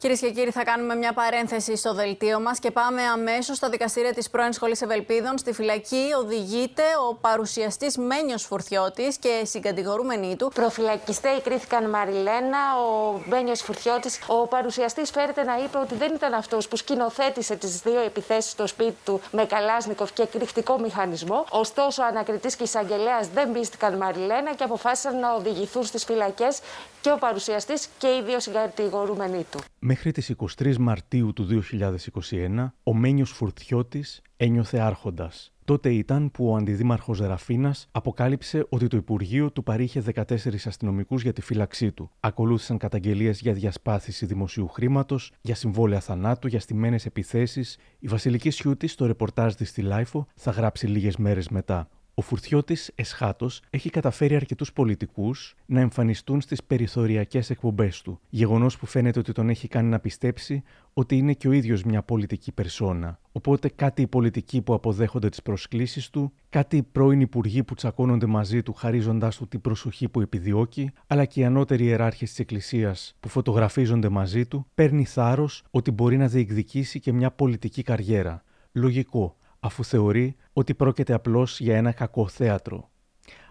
Κυρίες 0.00 0.20
και 0.20 0.30
κύριοι, 0.30 0.50
θα 0.50 0.64
κάνουμε 0.64 0.94
μια 0.94 1.12
παρένθεση 1.12 1.76
στο 1.76 1.94
δελτίο 1.94 2.40
μας 2.40 2.58
και 2.58 2.70
πάμε 2.70 3.02
αμέσως 3.02 3.56
στα 3.56 3.68
δικαστήρια 3.68 4.14
της 4.14 4.30
πρώην 4.30 4.52
Σχολής 4.52 4.82
Ευελπίδων. 4.82 5.38
Στη 5.38 5.52
φυλακή 5.52 6.04
οδηγείται 6.18 6.82
ο 7.10 7.14
παρουσιαστής 7.14 7.96
Μένιος 7.96 8.42
Φουρτιώτης 8.44 9.16
και 9.16 9.42
συγκατηγορούμενοι 9.44 10.36
του. 10.36 10.50
Προφυλακιστές 10.54 11.40
κρίθηκαν 11.42 11.90
Μαριλένα, 11.90 12.58
ο 12.88 13.20
Μένιος 13.26 13.60
Φουρτιώτης. 13.60 14.18
Ο 14.26 14.46
παρουσιαστής 14.46 15.10
φέρεται 15.10 15.42
να 15.42 15.56
είπε 15.64 15.78
ότι 15.78 15.94
δεν 15.94 16.14
ήταν 16.14 16.34
αυτός 16.34 16.68
που 16.68 16.76
σκηνοθέτησε 16.76 17.56
τις 17.56 17.80
δύο 17.80 18.00
επιθέσεις 18.00 18.50
στο 18.50 18.66
σπίτι 18.66 18.96
του 19.04 19.20
με 19.30 19.44
Καλάσνικοφ 19.44 20.12
και 20.12 20.26
κρυφτικό 20.26 20.78
μηχανισμό. 20.78 21.44
Ωστόσο, 21.50 22.02
ο 22.02 22.06
ανακριτής 22.06 22.56
και 22.56 22.62
εισαγγελέας 22.62 23.28
δεν 23.28 23.52
πίστηκαν 23.52 23.96
Μαριλένα 23.96 24.54
και 24.54 24.64
αποφάσισαν 24.64 25.18
να 25.18 25.34
οδηγηθούν 25.34 25.84
στις 25.84 26.04
φυλακές 26.04 26.60
και 27.00 27.10
ο 27.10 27.16
παρουσιαστής 27.16 27.88
και 27.98 28.06
οι 28.06 28.22
δύο 28.22 28.40
συγκατηγορούμενοι 28.40 29.46
του. 29.50 29.58
Μέχρι 29.90 30.12
τις 30.12 30.34
23 30.58 30.76
Μαρτίου 30.76 31.32
του 31.32 31.46
2021, 31.46 32.72
ο 32.82 32.94
Μένιος 32.94 33.30
Φουρθιώτης 33.30 34.22
ένιωθε 34.36 34.78
άρχοντας. 34.78 35.52
Τότε 35.64 35.92
ήταν 35.92 36.30
που 36.30 36.50
ο 36.50 36.56
αντιδήμαρχος 36.56 37.18
Ραφίνας 37.18 37.88
αποκάλυψε 37.90 38.66
ότι 38.68 38.86
το 38.86 38.96
Υπουργείο 38.96 39.52
του 39.52 39.62
παρήχε 39.62 40.02
14 40.14 40.66
αστυνομικούς 40.66 41.22
για 41.22 41.32
τη 41.32 41.40
φύλαξή 41.40 41.92
του. 41.92 42.10
Ακολούθησαν 42.20 42.78
καταγγελίες 42.78 43.40
για 43.40 43.52
διασπάθηση 43.52 44.26
δημοσίου 44.26 44.68
χρήματος, 44.68 45.32
για 45.40 45.54
συμβόλαια 45.54 46.00
θανάτου, 46.00 46.46
για 46.46 46.60
στημένες 46.60 47.06
επιθέσεις. 47.06 47.78
Η 47.98 48.08
Βασιλική 48.08 48.50
Σιούτη, 48.50 48.86
στο 48.86 49.06
ρεπορτάζ 49.06 49.54
της 49.54 49.68
στη 49.68 49.82
LiFO, 49.82 50.26
θα 50.34 50.50
γράψει 50.50 50.86
λίγες 50.86 51.16
μέρες 51.16 51.48
μετά. 51.48 51.88
Ο 52.18 52.20
Φουρτιώτης 52.20 52.90
Εσχάτος 52.94 53.62
έχει 53.70 53.90
καταφέρει 53.90 54.34
αρκετούς 54.34 54.72
πολιτικούς 54.72 55.54
να 55.66 55.80
εμφανιστούν 55.80 56.40
στις 56.40 56.62
περιθωριακές 56.64 57.50
εκπομπές 57.50 58.02
του. 58.02 58.20
Γεγονός 58.28 58.78
που 58.78 58.86
φαίνεται 58.86 59.18
ότι 59.18 59.32
τον 59.32 59.48
έχει 59.48 59.68
κάνει 59.68 59.88
να 59.88 59.98
πιστέψει 59.98 60.62
ότι 60.92 61.16
είναι 61.16 61.32
και 61.32 61.48
ο 61.48 61.52
ίδιος 61.52 61.82
μια 61.82 62.02
πολιτική 62.02 62.52
περσόνα. 62.52 63.18
Οπότε 63.32 63.68
κάτι 63.68 64.02
οι 64.02 64.06
πολιτικοί 64.06 64.60
που 64.60 64.74
αποδέχονται 64.74 65.28
τις 65.28 65.42
προσκλήσεις 65.42 66.10
του, 66.10 66.32
κάτι 66.48 66.76
οι 66.76 66.82
πρώην 66.82 67.20
υπουργοί 67.20 67.62
που 67.62 67.74
τσακώνονται 67.74 68.26
μαζί 68.26 68.62
του 68.62 68.72
χαρίζοντάς 68.72 69.36
του 69.36 69.48
την 69.48 69.60
προσοχή 69.60 70.08
που 70.08 70.20
επιδιώκει, 70.20 70.90
αλλά 71.06 71.24
και 71.24 71.40
οι 71.40 71.44
ανώτεροι 71.44 71.84
ιεράρχες 71.84 72.28
της 72.28 72.38
Εκκλησίας 72.38 73.16
που 73.20 73.28
φωτογραφίζονται 73.28 74.08
μαζί 74.08 74.46
του, 74.46 74.66
παίρνει 74.74 75.04
θάρρος 75.04 75.62
ότι 75.70 75.90
μπορεί 75.90 76.16
να 76.16 76.26
διεκδικήσει 76.26 77.00
και 77.00 77.12
μια 77.12 77.30
πολιτική 77.30 77.82
καριέρα. 77.82 78.42
Λογικό, 78.72 79.36
αφού 79.60 79.84
θεωρεί 79.84 80.36
ότι 80.52 80.74
πρόκειται 80.74 81.12
απλώς 81.12 81.60
για 81.60 81.76
ένα 81.76 81.92
κακό 81.92 82.28
θέατρο. 82.28 82.90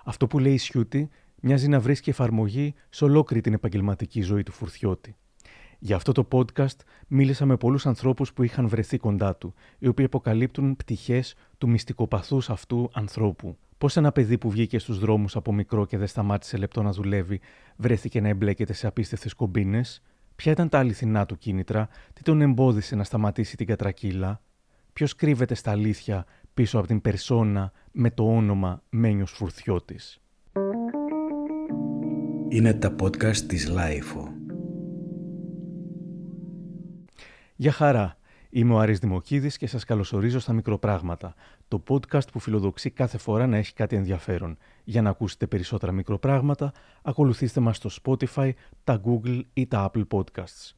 Αυτό 0.03 0.27
που 0.27 0.39
λέει 0.39 0.53
η 0.53 0.57
Σιούτη 0.57 1.09
μοιάζει 1.41 1.67
να 1.67 1.79
βρίσκει 1.79 2.09
εφαρμογή 2.09 2.73
σε 2.89 3.03
ολόκληρη 3.03 3.41
την 3.41 3.53
επαγγελματική 3.53 4.21
ζωή 4.21 4.43
του 4.43 4.51
Φουρτιώτη. 4.51 5.15
Για 5.79 5.95
αυτό 5.95 6.11
το 6.11 6.27
podcast 6.31 6.75
μίλησα 7.07 7.45
με 7.45 7.57
πολλούς 7.57 7.85
ανθρώπους 7.85 8.33
που 8.33 8.43
είχαν 8.43 8.67
βρεθεί 8.67 8.97
κοντά 8.97 9.35
του, 9.35 9.53
οι 9.79 9.87
οποίοι 9.87 10.05
αποκαλύπτουν 10.05 10.75
πτυχές 10.75 11.35
του 11.57 11.69
μυστικοπαθούς 11.69 12.49
αυτού 12.49 12.89
ανθρώπου. 12.93 13.57
Πώς 13.77 13.97
ένα 13.97 14.11
παιδί 14.11 14.37
που 14.37 14.49
βγήκε 14.49 14.79
στους 14.79 14.99
δρόμους 14.99 15.35
από 15.35 15.53
μικρό 15.53 15.85
και 15.85 15.97
δεν 15.97 16.07
σταμάτησε 16.07 16.57
λεπτό 16.57 16.83
να 16.83 16.91
δουλεύει, 16.91 17.39
βρέθηκε 17.75 18.21
να 18.21 18.27
εμπλέκεται 18.27 18.73
σε 18.73 18.87
απίστευτες 18.87 19.33
κομπίνες, 19.33 20.01
ποια 20.35 20.51
ήταν 20.51 20.69
τα 20.69 20.79
αληθινά 20.79 21.25
του 21.25 21.37
κίνητρα, 21.37 21.89
τι 22.13 22.21
τον 22.23 22.41
εμπόδισε 22.41 22.95
να 22.95 23.03
σταματήσει 23.03 23.57
την 23.57 23.67
κατρακύλα, 23.67 24.41
ποιος 24.97 25.15
κρύβεται 25.15 25.55
στα 25.55 25.71
αλήθεια 25.71 26.25
πίσω 26.53 26.77
από 26.77 26.87
την 26.87 27.01
περσόνα 27.01 27.71
με 27.91 28.11
το 28.11 28.35
όνομα 28.35 28.83
Μένιος 28.89 29.31
Φουρθιώτης. 29.31 30.21
Είναι 32.49 32.73
τα 32.73 32.95
podcast 33.01 33.37
της 33.37 33.67
LiFO. 33.67 34.27
Γεια 37.55 37.71
χαρά. 37.71 38.17
Είμαι 38.49 38.73
ο 38.73 38.79
Άρης 38.79 38.99
Δημοκίδης 38.99 39.57
και 39.57 39.67
σας 39.67 39.83
καλωσορίζω 39.83 40.39
στα 40.39 40.53
Μικροπράγματα, 40.53 41.35
το 41.67 41.83
podcast 41.87 42.31
που 42.31 42.39
φιλοδοξεί 42.39 42.89
κάθε 42.89 43.17
φορά 43.17 43.47
να 43.47 43.57
έχει 43.57 43.73
κάτι 43.73 43.95
ενδιαφέρον. 43.95 44.57
Για 44.83 45.01
να 45.01 45.09
ακούσετε 45.09 45.47
περισσότερα 45.47 45.91
μικροπράγματα, 45.91 46.71
ακολουθήστε 47.01 47.59
μας 47.59 47.77
στο 47.77 47.89
Spotify, 48.03 48.51
τα 48.83 49.01
Google 49.05 49.41
ή 49.53 49.67
τα 49.67 49.91
Apple 49.91 50.07
Podcasts. 50.07 50.71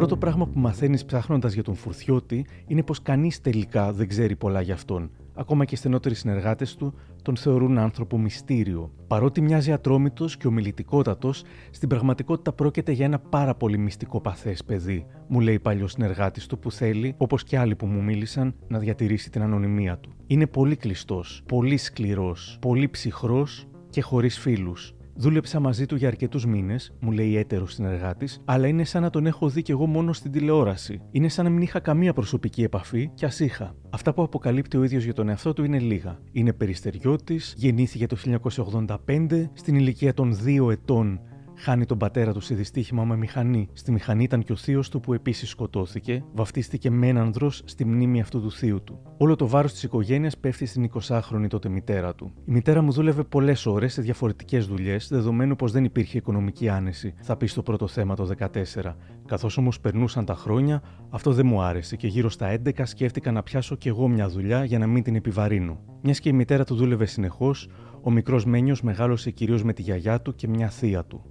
Πρώτο 0.00 0.16
πράγμα 0.16 0.46
που 0.46 0.58
μαθαίνεις 0.58 1.04
ψάχνοντας 1.04 1.52
για 1.52 1.62
τον 1.62 1.74
Φουρθιώτη 1.74 2.46
είναι 2.66 2.82
πως 2.82 3.02
κανείς 3.02 3.40
τελικά 3.40 3.92
δεν 3.92 4.08
ξέρει 4.08 4.36
πολλά 4.36 4.60
για 4.60 4.74
αυτόν. 4.74 5.10
Ακόμα 5.34 5.64
και 5.64 5.74
οι 5.74 5.78
στενότεροι 5.78 6.14
συνεργάτες 6.14 6.76
του 6.76 6.94
τον 7.22 7.36
θεωρούν 7.36 7.78
άνθρωπο 7.78 8.18
μυστήριο. 8.18 8.90
Παρότι 9.06 9.40
μοιάζει 9.40 9.72
ατρόμητος 9.72 10.36
και 10.36 10.46
ομιλητικότατος, 10.46 11.42
στην 11.70 11.88
πραγματικότητα 11.88 12.52
πρόκειται 12.52 12.92
για 12.92 13.04
ένα 13.04 13.18
πάρα 13.18 13.54
πολύ 13.54 13.78
μυστικό 13.78 14.20
παθές 14.20 14.64
παιδί, 14.64 15.06
μου 15.28 15.40
λέει 15.40 15.58
παλιός 15.58 15.92
συνεργάτης 15.92 16.46
του 16.46 16.58
που 16.58 16.70
θέλει, 16.70 17.14
όπως 17.16 17.44
και 17.44 17.58
άλλοι 17.58 17.76
που 17.76 17.86
μου 17.86 18.02
μίλησαν, 18.02 18.54
να 18.68 18.78
διατηρήσει 18.78 19.30
την 19.30 19.42
ανωνυμία 19.42 19.98
του. 19.98 20.10
Είναι 20.26 20.46
πολύ 20.46 20.76
κλειστός, 20.76 21.42
πολύ 21.46 21.76
σκληρός, 21.76 22.56
πολύ 22.60 22.88
ψυχρός 22.88 23.66
και 23.90 24.02
χωρίς 24.02 24.38
φίλους. 24.38 24.94
Δούλεψα 25.14 25.60
μαζί 25.60 25.86
του 25.86 25.96
για 25.96 26.08
αρκετούς 26.08 26.46
μήνες, 26.46 26.92
μου 27.00 27.10
λέει 27.10 27.36
έτερος 27.36 27.72
συνεργάτης, 27.72 28.42
αλλά 28.44 28.66
είναι 28.66 28.84
σαν 28.84 29.02
να 29.02 29.10
τον 29.10 29.26
έχω 29.26 29.48
δει 29.48 29.62
κι 29.62 29.70
εγώ 29.70 29.86
μόνο 29.86 30.12
στην 30.12 30.32
τηλεόραση. 30.32 31.00
Είναι 31.10 31.28
σαν 31.28 31.44
να 31.44 31.50
μην 31.50 31.62
είχα 31.62 31.80
καμία 31.80 32.12
προσωπική 32.12 32.62
επαφή, 32.62 33.10
κι 33.14 33.24
ας 33.24 33.40
είχα. 33.40 33.74
Αυτά 33.90 34.14
που 34.14 34.22
αποκαλύπτει 34.22 34.76
ο 34.76 34.84
ίδιος 34.84 35.04
για 35.04 35.14
τον 35.14 35.28
εαυτό 35.28 35.52
του 35.52 35.64
είναι 35.64 35.78
λίγα. 35.78 36.18
Είναι 36.32 36.52
περιστεριώτης, 36.52 37.54
γεννήθηκε 37.56 38.06
το 38.06 38.16
1985, 38.16 39.50
στην 39.52 39.74
ηλικία 39.74 40.14
των 40.14 40.36
2 40.44 40.70
ετών 40.70 41.20
χάνει 41.60 41.84
τον 41.84 41.98
πατέρα 41.98 42.32
του 42.32 42.40
σε 42.40 42.54
δυστύχημα 42.54 43.04
με 43.04 43.16
μηχανή. 43.16 43.68
Στη 43.72 43.92
μηχανή 43.92 44.22
ήταν 44.22 44.42
και 44.42 44.52
ο 44.52 44.56
θείος 44.56 44.88
του 44.88 45.00
που 45.00 45.12
επίσης 45.12 45.48
σκοτώθηκε, 45.48 46.24
βαφτίστηκε 46.32 46.90
με 46.90 47.06
έναν 47.08 47.22
ανδρό 47.22 47.50
στη 47.50 47.84
μνήμη 47.84 48.20
αυτού 48.20 48.40
του 48.40 48.52
θείου 48.52 48.84
του. 48.84 48.98
Όλο 49.16 49.36
το 49.36 49.48
βάρος 49.48 49.72
της 49.72 49.82
οικογένειας 49.82 50.38
πέφτει 50.38 50.66
στην 50.66 50.90
20χρονη 50.94 51.46
τότε 51.48 51.68
μητέρα 51.68 52.14
του. 52.14 52.32
Η 52.44 52.52
μητέρα 52.52 52.82
μου 52.82 52.92
δούλευε 52.92 53.22
πολλές 53.22 53.66
ώρες 53.66 53.92
σε 53.92 54.02
διαφορετικές 54.02 54.66
δουλειές, 54.66 55.08
δεδομένου 55.08 55.56
πως 55.56 55.72
δεν 55.72 55.84
υπήρχε 55.84 56.18
οικονομική 56.18 56.68
άνεση, 56.68 57.14
θα 57.20 57.36
πει 57.36 57.46
στο 57.46 57.62
πρώτο 57.62 57.86
θέμα 57.86 58.14
το 58.14 58.24
14. 58.24 58.96
Καθώς 59.26 59.56
όμως 59.56 59.80
περνούσαν 59.80 60.24
τα 60.24 60.34
χρόνια, 60.34 60.82
αυτό 61.10 61.32
δεν 61.32 61.46
μου 61.46 61.62
άρεσε 61.62 61.96
και 61.96 62.06
γύρω 62.06 62.30
στα 62.30 62.60
11 62.64 62.82
σκέφτηκα 62.82 63.32
να 63.32 63.42
πιάσω 63.42 63.76
κι 63.76 63.88
εγώ 63.88 64.08
μια 64.08 64.28
δουλειά 64.28 64.64
για 64.64 64.78
να 64.78 64.86
μην 64.86 65.02
την 65.02 65.14
επιβαρύνω. 65.14 65.80
Μιας 66.02 66.20
και 66.20 66.28
η 66.28 66.32
μητέρα 66.32 66.64
του 66.64 66.74
δούλευε 66.74 67.06
συνεχώς, 67.06 67.68
ο 68.02 68.10
μικρός 68.10 68.44
Μένιος 68.44 68.82
μεγάλωσε 68.82 69.30
κυρίως 69.30 69.62
με 69.62 69.72
τη 69.72 69.82
γιαγιά 69.82 70.20
του 70.20 70.34
και 70.34 70.48
μια 70.48 70.68
θεία 70.68 71.04
του. 71.04 71.24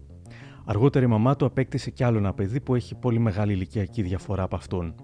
Αργότερα 0.72 1.06
η 1.06 1.08
μαμά 1.08 1.36
του 1.36 1.46
απέκτησε 1.46 1.90
κι 1.90 2.04
άλλο 2.04 2.18
ένα 2.18 2.34
παιδί 2.34 2.60
που 2.60 2.76
έχει 2.76 2.96
πολύ 2.96 3.20
μεγάλη 3.20 3.54
ηλικιακή 3.54 4.02
διαφορά 4.02 4.44
από 4.44 4.56
αυτόν. 4.56 4.96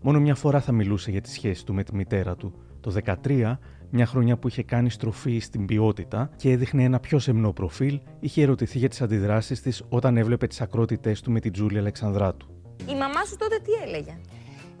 Μόνο 0.00 0.20
μια 0.20 0.34
φορά 0.34 0.60
θα 0.60 0.72
μιλούσε 0.72 1.10
για 1.10 1.20
τη 1.20 1.30
σχέση 1.30 1.64
του 1.64 1.74
με 1.74 1.84
τη 1.84 1.94
μητέρα 1.94 2.36
του. 2.36 2.54
Το 2.80 2.94
13, 3.24 3.56
μια 3.90 4.06
χρονιά 4.06 4.36
που 4.36 4.48
είχε 4.48 4.62
κάνει 4.62 4.90
στροφή 4.90 5.38
στην 5.38 5.66
ποιότητα 5.66 6.30
και 6.36 6.50
έδειχνε 6.50 6.82
ένα 6.82 7.00
πιο 7.00 7.18
σεμνό 7.18 7.52
προφίλ, 7.52 8.00
είχε 8.20 8.42
ερωτηθεί 8.42 8.78
για 8.78 8.88
τις 8.88 9.02
αντιδράσεις 9.02 9.62
της 9.62 9.82
όταν 9.88 10.16
έβλεπε 10.16 10.46
τις 10.46 10.60
ακρότητές 10.60 11.20
του 11.20 11.30
με 11.30 11.40
την 11.40 11.52
Τζούλη 11.52 11.78
Αλεξανδράτου. 11.78 12.46
Η 12.88 12.94
μαμά 12.94 13.24
σου 13.28 13.36
τότε 13.36 13.58
τι 13.64 13.72
έλεγε; 13.86 14.18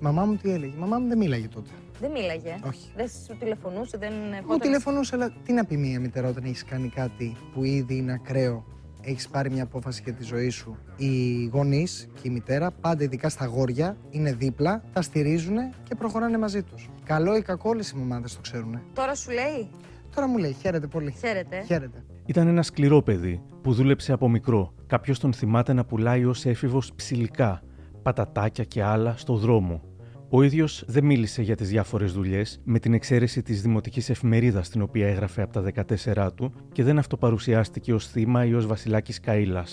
μαμά 0.00 0.24
μου 0.24 0.36
τι 0.36 0.50
έλεγε; 0.50 0.72
Η 0.76 0.78
μαμά 0.78 0.98
μου 0.98 1.08
δεν 1.08 1.18
μίλαγε 1.18 1.48
τότε. 1.48 1.70
Δεν 2.00 2.10
μίλαγε; 2.10 2.54
Όχι. 2.66 2.90
Δεν 2.96 3.08
σου 3.08 3.36
τηλεφωνούσε, 3.38 3.98
δεν. 3.98 4.12
Μου 4.48 4.56
τηλεφωνούσε, 4.56 5.14
αλλά 5.14 5.32
τι 5.44 5.52
να 5.52 5.64
πει 5.64 5.76
μία 5.76 6.00
μητέρα 6.00 6.28
όταν 6.28 6.44
έχεις 6.44 6.64
κάνει 6.64 6.88
κάτι 6.88 7.36
που 7.54 7.64
ήδη 7.64 7.96
είναι 7.96 8.12
ακραίο; 8.12 8.64
Έχεις 9.08 9.28
πάρει 9.28 9.50
μια 9.50 9.62
απόφαση 9.62 10.02
για 10.04 10.12
τη 10.12 10.24
ζωή 10.24 10.48
σου. 10.48 10.76
Οι 10.96 11.44
γονείς 11.52 12.08
και 12.14 12.28
η 12.28 12.30
μητέρα, 12.30 12.70
πάντα 12.70 13.04
ειδικά 13.04 13.28
στα 13.28 13.46
γόρια, 13.46 13.96
είναι 14.10 14.32
δίπλα, 14.32 14.82
τα 14.92 15.02
στηρίζουν 15.02 15.56
και 15.82 15.94
προχωράνε 15.94 16.38
μαζί 16.38 16.62
τους. 16.62 16.90
Καλό 17.04 17.36
ή 17.36 17.42
κακό, 17.42 17.70
όλες 17.70 17.90
οι 17.90 17.96
μαμάδε 17.96 18.28
το 18.28 18.40
ξέρουν. 18.40 18.80
Τώρα 18.94 19.14
σου 19.14 19.30
λέει; 19.30 19.68
Τώρα 20.14 20.30
μου 20.30 20.38
λέει, 20.38 20.52
χαίρετε 20.52 20.86
πολύ. 20.86 21.14
Χαίρετε. 21.18 21.62
Χαίρετε. 21.66 22.04
Ήταν 22.26 22.46
ένα 22.48 22.62
σκληρό 22.62 23.02
παιδί 23.02 23.42
που 23.62 23.72
δούλεψε 23.72 24.12
από 24.12 24.28
μικρό. 24.28 24.72
Κάποιος 24.86 25.18
τον 25.18 25.32
θυμάται 25.32 25.72
να 25.72 25.84
πουλάει 25.84 26.24
ως 26.24 26.46
έφηβος 26.46 26.92
ψηλικά, 26.94 27.62
πατατάκια 28.02 28.64
και 28.64 28.82
άλλα 28.82 29.14
στο 29.16 29.34
δρόμο. 29.34 29.82
Ο 30.30 30.42
ίδιος 30.42 30.84
δεν 30.86 31.04
μίλησε 31.04 31.42
για 31.42 31.56
τις 31.56 31.68
διάφορες 31.68 32.12
δουλειές, 32.12 32.60
με 32.64 32.78
την 32.78 32.94
εξαίρεση 32.94 33.42
της 33.42 33.62
δημοτικής 33.62 34.10
εφημερίδας 34.10 34.68
την 34.68 34.82
οποία 34.82 35.08
έγραφε 35.08 35.42
από 35.42 35.52
τα 35.52 35.60
14 35.60 36.30
του 36.34 36.52
και 36.72 36.82
δεν 36.82 36.98
αυτοπαρουσιάστηκε 36.98 37.94
ως 37.94 38.06
θύμα 38.06 38.44
ή 38.44 38.54
ως 38.54 38.66
βασιλάκι 38.66 39.20
Καήλα. 39.20 39.64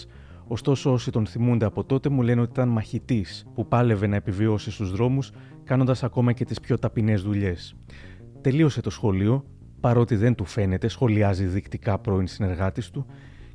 Ωστόσο, 0.48 0.92
όσοι 0.92 1.12
τον 1.12 1.26
θυμούνται 1.26 1.66
από 1.66 1.84
τότε 1.84 2.10
μου 2.10 2.22
λένε 2.22 2.42
ότι 2.42 2.52
ήταν 2.52 2.70
μαχητής 2.70 3.46
που 3.54 3.68
πάλευε 3.68 4.08
να 4.08 4.16
επιβιώσει 4.16 4.72
στους 4.72 4.92
δρόμους, 4.92 5.32
κάνοντας 5.64 6.04
ακόμα 6.04 6.32
και 6.32 6.46
τις 6.46 6.60
πιο 6.60 6.78
ταπεινές 6.78 7.22
δουλειές. 7.22 7.76
Τελείωσε 8.42 8.82
το 8.82 8.90
σχολείο, 8.90 9.46
παρότι 9.80 10.16
δεν 10.16 10.36
του 10.36 10.46
φαίνεται, 10.46 10.88
σχολιάζει 10.88 11.46
δεικτικά 11.46 12.00
πρώην 12.00 12.28
συνεργάτης 12.28 12.90
του 12.90 13.06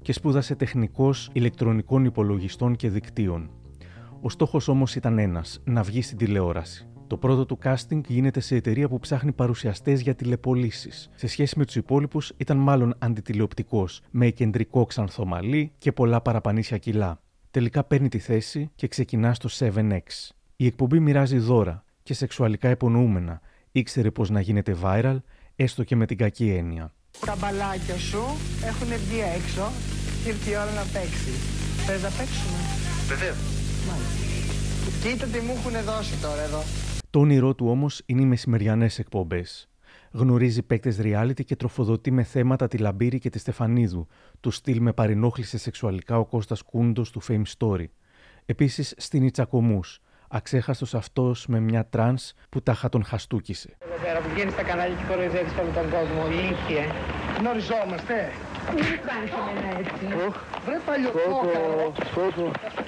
και 0.03 0.13
σπούδασε 0.13 0.55
τεχνικός 0.55 1.31
ηλεκτρονικών 1.33 2.05
υπολογιστών 2.05 2.77
και 2.77 2.89
δικτύων. 2.89 3.51
Ο 4.21 4.31
στόχος 4.31 4.69
όμως 4.69 4.95
ήταν 4.95 5.19
ένας, 5.19 5.61
να 5.65 5.83
βγει 5.83 6.03
στην 6.03 6.19
τηλεόραση. 6.19 6.90
Το 7.11 7.17
πρώτο 7.17 7.47
του 7.47 7.59
casting 7.65 8.01
γίνεται 8.07 8.41
σε 8.41 8.55
εταιρεία 8.55 8.89
που 8.89 8.99
ψάχνει 8.99 9.33
παρουσιαστές 9.33 10.01
για 10.01 10.15
τηλεπολίσεις. 10.15 11.11
Σε 11.15 11.27
σχέση 11.27 11.59
με 11.59 11.65
τους 11.65 11.77
υπόλοιπους, 11.77 12.33
ήταν 12.37 12.57
μάλλον 12.57 12.95
αντιτηλεοπτικός, 12.99 14.03
με 14.11 14.31
κεντρικό 14.31 14.85
ξανθομαλί 14.87 15.73
και 15.79 15.93
πολλά 15.93 16.21
παραπανήσια 16.21 16.79
κιλά. 16.79 17.21
Τελικά 17.51 17.85
παίρνει 17.85 18.09
τη 18.09 18.19
θέση 18.19 18.71
και 18.75 18.89
ξεκινά 18.89 19.35
στο 19.35 19.49
7X. 19.59 20.29
Η 20.57 20.67
εκπομπή 20.67 21.01
μοιράζει 21.01 21.39
δώρα 21.39 21.85
και 22.03 22.15
σεξουαλικά 22.15 22.71
υπονοούμενα. 22.71 23.41
Ήξερε 23.73 24.11
πώ 24.11 24.25
να 24.25 24.41
γίνεται 24.41 24.77
viral, 24.83 25.17
έστω 25.57 25.85
και 25.85 25.97
με 25.97 26.07
την 26.07 26.17
κακή 26.17 26.51
έννοια. 26.51 26.93
Τα 27.27 27.37
μπαλάκια 27.41 27.99
σου 27.99 28.23
έχουν 28.65 28.89
βγει 28.89 29.21
έξω 29.37 29.71
και 30.25 30.29
ήρθε 30.29 30.51
η 30.51 30.55
ώρα 30.55 30.73
να 30.73 30.83
παίξεις. 30.93 31.39
Θες 31.87 32.03
να 32.03 32.09
παίξουμε; 32.09 32.59
Βεβαίως. 33.09 33.39
Κοίτα 35.03 35.27
τι 35.27 35.41
μου 35.41 35.55
έχουν 35.59 35.85
δώσει 35.85 36.17
τώρα 36.23 36.43
εδώ. 36.43 36.63
Το 37.11 37.21
όνειρό 37.21 37.55
του 37.55 37.67
όμως 37.69 38.03
είναι 38.07 38.23
οι 38.23 38.27
μεσημεριανές 38.27 38.99
εκπομπές. 38.99 39.69
Γνωρίζει 40.13 40.63
παίκτες 40.63 40.99
reality 41.03 41.45
και 41.45 41.57
τροφοδοτεί 41.57 42.11
με 42.11 42.23
θέματα 42.23 42.69
τη 42.69 42.79
Λαμπύρη 42.79 43.19
και 43.19 43.31
τη 43.31 43.39
Στεφανίδου. 43.39 44.07
Του 44.41 44.51
στυλ 44.51 44.81
με 44.81 44.93
παρενόχλησε 44.93 45.59
σεξουαλικά 45.59 46.19
ο 46.19 46.25
Κώστας 46.25 46.63
Κούντος 46.63 47.11
του 47.11 47.23
Fame 47.29 47.43
Story. 47.59 47.85
Επίσης 48.47 48.95
στην 48.97 49.31
Τσακωμού. 49.31 49.81
Αξέχαστος 50.29 50.95
αυτός 50.95 51.47
με 51.47 51.61
μια 51.61 51.87
τρανς 51.87 52.33
που 52.49 52.63
τάχα 52.63 52.89
τον 52.89 53.05
χαστούκησε. 53.05 53.77
Εδώ 53.79 54.03
πέρα 54.03 54.21
που 54.21 54.29
βγαίνεις 54.35 54.53
στα 54.53 54.63
κανάλια 54.63 54.97
και 54.97 55.05
κοροϊδεύεις 55.09 55.53
όλο 55.61 55.71
τον 55.71 55.91
κόσμο. 55.91 56.21
Ηλίθιε. 56.31 56.85
Γνωριζόμαστε. 57.39 58.17
Μην 58.75 59.01
κάνεις 59.09 59.31
εμένα 59.39 59.79
έτσι. 59.79 60.05
Βρε 60.65 60.79
παλιοκόκαρο. 60.87 61.93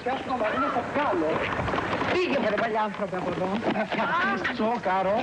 Και 0.03 0.09
αυτό 0.09 0.25
το 0.31 0.35
μαρίνο 0.41 0.67
θα 0.75 0.81
βγάλω. 0.89 1.29
Πήγε 2.13 2.39
βρε 2.39 2.55
παλιά 2.55 2.81
άνθρωπε 2.81 3.17
από 3.17 3.29
εδώ. 3.29 3.45
Να 3.45 3.85
φτιάχνεις 3.85 4.41
τσόκαρο. 4.53 5.15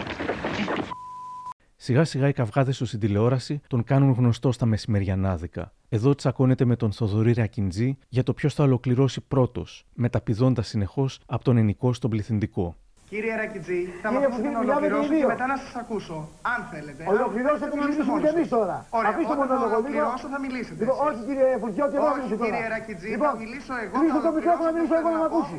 Σιγά 1.77 2.05
σιγά 2.05 2.29
οι 2.29 2.33
καυγάδες 2.33 2.77
του 2.79 2.87
στην 2.87 3.01
τηλεόραση 3.01 3.61
τον 3.67 3.85
κάνουν 3.85 4.13
γνωστό 4.13 4.53
στα 4.53 4.67
μεσημεριανάδικα. 4.67 5.73
Εδώ 5.89 6.15
τσακώνεται 6.15 6.65
με 6.65 6.77
τον 6.77 6.93
Θοδωρή 6.93 7.33
Ρακιντζή 7.33 7.99
για 8.09 8.23
το 8.23 8.35
ποιος 8.35 8.55
θα 8.55 8.65
ολοκληρώσει 8.65 9.21
πρώτος, 9.21 9.87
μεταπηδώντας 9.95 10.69
συνεχώς 10.69 11.21
από 11.27 11.45
τον 11.45 11.57
ενικό 11.57 11.93
στον 11.93 12.11
πληθυντικό. 12.11 12.77
Κύριε 13.13 13.35
Ρακιτζή, 13.43 13.81
θα 14.03 14.09
με 14.13 14.17
αφήσετε 14.27 14.49
να 14.57 14.59
ολοκληρώσω 14.65 15.13
και 15.23 15.27
μετά 15.35 15.47
να 15.53 15.57
σας 15.63 15.73
ακούσω. 15.83 16.17
Αν 16.55 16.61
θέλετε. 16.73 17.03
Ολοκληρώστε 17.15 17.65
Αν 17.67 17.71
το 17.73 17.77
να 17.77 17.83
μιλήσετε 17.83 18.03
μιλήσουμε 18.03 18.17
μόνος 18.17 18.25
κι 18.25 18.31
εμείς 18.37 18.49
σας. 18.49 18.59
τώρα. 18.59 18.77
Ωραία, 18.99 19.11
Αφήστε 19.13 19.33
όταν 19.33 19.39
μόνο 19.41 19.51
θα 19.53 19.57
το 19.57 19.65
λόγο. 19.65 19.77
ολοκληρώσω 19.79 20.27
θα 20.35 20.39
μιλήσετε. 20.45 20.81
Λοιπόν, 20.83 20.97
εσείς. 20.99 21.09
όχι 21.09 21.21
κύριε 21.29 21.49
Φουρτιώτη, 21.63 21.95
εγώ 21.99 22.07
Όχι, 22.11 22.17
μιλήσω 22.17 22.37
τώρα. 22.41 22.47
κύριε 22.47 22.67
Ρακιτζή, 22.75 23.09
Λοιπόν, 23.15 23.29
θα 23.33 23.37
μιλήσω 23.43 23.73
εγώ. 23.85 23.95
κλείστε 23.99 24.19
θα 24.19 24.21
το 24.27 24.31
μικρόφωνο 24.39 24.67
να 24.69 24.73
ολοκληρώσω 24.73 24.77
μιλήσω 24.77 24.95
εγώ 25.01 25.09
να 25.15 25.19
αυτό 25.19 25.23
με 25.23 25.29
που 25.33 25.39
ακούσει. 25.39 25.57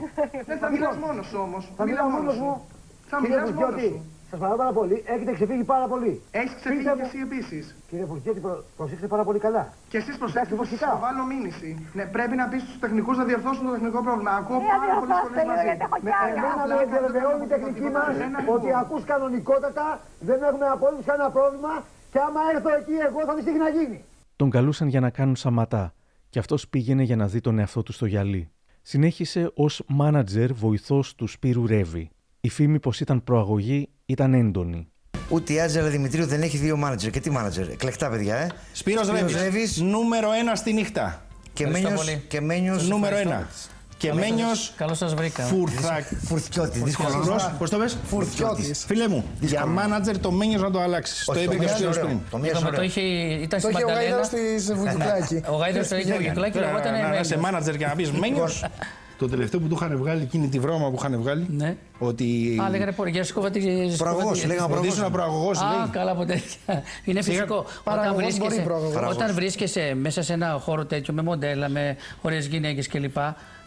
Δεν 0.50 0.58
θα 0.64 0.68
μιλάς 0.74 0.96
μόνος 1.06 1.26
σου 1.32 1.38
όμως. 1.48 1.64
Θα 1.78 1.84
Μίλα 1.86 1.90
μιλάω 1.90 2.08
μόνος 2.16 2.18
μόνος 2.18 2.36
σου. 2.40 2.46
μου. 2.48 2.56
Θα 3.12 3.16
Κύριε 3.22 3.36
μιλάς 3.36 3.50
μόνος 4.32 4.38
Φουρτιώτη, 4.38 4.38
σου. 4.38 4.38
σας 4.38 4.40
παρακαλώ 4.40 4.58
πάρα 4.64 4.74
πολύ, 4.80 4.96
έχετε 5.14 5.32
ξεφύγει 5.38 5.64
πάρα 5.74 5.88
πολύ. 5.94 6.12
Έχεις 6.40 6.54
ξεφύγει 6.60 6.82
Πείτε 6.82 6.92
και 6.94 7.02
μου- 7.02 7.08
εσύ 7.08 7.18
επίσης. 7.28 7.64
Κύριε 7.90 8.06
Φουρτιώτη, 8.10 8.40
προ- 8.46 8.62
προσέξτε 8.78 9.08
πάρα 9.14 9.24
πολύ 9.28 9.40
καλά. 9.46 9.64
Και 9.92 9.98
εσείς 10.02 10.16
προσέξτε 10.22 10.54
πως 10.60 10.68
φυσικά. 10.72 10.88
θα 10.94 10.98
βάλω 11.06 11.24
μήνυση. 11.34 11.70
Ναι, 11.98 12.04
πρέπει 12.16 12.36
να 12.42 12.46
πεις 12.52 12.62
στους 12.66 12.78
τεχνικούς 12.84 13.16
να 13.22 13.26
διορθώσουν 13.30 13.64
το 13.68 13.72
τεχνικό 13.78 14.00
πρόβλημα. 14.08 14.32
Ακούω 14.42 14.60
Ε, 14.64 14.66
πάρα 14.74 14.94
πολλές 15.00 15.18
φωνές 15.24 15.46
μαζί. 15.52 15.66
Με 16.06 16.12
Εμένα 16.32 16.62
απλά 16.64 16.76
με 16.76 16.84
κάνετε 16.84 16.92
διαβεβαιώνει 16.92 17.44
η 17.44 17.48
τίποτα, 17.48 17.56
τεχνική 17.56 17.80
τίποτα, 17.86 18.00
μας 18.08 18.18
δεν 18.22 18.32
ότι 18.56 18.68
ακούω. 18.72 18.82
ακούς 18.84 19.02
κανονικότατα, 19.12 19.86
δεν 20.30 20.40
έχουμε 20.50 20.66
απολύτως 20.76 21.06
κανένα 21.10 21.30
πρόβλημα 21.38 21.74
και 22.12 22.20
άμα 22.28 22.42
έρθω 22.54 22.70
εκεί 22.80 22.96
εγώ 23.08 23.20
θα 23.28 23.34
δεις 23.36 23.44
τι 23.46 23.50
έχει 23.54 23.62
να 23.68 23.72
γίνει. 23.78 23.98
Τον 24.42 24.50
καλούσαν 24.56 24.88
για 24.94 25.02
να 25.06 25.10
κάνουν 25.18 25.36
σαματά 25.44 25.84
και 26.30 26.40
αυτός 26.44 26.62
πήγαινε 26.72 27.04
για 27.10 27.16
να 27.22 27.26
δει 27.28 27.40
τον 27.48 27.60
εαυτό 27.60 27.82
του 27.84 27.92
στο 27.98 28.06
γυαλί. 28.06 28.44
Συνέχισε 28.82 29.52
ως 29.54 29.84
μάνατζερ 29.88 30.54
βοηθός 30.54 31.16
του 31.16 31.28
Σπύρου 31.28 31.68
Ρεύη. 31.68 32.10
Η 32.42 32.50
φήμη 32.50 32.80
πως 32.80 33.00
ήταν 33.00 33.24
προαγωγή 33.24 33.90
ήταν 34.12 34.34
έντονη. 34.34 34.88
Ούτε 35.30 35.54
η 35.54 35.60
Άτζελα 35.62 35.88
Δημητρίου 35.88 36.26
δεν 36.26 36.42
έχει 36.42 36.58
δύο 36.58 36.78
μάνατζερ. 36.78 37.10
Και 37.12 37.20
τι 37.20 37.30
μάνατζερ, 37.30 37.70
εκλεκτά 37.70 38.10
παιδιά, 38.10 38.36
ε. 38.36 38.48
Σπύρος 38.72 39.06
Σπύρος 39.06 39.22
Ρεύης, 39.32 39.42
Ρεύης. 39.42 39.78
νούμερο 39.82 40.30
ένα 40.40 40.56
στη 40.56 40.74
νύχτα. 40.74 41.22
Και 41.54 41.64
Ευχαριστώ 41.64 41.90
Μένιος, 41.90 42.06
πολύ. 42.06 42.24
και 42.28 42.42
Μένιος 42.42 42.88
Νούμερο 42.88 43.16
ένα. 43.18 43.48
Και 43.98 44.14
Μένιος 44.14 44.74
Καλώς 44.78 44.98
σας 44.98 45.14
βρήκα. 45.14 45.44
Φουρθακ. 45.44 46.04
Φουρτιώτη, 46.26 46.80
δύσκολο 46.80 47.10
Φουρθιώτης. 47.10 47.44
όνομα. 47.44 47.56
Πώς 47.60 47.70
το 47.70 47.78
πες; 47.78 47.98
Φουρτιώτης. 48.06 48.84
Φίλε 48.88 49.08
μου, 49.08 49.26
για 49.40 49.66
μάνατζερ 49.66 50.20
το 50.20 50.32
Μένιος 50.32 50.62
να 50.62 50.72
το 50.72 50.82
αλλάξεις. 50.82 51.26
Το 51.26 51.32
Όχι, 51.32 51.44
είπε 51.44 51.52
και 51.52 51.58
ο 51.58 51.64
Μιας 51.64 51.72
Σπύρος 51.76 51.96
ωραίο. 51.96 52.06
πριν. 52.08 52.20
Το 52.32 52.38
Μιας 52.38 52.52
Είπαμε, 52.52 52.70
το 52.70 52.76
ωραίο. 52.76 52.84
είχε, 52.90 53.02
ήταν 53.02 53.50
Το 53.50 53.60
στη 53.60 53.70
είχε 53.70 53.84
ο 53.84 53.88
Μανταλένα. 53.88 54.10
Γαϊδός 54.10 54.26
στη 54.62 54.74
Βουτυκλάκη. 54.74 55.42
Ο 55.54 55.56
Γάιδρος 55.56 55.88
το 55.88 55.96
είχε 55.96 56.14
Βουγιουκλάκη, 56.14 56.58
εγώ 56.58 56.78
ήταν 56.80 56.94
Να- 56.94 57.00
Να 57.00 57.08
είσαι 57.20 57.36
Μένιος. 57.36 57.36
μάνατζερ 57.52 57.78
και 57.78 57.86
να 57.86 57.96
πεις 57.96 58.12
Μένιος. 58.12 58.66
Το 59.22 59.28
τελευταίο 59.30 59.60
που 59.60 59.68
του 59.68 59.76
είχαν 59.82 59.98
βγάλει, 59.98 60.22
εκείνη 60.22 60.48
τη 60.50 60.60
βρώμα 60.60 60.90
που 60.90 60.96
είχαν 61.00 61.22
βγάλει, 61.22 61.46
Ναι. 61.50 61.76
ότι 62.00 62.58
Α, 62.66 62.70
λέγανε 62.70 62.92
πόρε, 62.92 63.10
για 63.10 63.24
σκόβα 63.24 63.50
τη. 63.50 63.60
Προαγωγός, 63.98 64.46
λέγαμε 64.46 64.64
ότι 64.64 64.72
προαγωγός. 64.72 64.98
ήσουν 64.98 65.12
προαγωγός, 65.12 65.60
Α, 65.62 65.66
λέει. 65.78 65.90
καλά 65.92 66.12
από 66.12 66.26
τέτοια. 66.26 66.84
Είναι 67.06 67.22
φυσικό. 67.22 67.56
Όταν 67.56 67.68
Παραγωγός 67.84 68.16
μπορεί 68.16 68.34
βρίσκεσαι, 68.34 68.62
προαγωγός. 68.62 69.16
όταν 69.16 69.34
βρίσκεσαι 69.34 69.94
μέσα 69.96 70.22
σε 70.22 70.34
ένα 70.34 70.58
χώρο 70.64 70.86
τέτοιο 70.86 71.14
με 71.14 71.22
μοντέλα, 71.22 71.70
με 71.70 71.96
ωραίες 72.22 72.46
γυναίκες 72.48 72.88
κλπ. 72.88 73.18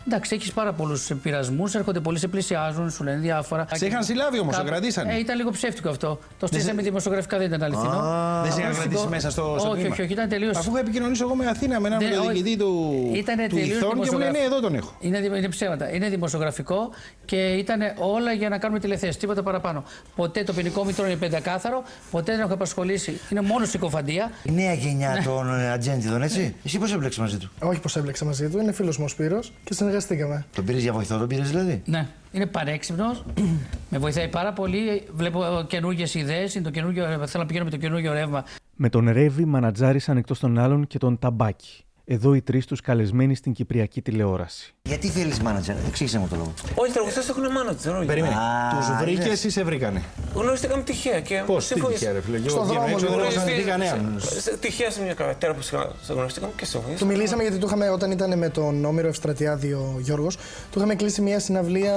Εντάξει, 0.06 0.34
έχεις 0.34 0.52
πάρα 0.52 0.72
πολλούς 0.72 1.10
πειρασμούς, 1.22 1.74
έρχονται 1.74 2.00
πολλοί, 2.00 2.18
σε 2.18 2.28
πλησιάζουν, 2.28 2.90
σου 2.90 3.04
λένε 3.04 3.18
διάφορα. 3.18 3.66
Σε 3.72 3.86
είχαν 3.86 4.04
συλλάβει 4.04 4.38
όμως, 4.38 4.54
σε 4.54 4.60
Κάπου- 4.60 4.72
κρατήσανε. 4.74 5.12
Ε, 5.14 5.18
ήταν 5.18 5.36
λίγο 5.36 5.50
ψεύτικο 5.50 5.88
αυτό. 5.88 6.18
Το 6.38 6.46
στήσαμε 6.46 6.82
δημοσιογραφικά, 6.82 7.38
δεν 7.38 7.46
ήταν 7.46 7.62
αληθινό. 7.62 7.90
Δεν 8.42 8.52
σε 8.52 8.58
είχαν 8.58 8.70
Απλώς 8.70 8.76
κρατήσει 8.78 9.02
το- 9.02 9.08
μέσα 9.08 9.30
στο 9.30 9.56
στο 9.58 9.68
Όχι, 9.68 9.78
τμήμα. 9.78 9.92
όχι, 9.92 10.02
όχι, 10.02 10.12
ήταν 10.12 10.28
τελείω. 10.28 10.50
Αφού 10.56 10.70
είχα 10.70 10.80
επικοινωνήσει 10.80 11.22
εγώ 11.24 11.34
με 11.34 11.46
Αθήνα 11.46 11.80
με 11.80 11.86
έναν 11.88 11.98
Δεν- 11.98 12.18
όχι. 12.18 12.32
διοικητή 12.32 12.56
του, 12.56 12.92
Ήτανε 13.14 13.46
του 13.48 13.54
τελείως 13.56 13.76
Ιθών 13.76 13.88
και 13.90 13.94
μου 13.96 14.00
λέει 14.02 14.04
δημοσιογραφ- 14.10 14.32
ναι, 14.38 14.44
εδώ 14.44 14.60
τον 14.60 14.74
έχω. 14.74 14.96
Είναι, 15.00 15.20
δη- 15.20 15.36
είναι 15.36 15.48
ψέματα. 15.48 15.94
Είναι 15.94 16.08
δημοσιογραφικό 16.08 16.90
και 17.24 17.36
ήταν 17.36 17.80
όλα 17.98 18.32
για 18.32 18.48
να 18.48 18.58
κάνουμε 18.58 18.80
τηλεθέσει. 18.80 19.18
Τίποτα 19.18 19.42
παραπάνω. 19.42 19.84
Ποτέ 20.16 20.42
το 20.44 20.52
ποινικό 20.52 20.84
μητρό 20.84 21.06
είναι 21.06 21.16
πεντακάθαρο, 21.16 21.82
ποτέ 22.10 22.32
δεν 22.32 22.40
έχω 22.40 22.54
απασχολήσει. 22.54 23.20
Είναι 23.30 23.40
μόνος 23.40 23.68
συκοφαντία. 23.70 24.30
Η 24.42 24.50
νέα 24.50 24.72
γενιά 24.72 25.22
των 25.24 25.60
ε, 25.60 25.70
ατζέντιδων, 25.72 26.22
έτσι. 26.22 26.54
Εσύ 26.64 26.78
πώς 26.78 26.92
έμπλεξες 26.92 27.18
μαζί 27.20 27.36
του; 27.38 27.50
Όχι 27.62 27.80
πως 27.80 27.96
έμπλεξα 27.96 28.24
μαζί 28.24 28.48
του, 28.48 28.58
είναι 28.58 28.72
φίλος 28.72 28.98
μου 28.98 29.04
ο 29.04 29.08
Σπύρος 29.08 29.52
και 29.64 29.74
συνεργαστήκαμε. 30.00 30.46
Τον 30.54 30.64
πήρες 30.64 30.82
για 30.82 30.92
βοηθό, 30.92 31.18
τον 31.18 31.28
πήρες 31.28 31.50
δηλαδή; 31.50 31.82
Ναι. 31.86 32.06
Είναι 32.32 32.46
πανέξυπνο. 32.46 33.16
με 33.90 33.98
βοηθάει 33.98 34.28
πάρα 34.28 34.52
πολύ. 34.52 35.02
Βλέπω 35.12 35.64
καινούργιες 35.68 36.14
ιδέες. 36.14 36.52
Θέλω 36.52 37.24
να 37.32 37.46
πηγαίνω 37.46 37.64
με 37.64 37.70
το 37.70 37.76
καινούργιο 37.76 38.12
ρεύμα. 38.12 38.44
Με 38.74 38.88
τον 38.88 39.10
Ρεύη 39.10 39.44
μανατζάρισαν 39.44 40.16
εκτός 40.16 40.38
των 40.38 40.58
άλλων 40.58 40.86
και 40.86 40.98
τον 40.98 41.18
Ταμπάκη. 41.18 41.84
Εδώ 42.04 42.34
οι 42.34 42.42
τρεις 42.42 42.66
τους 42.66 42.80
καλεσμένοι 42.80 43.34
στην 43.34 43.52
Κυπριακή 43.52 44.02
τηλεόραση. 44.02 44.73
Γιατί 44.88 45.08
θέλεις 45.08 45.40
μάνατζερ, 45.40 45.76
εξήγησε 45.88 46.18
μου 46.18 46.26
το 46.30 46.36
λόγο. 46.36 46.52
Όλοι 46.74 46.88
οι 46.88 46.92
τραγουδιστές 46.92 47.28
έχουν 47.28 47.42
μάνατζερ. 47.52 47.94
όλοι. 47.94 48.06
Περίμενε. 48.06 48.34
Α, 48.34 48.38
Τους 48.76 48.86
βρήκες 49.00 49.24
είδες. 49.26 49.44
ή 49.44 49.50
σε 49.50 49.62
βρήκανε; 49.64 50.02
Γνωριστήκαμε 50.34 50.82
τυχαία. 50.82 51.20
Και 51.20 51.42
Πώς, 51.46 51.64
σε 51.64 51.74
τι 51.74 51.80
βοήθησε. 51.80 51.98
τυχαία, 52.04 52.14
ρε 52.18 52.22
φίλε. 52.24 52.38
Και 52.38 52.48
Στον 52.48 52.62
Εγώ 52.62 52.68
βγαίνω 52.68 52.80
δρόμο, 52.84 52.96
έξω, 52.96 53.06
δεν 53.08 53.18
λοιπόν. 53.18 53.32
έχω 53.32 53.40
Γνωριστεί- 53.40 53.66
συναντηθεί 53.66 53.94
κανέναν. 53.94 54.20
σε- 54.20 54.40
σε- 54.40 54.56
Τυχαία 54.56 54.90
σε 54.90 55.02
μια 55.02 55.14
καβατέρα 55.14 55.54
που 55.54 55.62
σε 55.62 56.12
γνωριστήκαμε 56.12 56.52
και 56.56 56.64
σε 56.64 56.78
βοήθησε. 56.78 57.04
Του 57.04 57.10
μιλήσαμε 57.10 57.42
γιατί 57.42 57.58
του 57.58 57.66
είχαμε, 57.66 57.88
όταν 57.90 58.10
ήταν 58.10 58.38
με 58.38 58.48
τον 58.48 58.84
Όμηρο 58.84 59.08
Ευστρατιάδη 59.08 59.72
ο 59.72 59.96
Γιώργος, 60.00 60.36
του 60.70 60.78
είχαμε 60.78 60.94
κλείσει 60.94 61.20
μια 61.22 61.38
συναυλία 61.40 61.96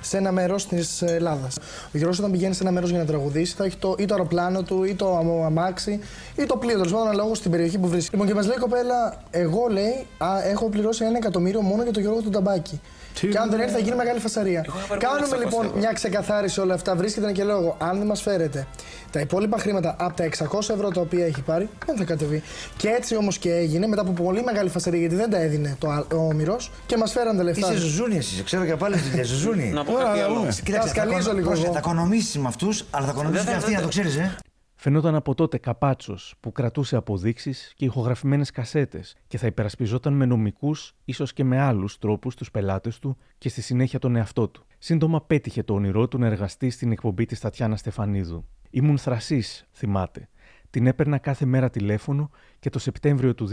σε 0.00 0.16
ένα 0.16 0.32
μέρος 0.32 0.66
της 0.68 1.02
Ελλάδας. 1.02 1.56
Ο 1.84 1.90
Γιώργος, 1.98 2.18
όταν 2.18 2.30
πηγαίνει 2.30 2.54
σε 2.54 2.62
ένα 2.62 2.72
μέρος 2.72 2.90
για 2.90 2.98
να 2.98 3.04
τραγουδήσει, 3.04 3.54
θα 3.56 3.64
έχει 3.64 3.76
το, 3.76 3.94
ή 3.98 4.04
το 4.04 4.14
αεροπλάνο 4.14 4.62
του, 4.62 4.84
ή 4.84 4.94
το 4.94 5.16
αμ- 5.16 5.44
αμάξι, 5.44 6.00
ή 6.36 6.44
το 6.46 6.56
πλοίο 6.56 6.76
τέλος 6.76 6.92
πάντων, 6.92 7.06
αναλόγως 7.06 7.38
στην 7.38 7.50
περιοχή 7.50 7.78
που 7.78 7.88
βρίσκεται. 7.88 8.12
Λοιπόν, 8.16 8.28
και 8.28 8.34
μας 8.34 8.46
λέει 8.46 8.56
η 8.56 8.60
κοπέλα, 8.60 9.22
εγώ 9.30 9.66
λέει, 9.70 10.06
α, 10.18 10.42
έχω 10.48 10.68
πληρώσει 10.68 11.04
ένα 11.04 11.16
εκατομμύριο 11.16 11.60
μόνο 11.60 11.82
για 11.82 11.92
τον 11.92 12.02
Γιώργο 12.08 12.22
του 12.22 12.30
Ταμπάκη. 12.30 12.80
Και 13.20 13.38
αν 13.38 13.50
δεν 13.50 13.60
έρθει, 13.60 13.72
θα 13.72 13.78
γίνει 13.78 13.96
μεγάλη 13.96 14.20
φασαρία. 14.20 14.62
Εγώ 14.66 14.76
είχα 14.78 14.86
πάρει 14.86 15.00
Κάνουμε 15.00 15.26
μόνο 15.26 15.36
600 15.40 15.44
λοιπόν 15.44 15.64
ευρώ. 15.66 15.78
μια 15.78 15.92
ξεκαθάριση 15.92 16.60
όλα 16.60 16.74
αυτά. 16.74 16.96
Βρίσκεται 16.96 17.26
ένα 17.26 17.34
και 17.34 17.44
λόγο. 17.44 17.76
Αν 17.78 17.98
δεν 17.98 18.06
μας 18.06 18.22
φέρετε 18.22 18.66
τα 19.10 19.20
υπόλοιπα 19.20 19.58
χρήματα 19.58 19.96
από 19.98 20.16
τα 20.16 20.24
600 20.24 20.58
ευρώ 20.74 20.88
τα 20.88 21.00
οποία 21.00 21.26
έχει 21.26 21.40
πάρει, 21.42 21.68
δεν 21.86 21.96
θα 21.96 22.04
κατεβεί. 22.04 22.42
Και 22.76 22.88
έτσι 22.88 23.16
όμως 23.16 23.38
και 23.38 23.50
έγινε 23.52 23.86
μετά 23.86 24.00
από 24.02 24.12
πολύ 24.12 24.42
μεγάλη 24.42 24.68
φασαρία 24.68 25.00
γιατί 25.00 25.14
δεν 25.14 25.30
τα 25.30 25.38
έδινε 25.40 25.76
το, 25.78 25.88
α- 25.90 26.06
ο 26.14 26.16
Όμηρο 26.16 26.56
και 26.86 26.96
μας 26.96 27.12
φέραν 27.12 27.36
τα 27.36 27.42
λεφτά. 27.42 27.66
Είσαι 27.72 27.80
ζουζούνι, 27.80 28.16
εσύ. 28.16 28.34
σε 28.34 28.42
Ξέρω 28.42 28.64
και 28.64 28.74
πάλι 28.76 28.96
δουλειά, 28.98 29.24
ζουζούνι. 29.24 29.70
Να 29.70 29.84
πω 29.84 29.92
Ωραία, 29.92 30.06
κάτι 30.06 30.18
να 30.18 30.24
άλλο. 30.24 30.34
πούμε. 30.34 30.52
Κοίταξε, 30.64 30.88
Τα 30.88 30.94
σκαλίζω 30.94 31.20
θα, 31.28 31.32
λίγο 31.32 31.46
πρόσεχε, 31.46 31.66
εγώ. 31.66 31.74
θα 31.74 31.80
οικονομήσει 31.84 32.38
με 32.38 32.48
αυτούς, 32.48 32.84
αλλά 32.90 33.04
θα 33.06 33.12
οικονομήσει 33.14 33.40
και 33.44 33.48
Δεν- 33.48 33.56
αυτή, 33.58 33.70
δεν- 33.70 33.76
να 33.80 33.82
το 33.84 33.88
ξέρεις, 33.88 34.16
ε. 34.16 34.36
Φαινόταν 34.80 35.14
από 35.14 35.34
τότε 35.34 35.58
καπάτσος 35.58 36.34
που 36.40 36.52
κρατούσε 36.52 36.96
αποδείξεις 36.96 37.72
και 37.76 37.84
ηχογραφημένες 37.84 38.50
κασέτες 38.50 39.16
και 39.26 39.38
θα 39.38 39.46
υπερασπιζόταν 39.46 40.12
με 40.12 40.24
νομικούς, 40.24 40.94
ίσως 41.04 41.32
και 41.32 41.44
με 41.44 41.60
άλλους 41.60 41.98
τρόπους, 41.98 42.34
τους 42.34 42.50
πελάτες 42.50 42.98
του 42.98 43.16
και 43.38 43.48
στη 43.48 43.60
συνέχεια 43.60 43.98
τον 43.98 44.16
εαυτό 44.16 44.48
του. 44.48 44.64
Σύντομα 44.78 45.22
πέτυχε 45.22 45.62
το 45.62 45.74
όνειρό 45.74 46.08
του 46.08 46.18
να 46.18 46.26
εργαστεί 46.26 46.70
στην 46.70 46.92
εκπομπή 46.92 47.24
της 47.24 47.40
Τατιάνα 47.40 47.76
Στεφανίδου. 47.76 48.44
Ήμουν 48.70 48.98
θρασής, 48.98 49.66
θυμάται. 49.72 50.28
Την 50.70 50.86
έπαιρνα 50.86 51.18
κάθε 51.18 51.44
μέρα 51.44 51.70
τηλέφωνο 51.70 52.30
και 52.58 52.70
το 52.70 52.78
Σεπτέμβριο 52.78 53.34
του 53.34 53.48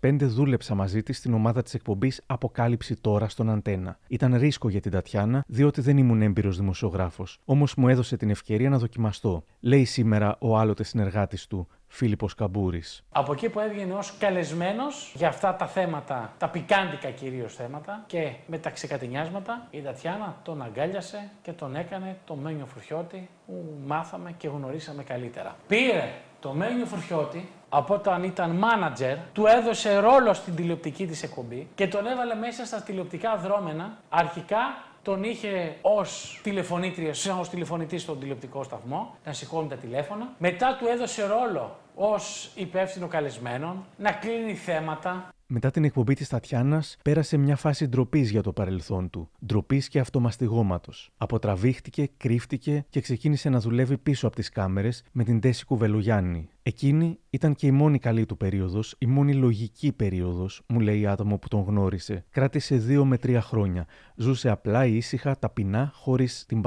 2005 0.00 0.16
δούλεψα 0.20 0.74
μαζί 0.74 1.02
της 1.02 1.16
στην 1.16 1.34
ομάδα 1.34 1.62
της 1.62 1.74
εκπομπής 1.74 2.22
Αποκάλυψη 2.26 2.96
τώρα 2.96 3.28
στον 3.28 3.50
Αντένα. 3.50 3.98
Ήταν 4.08 4.34
ρίσκο 4.34 4.68
για 4.68 4.80
την 4.80 4.90
Τατιάνα, 4.90 5.44
διότι 5.46 5.80
δεν 5.80 5.98
ήμουν 5.98 6.22
έμπειρος 6.22 6.56
δημοσιογράφος. 6.56 7.38
Όμως 7.44 7.74
μου 7.74 7.88
έδωσε 7.88 8.16
την 8.16 8.30
ευκαιρία 8.30 8.70
να 8.70 8.78
δοκιμαστώ. 8.78 9.44
Λέει 9.60 9.84
σήμερα 9.84 10.36
ο 10.38 10.58
άλλοτε 10.58 10.84
συνεργάτης 10.84 11.46
του, 11.46 11.68
Φίλιππος 11.86 12.34
Καμπούρης. 12.34 13.04
Από 13.10 13.32
εκεί 13.32 13.48
που 13.48 13.60
έβγαινε 13.60 13.92
ως 13.92 14.16
καλεσμένος 14.18 15.12
για 15.16 15.28
αυτά 15.28 15.56
τα 15.56 15.66
θέματα, 15.66 16.34
τα 16.38 16.48
πικάντικα 16.48 17.10
κυρίως 17.10 17.54
θέματα 17.54 18.04
και 18.06 18.32
με 18.46 18.58
τα 18.58 18.70
ξεκατηνιάσματα, 18.70 19.66
η 19.70 19.80
Τατιάνα 19.80 20.40
τον 20.42 20.62
αγκάλιασε 20.62 21.30
και 21.42 21.52
τον 21.52 21.76
έκανε 21.76 22.18
το 22.24 22.34
Μένιο 22.34 22.66
Φουρχιώτη 22.66 23.28
που 23.46 23.78
μάθαμε 23.86 24.34
και 24.36 24.48
γνωρίσαμε 24.48 25.02
καλύτερα. 25.02 25.56
Πήρε 25.66 26.12
το 26.40 26.52
Μένιο 26.52 26.86
Φουρχιώτη 26.86 27.48
από 27.68 27.94
όταν 27.94 28.22
ήταν 28.22 28.50
μάνατζερ, 28.50 29.16
του 29.32 29.46
έδωσε 29.46 29.98
ρόλο 29.98 30.32
στην 30.32 30.54
τηλεοπτική 30.54 31.06
της 31.06 31.22
εκπομπή 31.22 31.68
και 31.74 31.88
τον 31.88 32.06
έβαλε 32.06 32.34
μέσα 32.34 32.64
στα 32.64 32.82
τηλεοπτικά 32.82 33.36
δρόμενα, 33.36 33.98
αρχικά 34.08 34.58
τον 35.02 35.24
είχε 35.24 35.76
ως 35.82 36.40
τηλεφωνήτρια, 36.42 37.14
ως 37.38 37.48
τηλεφωνητής 37.48 38.02
στον 38.02 38.20
τηλεοπτικό 38.20 38.62
σταθμό, 38.62 39.14
να 39.24 39.32
σηκώνει 39.32 39.68
τα 39.68 39.76
τηλέφωνα. 39.76 40.28
Μετά 40.38 40.76
του 40.78 40.86
έδωσε 40.86 41.26
ρόλο 41.26 41.76
ως 41.94 42.50
υπεύθυνο 42.54 43.06
καλεσμένων, 43.06 43.84
να 43.96 44.12
κλείνει 44.12 44.54
θέματα. 44.54 45.28
Μετά 45.50 45.70
την 45.70 45.84
εκπομπή 45.84 46.14
της 46.14 46.28
Τατιάνας, 46.28 46.96
πέρασε 47.02 47.36
μια 47.36 47.56
φάση 47.56 47.86
ντροπής 47.86 48.30
για 48.30 48.42
το 48.42 48.52
παρελθόν 48.52 49.10
του. 49.10 49.30
Ντροπής 49.46 49.88
και 49.88 49.98
αυτομαστιγώματος. 49.98 51.10
Αποτραβήχτηκε, 51.16 52.08
κρύφτηκε 52.16 52.84
και 52.90 53.00
ξεκίνησε 53.00 53.48
να 53.48 53.60
δουλεύει 53.60 53.98
πίσω 53.98 54.26
από 54.26 54.36
τις 54.36 54.48
κάμερες 54.48 55.04
με 55.12 55.24
την 55.24 55.40
Τέση 55.40 55.64
Κουβελογιάννη. 55.64 56.48
Εκείνη 56.62 57.18
ήταν 57.30 57.54
και 57.54 57.66
η 57.66 57.70
μόνη 57.70 57.98
καλή 57.98 58.26
του 58.26 58.36
περίοδος, 58.36 58.94
η 58.98 59.06
μόνη 59.06 59.34
λογική 59.34 59.92
περίοδος, 59.92 60.62
μου 60.66 60.80
λέει 60.80 61.06
άτομο 61.06 61.38
που 61.38 61.48
τον 61.48 61.62
γνώρισε. 61.62 62.24
Κράτησε 62.30 62.76
δύο 62.76 63.04
με 63.04 63.18
τρία 63.18 63.40
χρόνια. 63.40 63.86
Ζούσε 64.16 64.50
απλά, 64.50 64.86
ήσυχα, 64.86 65.38
ταπεινά, 65.38 65.90
χωρίς 65.94 66.44
την 66.46 66.60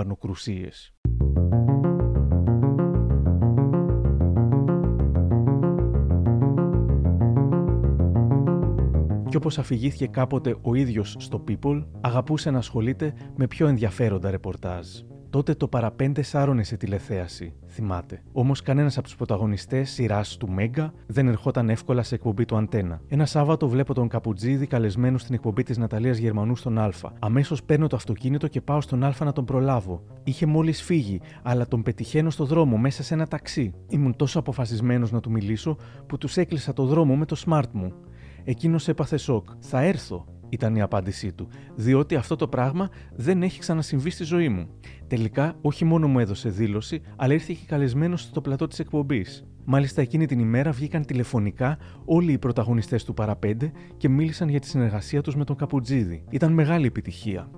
Και 9.31 9.37
όπως 9.37 9.57
αφηγήθηκε 9.57 10.07
κάποτε 10.07 10.55
ο 10.61 10.75
ίδιος 10.75 11.15
στο 11.19 11.43
People, 11.47 11.85
αγαπούσε 12.01 12.51
να 12.51 12.57
ασχολείται 12.57 13.13
με 13.35 13.47
πιο 13.47 13.67
ενδιαφέροντα 13.67 14.31
ρεπορτάζ. 14.31 14.87
Τότε 15.29 15.53
το 15.53 15.67
παραπέντε 15.67 16.21
σάρωνε 16.21 16.63
σε 16.63 16.77
τηλεθέαση, 16.77 17.53
θυμάται. 17.67 18.23
Όμως 18.31 18.61
κανένας 18.61 18.97
από 18.97 19.07
τους 19.07 19.15
πρωταγωνιστές 19.15 19.89
σειράς 19.89 20.37
του 20.37 20.49
Μέγκα 20.49 20.93
δεν 21.07 21.27
ερχόταν 21.27 21.69
εύκολα 21.69 22.03
σε 22.03 22.15
εκπομπή 22.15 22.45
του 22.45 22.57
Αντένα. 22.57 23.01
Ένα 23.07 23.25
Σάββατο 23.25 23.67
βλέπω 23.69 23.93
τον 23.93 24.07
Καπουτζίδη 24.07 24.67
καλεσμένο 24.67 25.17
στην 25.17 25.33
εκπομπή 25.33 25.63
της 25.63 25.77
Ναταλίας 25.77 26.17
Γερμανού 26.17 26.55
στον 26.55 26.77
Α. 26.77 26.91
Αμέσως 27.19 27.63
παίρνω 27.63 27.87
το 27.87 27.95
αυτοκίνητο 27.95 28.47
και 28.47 28.61
πάω 28.61 28.81
στον 28.81 29.03
Α 29.03 29.13
να 29.19 29.31
τον 29.31 29.45
προλάβω. 29.45 30.03
Είχε 30.23 30.45
μόλις 30.45 30.81
φύγει, 30.81 31.21
αλλά 31.43 31.67
τον 31.67 31.81
πετυχαίνω 31.81 32.29
στο 32.29 32.45
δρόμο 32.45 32.77
μέσα 32.77 33.03
σε 33.03 33.13
ένα 33.13 33.27
ταξί. 33.27 33.73
Ήμουν 33.87 34.15
τόσο 34.15 34.39
αποφασισμένος 34.39 35.11
να 35.11 35.19
του 35.19 35.31
μιλήσω 35.31 35.77
που 36.07 36.17
τους 36.17 36.37
έκλεισα 36.37 36.73
το 36.73 36.85
δρόμο 36.85 37.15
με 37.15 37.25
το 37.25 37.43
smart 37.45 37.71
μου. 37.71 37.93
Εκείνος 38.43 38.87
έπαθε 38.87 39.17
σοκ. 39.17 39.47
Θα 39.59 39.81
έρθω, 39.81 40.25
ήταν 40.49 40.75
η 40.75 40.81
απάντησή 40.81 41.33
του, 41.33 41.47
διότι 41.75 42.15
αυτό 42.15 42.35
το 42.35 42.47
πράγμα 42.47 42.89
δεν 43.15 43.43
έχει 43.43 43.59
ξανασυμβεί 43.59 44.09
στη 44.09 44.23
ζωή 44.23 44.49
μου. 44.49 44.67
Τελικά, 45.07 45.55
όχι 45.61 45.85
μόνο 45.85 46.07
μου 46.07 46.19
έδωσε 46.19 46.49
δήλωση, 46.49 47.01
αλλά 47.15 47.33
ήρθε 47.33 47.53
και 47.53 47.65
καλεσμένο 47.67 48.17
στο 48.17 48.41
πλατό 48.41 48.67
της 48.67 48.79
εκπομπής. 48.79 49.45
Μάλιστα, 49.65 50.01
εκείνη 50.01 50.25
την 50.25 50.39
ημέρα 50.39 50.71
βγήκαν 50.71 51.05
τηλεφωνικά 51.05 51.77
όλοι 52.05 52.31
οι 52.31 52.37
πρωταγωνιστές 52.37 53.03
του 53.03 53.13
Παραπέντε 53.13 53.71
και 53.97 54.09
μίλησαν 54.09 54.49
για 54.49 54.59
τη 54.59 54.67
συνεργασία 54.67 55.21
τους 55.21 55.35
με 55.35 55.43
τον 55.43 55.55
Καπουτζίδη. 55.55 56.23
Ήταν 56.29 56.53
μεγάλη 56.53 56.85
επιτυχία. 56.85 57.49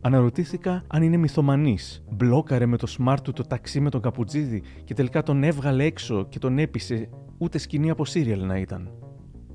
Αναρωτήθηκα 0.00 0.84
αν 0.86 1.02
είναι 1.02 1.16
μυθομανής. 1.16 2.04
Μπλόκαρε 2.10 2.66
με 2.66 2.76
το 2.76 2.96
smart 2.98 3.18
του 3.22 3.32
το 3.32 3.42
ταξί 3.42 3.80
με 3.80 3.90
τον 3.90 4.00
Καπουτζίδη 4.00 4.62
και 4.84 4.94
τελικά 4.94 5.22
τον 5.22 5.42
έβγαλε 5.42 5.84
έξω 5.84 6.26
και 6.28 6.38
τον 6.38 6.58
έπεισε, 6.58 7.08
ούτε 7.38 7.58
σκηνή 7.58 7.90
από 7.90 8.04
σύριαλ 8.04 8.46
να 8.46 8.58
ήταν. 8.58 8.90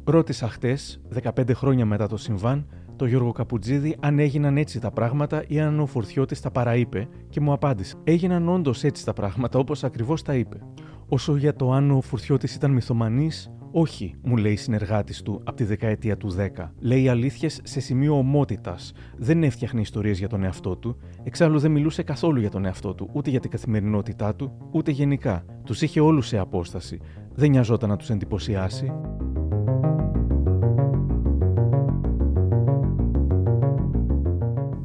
Ρώτησα 0.09 0.49
χτες, 0.49 1.01
15 1.23 1.53
χρόνια 1.53 1.85
μετά 1.85 2.07
το 2.07 2.17
συμβάν, 2.17 2.67
το 2.95 3.05
Γιώργο 3.05 3.31
Καπουτζίδη 3.31 3.95
αν 3.99 4.19
έγιναν 4.19 4.57
έτσι 4.57 4.79
τα 4.79 4.91
πράγματα 4.91 5.43
ή 5.47 5.59
αν 5.59 5.79
ο 5.79 5.85
Φουρτιώτη 5.85 6.41
τα 6.41 6.51
παραείπε 6.51 7.07
και 7.29 7.41
μου 7.41 7.51
απάντησε. 7.51 7.95
Έγιναν 8.03 8.49
όντως 8.49 8.83
έτσι 8.83 9.05
τα 9.05 9.13
πράγματα 9.13 9.59
όπως 9.59 9.83
ακριβώς 9.83 10.21
τα 10.21 10.35
είπε. 10.35 10.59
Όσο 11.07 11.35
για 11.35 11.55
το 11.55 11.71
αν 11.71 11.91
ο 11.91 12.01
Φουρτιώτη 12.01 12.53
ήταν 12.55 12.71
μυθομανής, 12.71 13.51
όχι, 13.71 14.15
μου 14.21 14.37
λέει 14.37 14.51
η 14.51 14.55
συνεργάτης 14.55 15.21
του 15.21 15.41
από 15.43 15.55
τη 15.55 15.63
δεκαετία 15.63 16.17
του 16.17 16.35
10. 16.57 16.71
Λέει 16.79 17.09
αλήθειες 17.09 17.59
σε 17.63 17.79
σημείο 17.79 18.17
ομότητας. 18.17 18.93
Δεν 19.17 19.43
έφτιαχνε 19.43 19.81
ιστορίες 19.81 20.19
για 20.19 20.27
τον 20.27 20.43
εαυτό 20.43 20.75
του. 20.75 20.97
Εξάλλου 21.23 21.59
δεν 21.59 21.71
μιλούσε 21.71 22.03
καθόλου 22.03 22.39
για 22.39 22.49
τον 22.49 22.65
εαυτό 22.65 22.93
του, 22.93 23.09
ούτε 23.13 23.29
για 23.29 23.39
την 23.39 23.49
καθημερινότητά 23.49 24.35
του, 24.35 24.69
ούτε 24.71 24.91
γενικά. 24.91 25.45
Τους 25.63 25.81
είχε 25.81 25.99
όλους 25.99 26.27
σε 26.27 26.37
απόσταση. 26.37 26.99
Δεν 27.33 27.49
νοιαζόταν 27.49 27.89
να 27.89 27.95
τους 27.95 28.09
εντυπωσιάσει. 28.09 28.91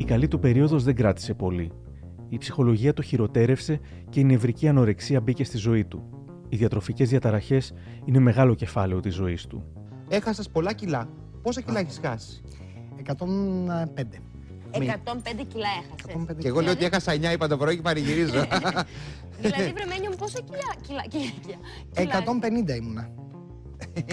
Η 0.03 0.05
καλή 0.05 0.29
του 0.29 0.39
περίοδος 0.39 0.85
δεν 0.85 0.95
κράτησε 0.95 1.35
πολύ. 1.35 1.73
Η 2.29 2.39
ψυχολογία 2.39 2.93
το 2.93 3.03
χειροτέρευσε 3.03 3.81
και 4.09 4.21
η 4.21 4.25
νευρική 4.25 4.69
ανορεξία 4.69 5.21
μπήκε 5.21 5.45
στη 5.45 5.57
ζωή 5.57 5.85
του. 5.85 6.03
Οι 6.49 6.57
διατροφικές 6.57 7.09
διαταραχές 7.09 7.73
είναι 8.05 8.19
μεγάλο 8.19 8.55
κεφάλαιο 8.55 9.01
της 9.01 9.15
ζωής 9.15 9.47
του. 9.47 9.65
Έχασες 10.09 10.49
πολλά 10.49 10.73
κιλά. 10.73 11.09
Πόσα 11.43 11.61
κιλά 11.61 11.79
έχεις 11.79 12.01
χάσει, 12.03 12.43
105. 12.97 13.15
105 14.71 15.45
κιλά 15.49 15.69
έχασες. 15.83 16.37
Και 16.39 16.49
εγώ 16.49 16.61
λέω 16.61 16.73
ότι 16.73 16.85
έχασα 16.85 17.13
9, 17.13 17.33
είπα 17.33 17.49
το 17.49 17.57
πρωί 17.57 17.77
και 17.77 17.83
παρηγυρίζω. 17.83 18.33
δηλαδή, 19.41 19.73
βρεμένιο 19.79 20.11
μου, 20.11 20.17
πόσα 20.19 20.41
κιλά. 20.87 21.05
κιλά, 21.09 22.23
150 22.69 22.77
ήμουνα. 22.77 23.11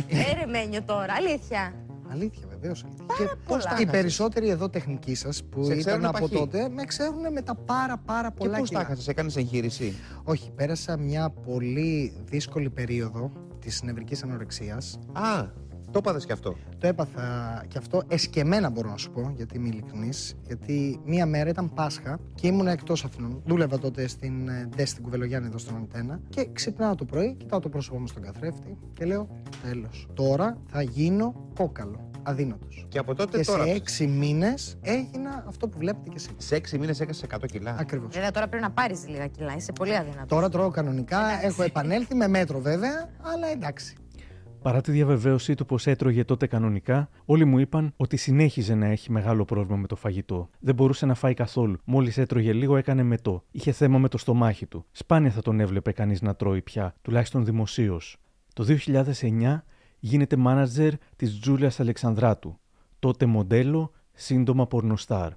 Ε, 0.08 0.34
Ρεμένιο 0.40 0.84
τώρα, 0.84 1.14
αλήθεια. 1.14 1.74
Αλήθεια, 2.12 2.48
βεβαίως. 2.60 2.86
Πάρα 3.18 3.38
πολλά. 3.48 3.78
Οι 3.82 3.86
περισσότεροι 3.86 4.50
εδώ 4.50 4.70
τεχνικοί 4.70 5.16
σας 5.16 5.44
που 5.44 5.64
Σε 5.64 5.72
ήταν 5.72 5.80
ξέρουν 5.80 6.06
από 6.06 6.20
παχύ. 6.20 6.34
τότε 6.36 6.70
με 6.70 6.84
ξέρουν 6.84 7.32
με 7.34 7.42
τα 7.42 7.56
πάρα 7.56 7.98
πάρα 8.06 8.32
πολλά 8.32 8.54
και 8.54 8.60
πώς 8.60 8.68
κιλά. 8.70 8.80
τα 8.80 8.86
έχασες, 8.86 9.08
έκανες 9.08 9.36
εγχείρηση; 9.36 9.94
Όχι, 10.24 10.52
πέρασα 10.56 10.98
μια 10.98 11.30
πολύ 11.30 12.14
δύσκολη 12.26 12.70
περίοδο 12.70 13.32
της 13.60 13.84
νευρικής 13.84 14.24
ανορεξίας. 14.24 15.00
Α, 15.12 15.46
το 15.92 15.98
έπαθες 15.98 16.26
κι 16.26 16.32
αυτό. 16.32 16.56
Το 16.78 16.88
έπαθα 16.88 17.64
και 17.68 17.78
αυτό 17.78 18.02
εσκεμμένα 18.08 18.70
μπορώ 18.70 18.90
να 18.90 18.98
σου 18.98 19.12
πω, 19.12 19.34
γιατί 19.36 19.58
είμαι 19.58 19.68
ειλικρινής. 19.68 20.36
Γιατί 20.46 21.00
μία 21.06 21.26
μέρα 21.26 21.50
ήταν 21.50 21.74
Πάσχα 21.74 22.20
και 22.36 22.48
ήμουν 22.48 22.68
εκτός 22.68 23.04
Αθηνών. 23.06 23.42
Δούλευα 23.46 23.80
τότε 23.80 24.08
στην 24.08 24.48
ε, 24.48 24.70
Ντέ 24.76 24.86
στην 24.86 25.04
Κουβελογιάννη 25.04 25.48
εδώ 25.48 25.58
στον 25.58 25.76
Αντένα. 25.76 26.20
Και 26.30 26.50
ξυπνάω 26.54 26.96
το 26.96 27.06
πρωί, 27.06 27.36
κοιτάω 27.36 27.60
το 27.60 27.70
πρόσωπό 27.70 28.00
μου 28.00 28.08
στον 28.08 28.22
καθρέφτη 28.22 28.78
και 28.94 29.06
λέω 29.06 29.28
τέλος. 29.64 30.08
Τώρα 30.14 30.58
θα 30.68 30.82
γίνω 30.82 31.34
κόκαλο. 31.56 32.09
Αδύνατος. 32.30 32.86
Και 32.90 32.98
από 32.98 33.16
τότε 33.16 33.38
Και 33.38 33.44
τώρα. 33.44 33.64
σε 33.64 33.70
έξι 33.70 34.08
μήνες 34.08 34.78
έγινα 34.82 35.44
αυτό 35.48 35.68
που 35.68 35.78
βλέπετε 35.78 36.10
και 36.10 36.16
εσείς. 36.16 36.32
Σε 36.38 36.56
έξι 36.56 36.78
μήνες 36.78 37.00
έκασε 37.00 37.26
100 37.26 37.46
κιλά. 37.46 37.76
Ακριβώς. 37.80 38.14
Βέβαια, 38.14 38.32
τώρα 38.32 38.48
πρέπει 38.48 38.64
να 38.64 38.72
πάρεις 38.72 39.08
λίγα 39.08 39.28
κιλά. 39.28 39.56
Είσαι 39.56 39.72
πολύ 39.72 39.96
αδύνατος. 39.96 40.28
Τώρα 40.28 40.50
τρώω 40.50 40.70
κανονικά, 40.70 41.46
έχω 41.46 41.64
επανέλθει 41.64 42.16
με 42.16 42.28
μέτρο 42.28 42.60
βέβαια, 42.60 43.10
αλλά 43.34 43.48
εντάξει. 43.48 43.96
Παρά 44.62 44.82
τη 44.82 44.92
διαβεβαίωσή 44.92 45.56
του 45.56 45.66
πως 45.66 45.88
έτρωγε 45.88 46.24
τότε 46.24 46.48
κανονικά, 46.48 47.10
όλοι 47.26 47.46
μου 47.46 47.60
είπαν 47.60 47.94
ότι 47.98 48.18
συνέχιζε 48.18 48.76
να 48.76 48.86
έχει 48.86 49.12
μεγάλο 49.12 49.46
πρόβλημα 49.46 49.78
με 49.78 49.88
το 49.88 49.96
φαγητό. 49.96 50.50
Δεν 50.60 50.76
μπορούσε 50.76 51.06
να 51.06 51.14
φάει 51.14 51.34
καθόλου. 51.34 51.78
Μόλις 51.84 52.18
έτρωγε 52.18 52.54
λίγο, 52.54 52.78
έκανε 52.78 53.04
μετό. 53.04 53.44
Είχε 53.52 53.72
θέμα 53.72 53.98
με 53.98 54.08
το 54.08 54.18
στομάχι 54.18 54.66
του. 54.66 54.86
Σπάνια 54.92 55.32
θα 55.32 55.42
τον 55.42 55.60
έβλεπε 55.60 55.92
κανείς 55.92 56.22
να 56.22 56.36
τρώει 56.36 56.62
πια, 56.62 56.96
τουλάχιστον 57.02 57.46
δημοσίως. 57.46 58.18
Το 58.54 58.64
2009 58.64 59.64
γίνεται 60.00 60.36
μάνατζερ 60.36 60.94
της 61.16 61.40
Τζούλιας 61.40 61.80
Αλεξανδράτου. 61.80 62.60
Τότε 63.00 63.26
μοντέλο, 63.26 63.92
σύντομα 64.14 64.68
πορνοστάρ. 64.68 65.32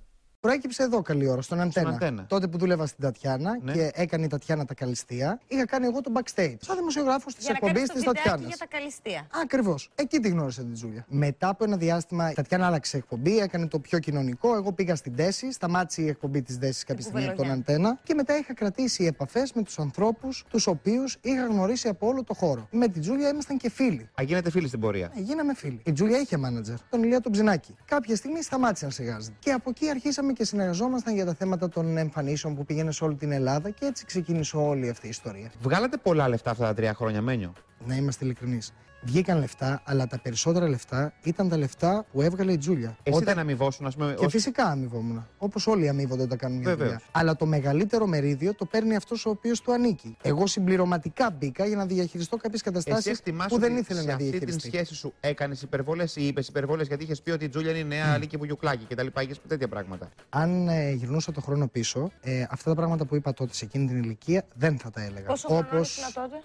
Προέκυψε 0.46 0.82
εδώ 0.82 1.02
καλή 1.02 1.28
ώρα, 1.28 1.42
στον 1.42 1.60
Αντένα. 1.60 1.88
Αντένα. 1.90 2.24
Τότε 2.28 2.46
που 2.46 2.58
δούλευα 2.58 2.86
στην 2.86 3.04
Τατιάνα 3.04 3.58
Ναι. 3.62 3.72
και 3.72 3.90
έκανε 3.94 4.24
η 4.24 4.28
Τατιάνα 4.28 4.64
τα 4.64 4.74
καλυστία, 4.74 5.40
είχα 5.48 5.64
κάνει 5.66 5.86
εγώ 5.86 6.00
το 6.00 6.12
backstage. 6.14 6.54
Σαν 6.60 6.76
δημοσιογράφος 6.76 7.34
της 7.34 7.44
Για 7.44 7.52
να 7.52 7.58
κάνεις 7.58 7.82
εκπομπή 7.82 7.86
το 7.86 7.92
της 7.92 8.02
βιντεάκι 8.04 8.28
Τατιάνας. 8.28 8.46
για 8.46 8.56
τα 8.56 8.76
καλυστία. 8.76 9.26
Ακριβώς. 9.42 9.90
Εκεί 9.94 10.18
τη 10.18 10.28
γνώρισα 10.28 10.62
την 10.62 10.72
Τζούλια. 10.72 11.04
Μετά 11.08 11.48
από 11.48 11.64
ένα 11.64 11.76
διάστημα 11.76 12.30
η 12.30 12.34
Τατιάνα 12.34 12.66
άλλαξε 12.66 12.96
εκπομπή, 12.96 13.38
έκανε 13.38 13.66
το 13.66 13.78
πιο 13.78 13.98
κοινωνικό. 13.98 14.54
Εγώ 14.54 14.72
πήγα 14.72 14.94
στην 14.96 15.16
Τέση, 15.16 15.52
σταμάτησε 15.52 16.02
η 16.02 16.08
εκπομπή 16.08 16.42
της 16.42 16.58
Τέση 16.58 16.84
κάποια 16.84 17.02
στιγμή 17.02 17.26
από 17.26 17.36
τον 17.36 17.46
Κουβελογιάννη. 17.46 17.82
Αντένα 17.86 18.00
και 18.02 18.14
μετά 18.14 18.38
είχα 18.38 18.54
κρατήσει 18.54 19.04
επαφές 19.04 19.52
με 19.52 19.62
τους 19.62 19.78
ανθρώπους 19.78 20.44
τους 20.50 20.66
οποίους 20.66 21.18
είχα 21.20 21.46
γνωρίσει 21.46 21.88
από 21.88 22.06
όλο 22.06 22.24
το 22.24 22.34
χώρο. 22.34 22.68
Με 22.70 22.88
την 22.88 23.00
Τζούλια 23.00 23.28
ήμασταν 23.28 23.56
και 23.56 23.70
φίλοι. 23.70 24.08
Α, 24.20 24.22
γίνετε 24.22 24.50
φίλοι 24.50 24.68
στην 24.68 24.80
πορεία. 24.80 25.12
Ε, 25.16 25.20
γίναμε 25.20 25.54
φίλοι. 25.54 25.80
Η 25.84 25.92
Τζούλια 25.92 26.18
είχε 26.18 26.36
μάνατζερ, 26.36 26.76
τον 26.90 27.02
Ηλία 27.02 27.20
τον 27.20 27.32
Ψινάκη. 27.32 27.74
Κάποια 27.84 28.16
στιγμή 28.16 28.42
σταμάτησε 28.42 28.84
να 28.84 28.90
σιγάζεται. 28.90 29.36
Και 29.38 29.50
από 29.52 29.70
εκεί 29.70 29.88
αρχίσαμε 29.90 30.31
και 30.32 30.44
συνεργαζόμασταν 30.44 31.14
για 31.14 31.24
τα 31.24 31.34
θέματα 31.34 31.68
των 31.68 31.96
εμφανίσεων 31.96 32.54
που 32.54 32.64
πήγαινε 32.64 32.92
σε 32.92 33.04
όλη 33.04 33.14
την 33.14 33.32
Ελλάδα 33.32 33.70
και 33.70 33.84
έτσι 33.86 34.04
ξεκίνησε 34.04 34.56
όλη 34.56 34.88
αυτή 34.88 35.06
η 35.06 35.08
ιστορία. 35.08 35.52
Βγάλατε 35.60 35.96
πολλά 35.96 36.28
λεφτά 36.28 36.50
αυτά 36.50 36.64
τα 36.64 36.74
τρία 36.74 36.94
χρόνια, 36.94 37.22
Μένιο; 37.22 37.52
Να 37.86 37.96
είμαστε 37.96 38.24
ειλικρινείς. 38.24 38.72
Βγήκαν 39.04 39.38
λεφτά, 39.38 39.82
αλλά 39.84 40.06
τα 40.06 40.18
περισσότερα 40.18 40.68
λεφτά 40.68 41.12
ήταν 41.22 41.48
τα 41.48 41.56
λεφτά 41.56 42.04
που 42.12 42.22
έβγαλε 42.22 42.52
η 42.52 42.58
Τζούλια. 42.58 42.96
Εσύ 43.02 43.24
δεν 43.24 43.38
αμοιβόσουν, 43.38 43.86
ας 43.86 43.94
πούμε. 43.94 44.14
Και 44.18 44.24
ως- 44.24 44.32
φυσικά 44.32 44.64
αμοιβόμουν. 44.64 45.26
Όπως 45.38 45.66
όλοι 45.66 45.88
αμοιβόνται 45.88 46.22
όταν 46.22 46.38
κάνουν 46.38 46.58
μια 46.58 46.68
Βεβαίως. 46.68 46.88
δουλειά. 46.90 47.02
Αλλά 47.12 47.36
το 47.36 47.46
μεγαλύτερο 47.46 48.06
μερίδιο 48.06 48.54
το 48.54 48.64
παίρνει 48.64 48.96
αυτός 48.96 49.26
ο 49.26 49.30
οποίος 49.30 49.60
του 49.60 49.72
ανήκει. 49.72 50.16
Εγώ 50.22 50.46
συμπληρωματικά 50.46 51.30
μπήκα 51.30 51.66
για 51.66 51.76
να 51.76 51.86
διαχειριστώ 51.86 52.36
κάποιες 52.36 52.60
Εσύ 52.60 52.70
καταστάσεις 52.70 53.18
εκτιμάς 53.18 53.46
που 53.46 53.58
δεν 53.58 53.70
ότι 53.72 53.80
ήθελε 53.80 54.00
σε 54.00 54.06
να 54.06 54.12
αυτή 54.12 54.22
την 54.24 54.30
διαχειριστεί. 54.38 54.68
σχέση 54.68 54.94
σου 54.94 55.12
έκανες 55.20 55.62
υπερβολέ 55.62 56.04
ή 56.14 56.26
είπες 56.26 56.48
υπερβολέ 56.48 56.82
γιατί 56.82 57.04
είχες 57.04 57.22
πει 57.22 57.30
ότι 57.30 57.44
η 57.44 57.48
Τζούλια 57.48 57.70
είναι 57.70 57.78
η 57.78 57.84
νέα 57.84 58.12
Αλίκη 58.12 58.36
Βουγιουκλάκη 58.36 58.84
κτλ. 58.94 59.06
Είχες 59.20 59.38
πει 59.38 59.48
τέτοια 59.48 59.68
πράγματα. 59.68 60.08
Αν 60.28 60.68
ε, 60.68 60.90
γυρνούσα 60.90 61.32
το 61.32 61.40
χρόνο 61.40 61.66
πίσω, 61.68 62.10
ε, 62.20 62.46
αυτά 62.50 62.70
τα 62.70 62.76
πράγματα 62.76 63.04
που 63.04 63.16
είπα 63.16 63.34
τότε 63.34 63.54
σε 63.54 63.64
εκείνη 63.64 63.86
την 63.86 63.96
ηλικία 64.02 64.44
δεν 64.54 64.78
θα 64.78 64.90
τα 64.90 65.02
έλεγα. 65.02 65.26
Πόσο 65.26 65.46
χρόνο 65.48 65.66
Όπως 65.72 65.96
ήσουν 65.96 66.12
τότε; 66.12 66.40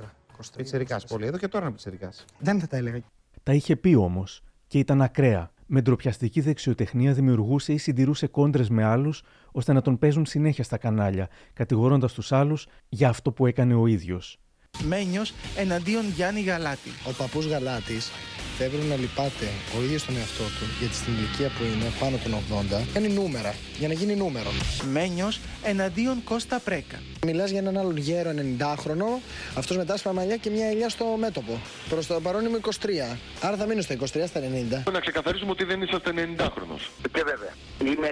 24. 0.00 0.12
23. 0.40 0.56
Πιτσερικά 0.56 1.00
πολύ. 1.08 1.26
Εδώ 1.26 1.38
και 1.38 1.48
τώρα 1.48 1.64
είναι 1.64 1.74
πιτσερικά. 1.74 2.12
Δεν 2.38 2.60
θα 2.60 2.66
τα 2.66 2.76
έλεγα. 2.76 3.00
Τα 3.42 3.52
είχε 3.52 3.76
πει 3.76 3.94
όμως 3.94 4.42
και 4.66 4.78
ήταν 4.78 5.02
ακραία. 5.02 5.50
Με 5.70 5.80
ντροπιαστική 5.80 6.40
δεξιοτεχνία 6.40 7.12
δημιουργούσε 7.12 7.72
ή 7.72 7.78
συντηρούσε 7.78 8.26
κόντρες 8.26 8.68
με 8.70 8.84
άλλους 8.84 9.22
ώστε 9.52 9.72
να 9.72 9.80
τον 9.80 9.98
παίζουν 9.98 10.26
συνέχεια 10.26 10.64
στα 10.64 10.76
κανάλια, 10.76 11.28
κατηγορώντας 11.52 12.12
τους 12.12 12.32
άλλους 12.32 12.66
για 12.88 13.08
αυτό 13.08 13.32
που 13.32 13.46
έκανε 13.46 13.74
ο 13.74 13.86
ίδιος. 13.86 14.38
Μένιος 14.82 15.32
εναντίον 15.56 16.04
Γιάννη 16.16 16.40
Γαλάτη. 16.40 16.90
Ο 17.08 17.10
παππούς 17.12 17.46
Γαλάτης 17.46 18.10
θα 18.58 18.64
έπρεπε 18.64 18.84
να 18.84 18.96
λυπάται 18.96 19.46
ο 19.78 19.82
ίδιος 19.82 20.04
τον 20.04 20.16
εαυτό 20.16 20.42
του 20.42 20.64
γιατί 20.78 20.94
στην 20.94 21.12
ηλικία 21.12 21.48
που 21.48 21.64
είναι 21.64 21.92
πάνω 22.00 22.16
των 22.16 22.32
80 22.80 22.82
κάνει 22.92 23.08
νούμερα 23.08 23.54
για 23.78 23.88
να 23.88 23.94
γίνει 23.94 24.14
νούμερο. 24.14 24.50
Μένιος 24.92 25.40
εναντίον 25.64 26.24
Κώστα 26.24 26.58
Πρέκα. 26.58 27.02
Μιλάς 27.26 27.50
για 27.50 27.58
έναν 27.58 27.78
άλλον 27.78 27.96
γέρο 27.96 28.30
90χρονο, 28.30 29.20
αυτός 29.54 29.76
με 29.76 29.84
τα 29.84 29.94
άσπρα 29.94 30.12
μαλλιά 30.12 30.36
και 30.36 30.50
μια 30.50 30.66
ελιά 30.66 30.88
στο 30.88 31.04
μέτωπο. 31.18 31.60
Προς 31.88 32.06
το 32.06 32.20
παρόν 32.20 32.44
είμαι 32.44 32.58
23, 32.62 33.16
άρα 33.40 33.56
θα 33.56 33.66
μείνω 33.66 33.80
στα 33.80 33.94
23, 33.94 34.04
στα 34.26 34.40
90. 34.40 34.82
Να 34.92 35.00
ξεκαθαρίσουμε 35.00 35.50
ότι 35.50 35.64
δεν 35.64 35.82
είσαστε 35.82 36.12
90χρονος. 36.16 36.90
Και 37.12 37.22
βέβαια. 37.24 37.52
Είμαι 37.94 38.08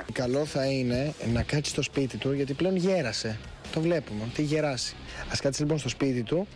69. 0.00 0.04
Καλό 0.12 0.44
θα 0.44 0.64
είναι 0.66 1.14
να 1.32 1.42
κάτσεις 1.42 1.72
στο 1.72 1.82
σπίτι 1.82 2.16
του 2.16 2.32
γιατί 2.32 2.54
πλέον 2.54 2.76
γέρασε. 2.76 3.38
Το 3.72 3.80
βλέπουμε, 3.80 4.24
τι 4.34 4.42
γεράσει. 4.42 4.94
Ας 5.30 5.40
κάτσει 5.40 5.60
λοιπόν 5.60 5.78
στο 5.78 5.88
σπίτι 5.88 6.22
του 6.22 6.46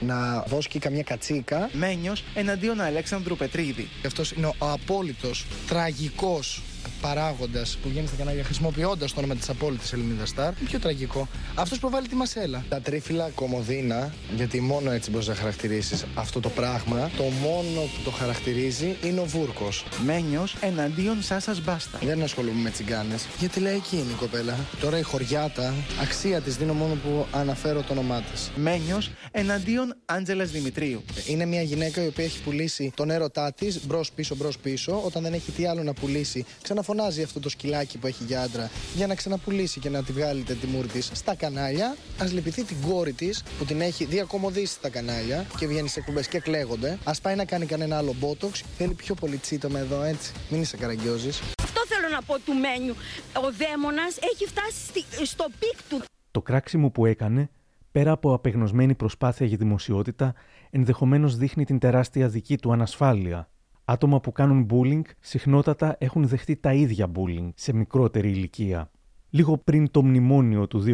να 0.00 0.44
βόσκει 0.48 0.78
καμιά 0.78 1.02
κατσίκα. 1.02 1.70
Μένιος 1.72 2.24
εναντίον 2.34 2.80
Αλέξανδρου 2.80 3.36
Πετρίδη. 3.36 3.88
Αυτός 4.06 4.32
είναι 4.32 4.46
ο 4.46 4.54
απόλυτος, 4.58 5.46
τραγικός 5.68 6.62
παράγοντας 7.00 7.78
που 7.82 7.88
βγαίνει 7.88 8.06
στα 8.06 8.16
κανάλια 8.16 8.44
χρησιμοποιώντας 8.44 9.12
το 9.12 9.18
όνομα 9.18 9.34
της 9.34 9.48
απόλυτης 9.48 9.92
Ελληνίδας 9.92 10.28
Σταρ. 10.28 10.52
Πιο 10.52 10.78
τραγικό. 10.78 11.28
Αυτός 11.54 11.78
προβάλλει 11.78 12.08
τη 12.08 12.14
μασέλα. 12.14 12.64
Τα 12.68 12.80
τρίφυλλα 12.80 13.30
κομμωδίνα, 13.34 14.14
γιατί 14.36 14.60
μόνο 14.60 14.90
έτσι 14.90 15.10
μπορείς 15.10 15.26
να 15.26 15.34
χαρακτηρίσεις 15.34 16.04
αυτό 16.14 16.40
το 16.40 16.48
πράγμα, 16.48 17.10
το 17.16 17.22
μόνο 17.22 17.80
που 17.80 18.00
το 18.04 18.10
χαρακτηρίζει 18.10 18.96
είναι 19.04 19.20
ο 19.20 19.24
Βούρκος. 19.24 19.84
Μένιος 20.04 20.56
εναντίον 20.60 21.22
Σάσας 21.22 21.60
Μπάστα. 21.60 21.98
Δεν 22.02 22.22
ασχολούμαι 22.22 22.60
με 22.60 22.70
τσιγκάνες, 22.70 23.26
γιατί 23.38 23.60
λέει 23.60 23.74
εκεί 23.74 23.96
είναι 23.96 24.10
η 24.12 24.16
κοπέλα. 24.18 24.56
Τώρα 24.80 24.98
η 24.98 25.02
χωριάτα, 25.02 25.74
αξία 26.02 26.40
της 26.40 26.56
δίνω 26.56 26.72
μόνο 26.72 26.94
που 26.94 27.26
αναφέρω 27.32 27.82
το 27.82 27.92
όνομά 27.92 28.22
της. 28.22 28.50
Μένιος 28.56 29.10
εναντίον 29.30 29.94
Άντζελας 30.04 30.50
Δημητρίου. 30.50 31.02
Είναι 31.26 31.44
μια 31.44 31.62
γυναίκα 31.62 32.02
η 32.02 32.06
οποία 32.06 32.24
έχει 32.24 32.42
πουλήσει 32.42 32.92
τον 32.96 33.10
έρωτά 33.10 33.52
της 33.52 33.86
μπρος 33.86 34.12
πίσω, 34.12 34.34
μπρος 34.34 34.58
πίσω. 34.58 35.02
Όταν 35.04 35.22
δεν 35.22 35.32
έχει 35.32 35.50
τι 35.50 35.66
άλλο 35.66 35.82
να 35.82 35.92
πουλήσει, 35.92 36.44
ξαναφωνάζει 36.80 37.22
αυτό 37.22 37.40
το 37.40 37.48
σκυλάκι 37.48 37.98
που 37.98 38.06
έχει 38.06 38.24
για 38.24 38.42
άντρα 38.42 38.70
για 38.94 39.06
να 39.06 39.14
ξαναπουλήσει 39.14 39.80
και 39.80 39.88
να 39.90 40.02
τη 40.02 40.12
βγάλει 40.12 40.42
τη 40.42 40.66
μούρη 40.66 40.86
της 40.88 41.10
στα 41.14 41.34
κανάλια. 41.34 41.96
Α 42.22 42.24
λυπηθεί 42.32 42.64
την 42.64 42.76
κόρη 42.88 43.12
της 43.12 43.42
που 43.58 43.64
την 43.64 43.80
έχει 43.80 44.04
διακομωδήσει 44.04 44.72
στα 44.72 44.88
κανάλια 44.88 45.46
και 45.58 45.66
βγαίνει 45.66 45.88
σε 45.88 45.98
εκπομπές 45.98 46.28
και 46.28 46.40
κλαίγονται. 46.40 46.98
Α 47.04 47.12
πάει 47.22 47.34
να 47.36 47.44
κάνει 47.44 47.66
κανένα 47.66 47.96
άλλο 47.96 48.14
μπότοξ. 48.18 48.62
Θέλει 48.76 48.94
πιο 48.94 49.14
πολύ 49.14 49.36
τσίτομα 49.36 49.78
εδώ, 49.78 50.02
έτσι. 50.02 50.32
Μην 50.50 50.60
είσαι 50.60 50.76
καραγκιόζης. 50.76 51.40
Αυτό 51.62 51.80
θέλω 51.88 52.08
να 52.14 52.22
πω 52.22 52.38
του 52.38 52.52
Μένιου. 52.54 52.94
Ο 53.34 53.52
δαίμονας 53.58 54.16
έχει 54.32 54.46
φτάσει 54.46 54.78
στη- 54.86 55.26
στο 55.26 55.44
peak 55.58 55.78
του. 55.88 56.04
Το 56.30 56.42
κράξιμο 56.42 56.90
που 56.90 57.06
έκανε, 57.06 57.50
πέρα 57.92 58.10
από 58.12 58.34
απεγνωσμένη 58.34 58.94
προσπάθεια 58.94 59.46
για 59.46 59.56
δημοσιότητα, 59.56 60.34
ενδεχομένως 60.70 61.36
δείχνει 61.36 61.64
την 61.64 61.78
τεράστια 61.78 62.28
δική 62.28 62.56
του 62.58 62.72
ανασφάλεια. 62.72 63.48
Άτομα 63.88 64.20
που 64.20 64.32
κάνουν 64.32 64.66
bullying 64.70 65.02
συχνότατα 65.20 65.96
έχουν 65.98 66.28
δεχτεί 66.28 66.56
τα 66.56 66.72
ίδια 66.72 67.10
bullying 67.14 67.48
σε 67.54 67.72
μικρότερη 67.72 68.30
ηλικία. 68.30 68.90
Λίγο 69.36 69.58
πριν 69.58 69.90
το 69.90 70.02
μνημόνιο 70.02 70.66
του 70.66 70.84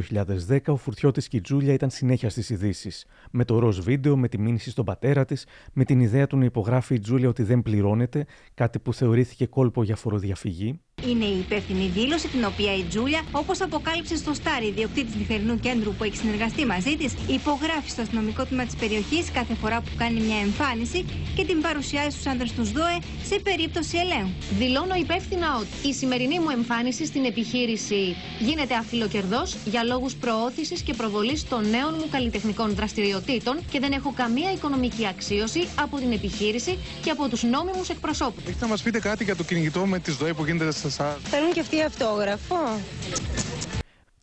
2010, 0.49 0.59
ο 0.67 0.77
Φουρθιώτης 0.77 1.29
και 1.29 1.37
η 1.37 1.41
Τζούλια 1.41 1.73
ήταν 1.73 1.91
συνέχεια 1.91 2.31
στις 2.31 2.51
ειδήσεις. 2.51 3.05
Με 3.31 3.45
το 3.45 3.59
ροζ 3.59 3.79
βίντεο, 3.79 4.16
με 4.16 4.29
τη 4.29 4.38
μήνυση 4.38 4.71
στον 4.71 4.85
πατέρα 4.85 5.25
της, 5.25 5.47
με 5.73 5.85
την 5.85 6.01
ιδέα 6.01 6.27
του 6.27 6.37
να 6.37 6.45
υπογράφει 6.45 6.95
η 6.95 6.99
Τζούλια 6.99 7.29
ότι 7.29 7.43
δεν 7.43 7.62
πληρώνεται, 7.62 8.27
κάτι 8.55 8.79
που 8.79 8.95
θεωρήθηκε 8.95 9.47
κόλπο 9.47 9.83
για 9.83 9.97
φοροδιαφυγή. 9.97 10.81
Είναι 11.09 11.25
η 11.25 11.38
υπεύθυνη 11.38 11.87
δήλωση 11.87 12.29
την 12.29 12.45
οποία 12.45 12.77
η 12.77 12.83
Τζούλια, 12.83 13.23
όπως 13.33 13.61
αποκάλυψε 13.61 14.16
στο 14.16 14.35
Στάρι, 14.35 14.66
ιδιοκτήτης 14.66 15.14
νυχτερινού 15.14 15.57
κέντρου 15.59 15.95
που 15.95 16.05
έχει 16.05 16.16
συνεργαστεί 16.16 16.66
μαζί 16.66 16.97
της, 16.97 17.14
υπογράφει 17.29 17.90
στο 17.90 18.03
αστυνομικό 18.03 18.45
τμήμα 18.45 18.64
της 18.64 18.77
περιοχής 18.77 19.31
κάθε 19.31 19.55
φορά 19.55 19.81
που 19.81 19.90
κάνει 19.97 20.21
μια 20.21 20.37
εμφάνιση 20.37 21.05
και 21.37 21.45
την 21.45 21.61
παρουσιάζει 21.61 22.11
στους 22.11 22.27
άντρε 22.27 22.47
του 22.57 22.64
ΔΟΕ 22.64 22.99
σε 23.23 23.40
περίπτωση 23.40 23.97
ελέγχου. 23.99 24.31
Δηλώνω 24.59 24.95
υπεύθυνα 24.95 25.49
ότι 25.61 25.88
η 25.88 25.93
σημερινή 25.93 26.38
μου 26.40 26.51
εμφάνιση 26.51 27.07
στην 27.07 27.25
επιχείρηση 27.25 28.16
γίνεται 28.38 28.75
αφιλοκερδός 28.75 29.57
για 29.64 29.83
λόγους 29.85 30.14
προώθησης 30.14 30.83
και 30.83 30.95
προβολής 30.95 31.49
των 31.49 31.71
νέων 31.71 31.95
μου 31.99 32.09
καλλιτεχνικών 32.11 32.75
δραστηριοτήτων 32.75 33.59
και 33.71 33.81
δεν 33.81 33.92
έχω 33.92 34.12
καμία 34.12 34.53
οικονομική 34.53 35.07
αξίωση 35.07 35.68
από 35.81 35.97
την 35.97 36.12
επιχείρηση 36.12 36.79
και 37.03 37.11
από 37.11 37.29
τους 37.29 37.42
νόμιμους 37.42 37.88
εκπροσώπους. 37.88 38.42
Έχετε 38.45 38.64
να 38.64 38.71
μας 38.71 38.83
πείτε 38.83 39.01
κάτι 39.01 39.25
για 39.25 39.37
το 39.37 39.45
κυνηγητό 39.45 39.87
με 39.87 39.99
τη 39.99 40.11
ΔΟΕ 40.11 40.33
που 40.33 40.45
γίνεται 40.45 40.73
σε 40.73 40.87
εσάς. 40.87 41.16
Θέλουν 41.23 41.53
και 41.53 41.61
αυτοί 41.61 41.83
αυτόγραφο. 41.83 42.57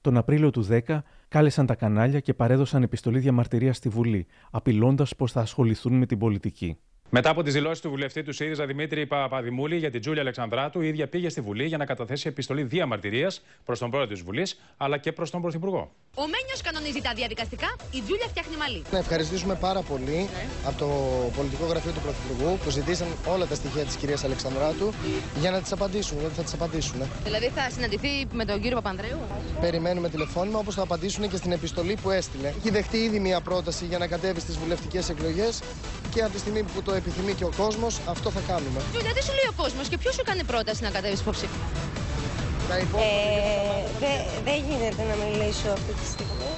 Τον 0.02 0.18
Απρίλιο 0.18 0.50
του 0.50 0.68
10 0.88 1.04
κάλεσαν 1.28 1.66
τα 1.66 1.76
κανάλια 1.76 2.20
και 2.20 2.34
παρέδωσαν 2.34 2.84
επιστολή 2.84 3.20
διαμαρτυρία 3.20 3.74
στη 3.74 3.90
Βουλή, 3.90 4.28
απειλώντας 4.52 5.16
πως 5.16 5.32
θα 5.32 5.42
ασχοληθούν 5.42 5.94
με 5.94 6.06
την 6.06 6.18
πολιτική. 6.18 6.78
Μετά 7.12 7.30
από 7.30 7.44
τις 7.44 7.54
δηλώσεις 7.54 7.82
του 7.82 7.90
βουλευτή 7.90 8.24
του 8.24 8.34
ΣΥΡΙΖΑ 8.34 8.66
Δημήτρη 8.66 9.06
Παπαδημούλη 9.06 9.78
για 9.78 9.92
την 9.92 10.02
Τζούλια 10.02 10.22
Αλεξανδράτου, 10.22 10.82
η 10.82 10.88
ίδια 10.88 11.08
πήγε 11.08 11.30
στη 11.30 11.42
Βουλή 11.42 11.66
για 11.66 11.78
να 11.78 11.86
καταθέσει 11.86 12.28
επιστολή 12.28 12.64
διαμαρτυρίας 12.64 13.42
προς 13.66 13.80
τον 13.80 13.90
πρόεδρο 13.90 14.14
της 14.14 14.24
Βουλής 14.24 14.60
αλλά 14.78 14.98
και 14.98 15.12
προς 15.12 15.30
τον 15.30 15.42
Πρωθυπουργό. 15.42 15.92
Ο 16.16 16.22
Μένιος 16.22 16.62
κανονίζει 16.64 17.02
τα 17.02 17.14
διαδικαστικά, 17.16 17.76
η 17.92 18.02
Τζούλια 18.02 18.28
φτιάχνει 18.28 18.56
μαλλί. 18.58 18.82
Να 18.92 18.98
ευχαριστήσουμε 18.98 19.56
πάρα 19.56 19.82
πολύ 19.82 20.30
από 20.66 20.78
το 20.78 20.88
πολιτικό 21.36 21.66
γραφείο 21.66 21.92
του 21.92 22.00
Πρωθυπουργού 22.00 22.58
που 22.64 22.70
ζητήσαν 22.70 23.08
όλα 23.28 23.46
τα 23.46 23.56
στοιχεία 23.56 23.84
της 23.84 23.96
κυρίας 23.96 24.24
Αλεξανδράτου 24.24 24.94
για 25.40 25.52
να 25.52 25.62
τις 25.62 25.72
απαντήσουν. 25.72 26.20
Γιατί 26.20 26.36
θα 26.36 26.44
τις 26.44 26.54
απαντήσουν. 26.54 27.02
Δηλαδή 27.24 27.48
θα 27.50 27.70
συναντηθεί 27.70 28.10
με 28.34 28.46
τον 28.46 28.62
κύριο 28.62 28.76
Παπανδρέου; 28.76 29.20
Περιμένουμε 29.62 30.10
τηλεφώνημα 30.10 30.60
όπως 30.60 30.76
θα 30.76 30.82
απαντήσουν 30.82 31.30
και 31.30 31.38
στην 31.38 31.52
επιστολή 31.52 31.98
που 32.02 32.10
έστειλε. 32.10 32.48
Έχει 32.48 32.70
δεχτεί 32.70 32.98
ήδη 32.98 33.20
μια 33.20 33.42
πρόταση 33.42 33.86
για 33.86 33.98
να 33.98 34.08
κατέβει 34.08 34.40
στις 34.40 34.58
βουλευτικές 34.58 35.10
εκλογές 35.10 35.62
και 36.14 36.22
από 36.22 36.32
τη 36.32 36.40
στιγμή 36.40 36.64
που 36.64 36.82
το 36.82 36.94
επιθυμεί 37.00 37.34
και 37.34 37.46
ο 37.46 37.52
κόσμος, 37.58 37.94
αυτό 38.14 38.28
θα 38.36 38.42
κάνουμε. 38.52 38.80
Τζούλια, 38.92 39.14
τι 39.14 39.24
σου 39.24 39.34
λέει 39.40 39.48
ο 39.50 39.56
κόσμος 39.62 39.88
και 39.90 39.98
ποιος 39.98 40.14
σου 40.16 40.24
κάνει 40.30 40.44
πρόταση 40.44 40.84
να 40.84 40.90
κατέβεις 40.96 41.20
υποψήφιο; 41.22 41.64
Ε, 42.72 42.82
Δεν 44.44 44.58
γίνεται 44.68 45.02
να 45.10 45.16
μιλήσω 45.24 45.70
αυτή 45.78 45.94
τη 46.00 46.06
στιγμή. 46.06 46.52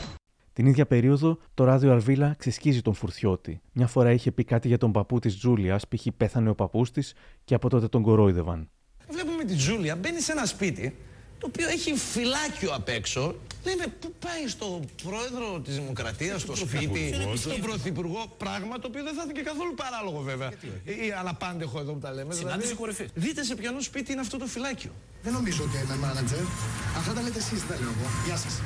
Την 0.54 0.66
ίδια 0.66 0.86
περίοδο, 0.86 1.38
το 1.54 1.64
ράδιο 1.64 1.92
Αρβίλα 1.92 2.36
ξεσκίζει 2.38 2.82
τον 2.82 2.94
Φουρτιώτη. 2.94 3.62
Μια 3.72 3.88
φορά 3.88 4.12
είχε 4.12 4.32
πει 4.32 4.44
κάτι 4.44 4.68
για 4.68 4.78
τον 4.78 4.92
παππού 4.92 5.20
της 5.20 5.38
Τζούλιας, 5.38 5.88
π.χ. 5.88 6.06
πέθανε 6.18 6.50
ο 6.50 6.56
παππούς 6.56 6.92
της 6.92 7.14
και 7.44 7.56
από 7.56 7.70
τότε 7.70 7.88
τον 7.88 8.02
κορόιδευαν. 8.02 8.70
Βλέπουμε 9.10 9.44
τη 9.44 9.56
Τζούλια 9.56 9.96
μπαίνει 9.96 10.20
σε 10.20 10.32
ένα 10.32 10.46
σπίτι 10.46 10.96
το 11.42 11.48
οποίο 11.48 11.68
έχει 11.70 11.94
φυλάκιο 11.94 12.74
απ' 12.74 12.90
έξω. 12.90 13.36
Λέμε 13.64 13.88
πού 13.88 14.14
πάει 14.26 14.48
στο 14.48 14.80
πρόεδρο 15.04 15.60
της 15.60 15.76
Δημοκρατίας, 15.76 16.42
στο 16.42 16.56
σπίτι, 16.56 17.16
στον 17.36 17.62
πρωθυπουργό, 17.62 18.36
πράγμα 18.38 18.80
το 18.80 18.88
οποίο 18.88 19.04
δεν 19.04 19.14
θα 19.14 19.22
ήταν 19.24 19.36
και 19.36 19.42
καθόλου 19.42 19.74
παράλογο 19.74 20.20
βέβαια. 20.22 20.50
Ή 20.84 21.12
αναπάντεχο 21.20 21.80
εδώ 21.80 21.94
που 21.94 22.00
τα 22.00 22.14
λέμε. 22.14 22.34
Συνάντηση 22.34 22.74
κορυφή. 22.74 23.06
Δείτε 23.14 23.44
σε 23.44 23.56
ποιανό 23.56 23.82
σπίτι 23.82 24.12
είναι 24.12 24.22
αυτό 24.22 24.38
το 24.38 24.46
φυλάκιο. 24.46 24.92
Δεν 25.24 25.34
νομίζω 25.34 25.64
ότι 25.64 25.78
είμαι 25.86 25.96
μάνατζερ. 25.96 26.40
Αυτά 26.98 27.14
τα 27.14 27.22
λέτε 27.22 27.40
εσείς, 27.40 27.64
δεν 27.64 27.80
λέω 27.80 27.94
εγώ. 27.98 28.08
Γεια 28.26 28.38
σας. 28.38 28.62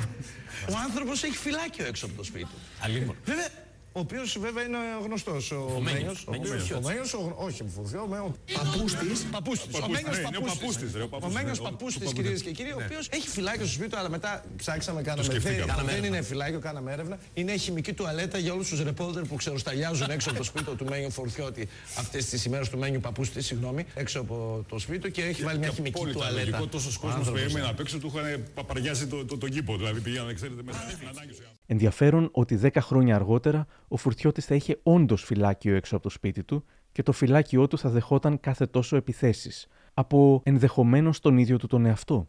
Ο 0.70 0.74
άνθρωπος 0.88 1.24
έχει 1.24 1.38
φυλάκιο 1.38 1.86
έξω 1.86 2.06
από 2.06 2.16
το 2.16 2.24
σπίτι 2.24 2.44
του. 2.44 2.60
Αλίμονο. 2.80 3.20
Βέβαια, 3.26 3.48
ο 3.98 4.00
οποίος 4.00 4.38
βέβαια 4.40 4.64
είναι 4.64 4.78
γνωστός. 5.06 5.52
Ο 5.52 5.56
Μένιος. 5.56 5.84
Μένιος, 5.94 6.26
ο 6.28 6.32
Μένιος 6.32 6.50
οποίος- 6.50 6.62
Φουρτιώτης. 6.62 6.86
Ο 6.86 6.90
Μένιος, 6.90 7.14
ο- 7.14 7.36
όχι 7.48 7.62
Φουρτιώ, 7.76 8.02
ο 8.02 8.32
Παπούστης. 8.58 9.18
Παπούστης. 9.36 9.76
Ο 9.76 9.80
Παπούστης, 9.80 9.94
Μένιος 9.96 10.18
ναι, 10.18 10.28
είναι 10.28 10.38
ο 10.38 10.42
Παπούστης. 10.42 10.60
Παπούστης, 10.60 10.90
ρε, 10.96 11.02
ο 11.02 11.06
Ο 11.06 11.08
Παπούστης, 11.08 11.36
Μένιος 11.38 11.60
ναι, 11.60 11.68
ο- 11.68 11.70
Παπούστης, 11.70 12.08
του 12.08 12.14
κυρίες 12.18 12.32
Παπούστης. 12.32 12.42
και 12.48 12.52
κύριοι, 12.64 12.72
ο 12.74 12.80
Ναι. 12.80 12.86
οποίος 12.86 13.06
έχει 13.18 13.28
φυλάκιο 13.36 13.66
στο 13.66 13.74
σπίτι 13.78 13.90
του, 13.92 13.98
αλλά 14.02 14.10
μετά 14.18 14.32
ψάξαμε, 14.62 15.02
κάναμε. 15.02 15.28
Δεν, 15.28 15.42
σκεφτήκαμε. 15.42 15.92
δεν 15.92 16.04
είναι 16.04 16.22
φυλάκιο, 16.22 16.60
κάναμε 16.68 16.90
έρευνα. 16.92 17.16
Είναι 17.34 17.54
χημική 17.58 17.94
τουαλέτα 17.94 18.38
για 18.38 18.54
όλους 18.54 18.68
τους 18.70 18.80
ρεπόρτερ 18.84 19.24
που 19.30 19.36
ξεροσταλιάζουν 19.36 20.10
έξω 20.10 20.30
από 20.30 20.38
το 20.38 20.44
σπίτι 20.44 20.72
του 20.80 20.86
Μένιου 20.86 21.12
Φορτιώτη 21.12 21.68
αυτές 21.98 22.26
τις 22.26 22.46
ημέρες 22.46 22.70
του 22.70 22.78
Μένιου 22.78 23.00
Παπούστη, 23.00 23.42
συγγνώμη, 23.42 23.86
έξω 23.96 24.20
από 24.20 24.66
το 24.70 24.80
σπίτι 24.80 25.00
του 25.00 25.12
και 25.12 25.22
έχει 25.22 25.44
βάλει 25.44 25.60
μια 25.60 25.70
χημική 25.70 25.96
Απόλυτα 25.98 26.20
τουαλέτα. 26.20 26.40
λογικό, 26.50 26.68
τόσος 26.68 26.96
Ο 26.96 27.00
κόσμος 27.00 27.18
άνθρωπος, 27.18 27.42
περίμενε 27.42 27.66
ναι. 27.66 27.72
απ' 27.72 27.80
έξω, 27.80 27.98
του 28.00 28.12
είχαν 28.16 28.44
παπαριάσει 28.54 29.08
το, 29.08 29.26
το, 29.26 29.38
τον 29.38 29.50
κήπο. 29.50 29.78
Δηλαδή 29.78 30.00
πήγαιναν, 30.00 30.36
ξέρετε, 30.36 30.62
μέσα 30.66 30.80
στην 30.96 31.08
ανάγκη 31.08 31.34
σου. 31.34 31.42
Ενδιαφέρον 31.66 32.30
ότι 32.32 32.60
10 32.64 32.70
χρόνια 32.80 33.16
αργότερα 33.16 33.66
ο 33.88 33.98
Φουρτιώτης 33.98 34.46
θα 34.46 34.56
είχε 34.56 34.80
όντως 34.84 35.24
φυλάκιο 35.24 35.76
έξω 35.76 35.96
από 35.96 36.04
το 36.04 36.10
σπίτι 36.10 36.44
του 36.44 36.66
και 36.92 37.04
το 37.04 37.12
φυλάκιό 37.12 37.68
του 37.68 37.78
θα 37.78 37.90
δεχόταν 37.90 38.40
κάθε 38.40 38.66
τόσο 38.66 38.96
επιθέσεις. 38.96 39.68
Από 39.94 40.42
ενδεχομένως 40.46 41.20
τον 41.20 41.38
ίδιο 41.38 41.58
του 41.58 41.68
τον 41.68 41.86
εαυτό. 41.86 42.28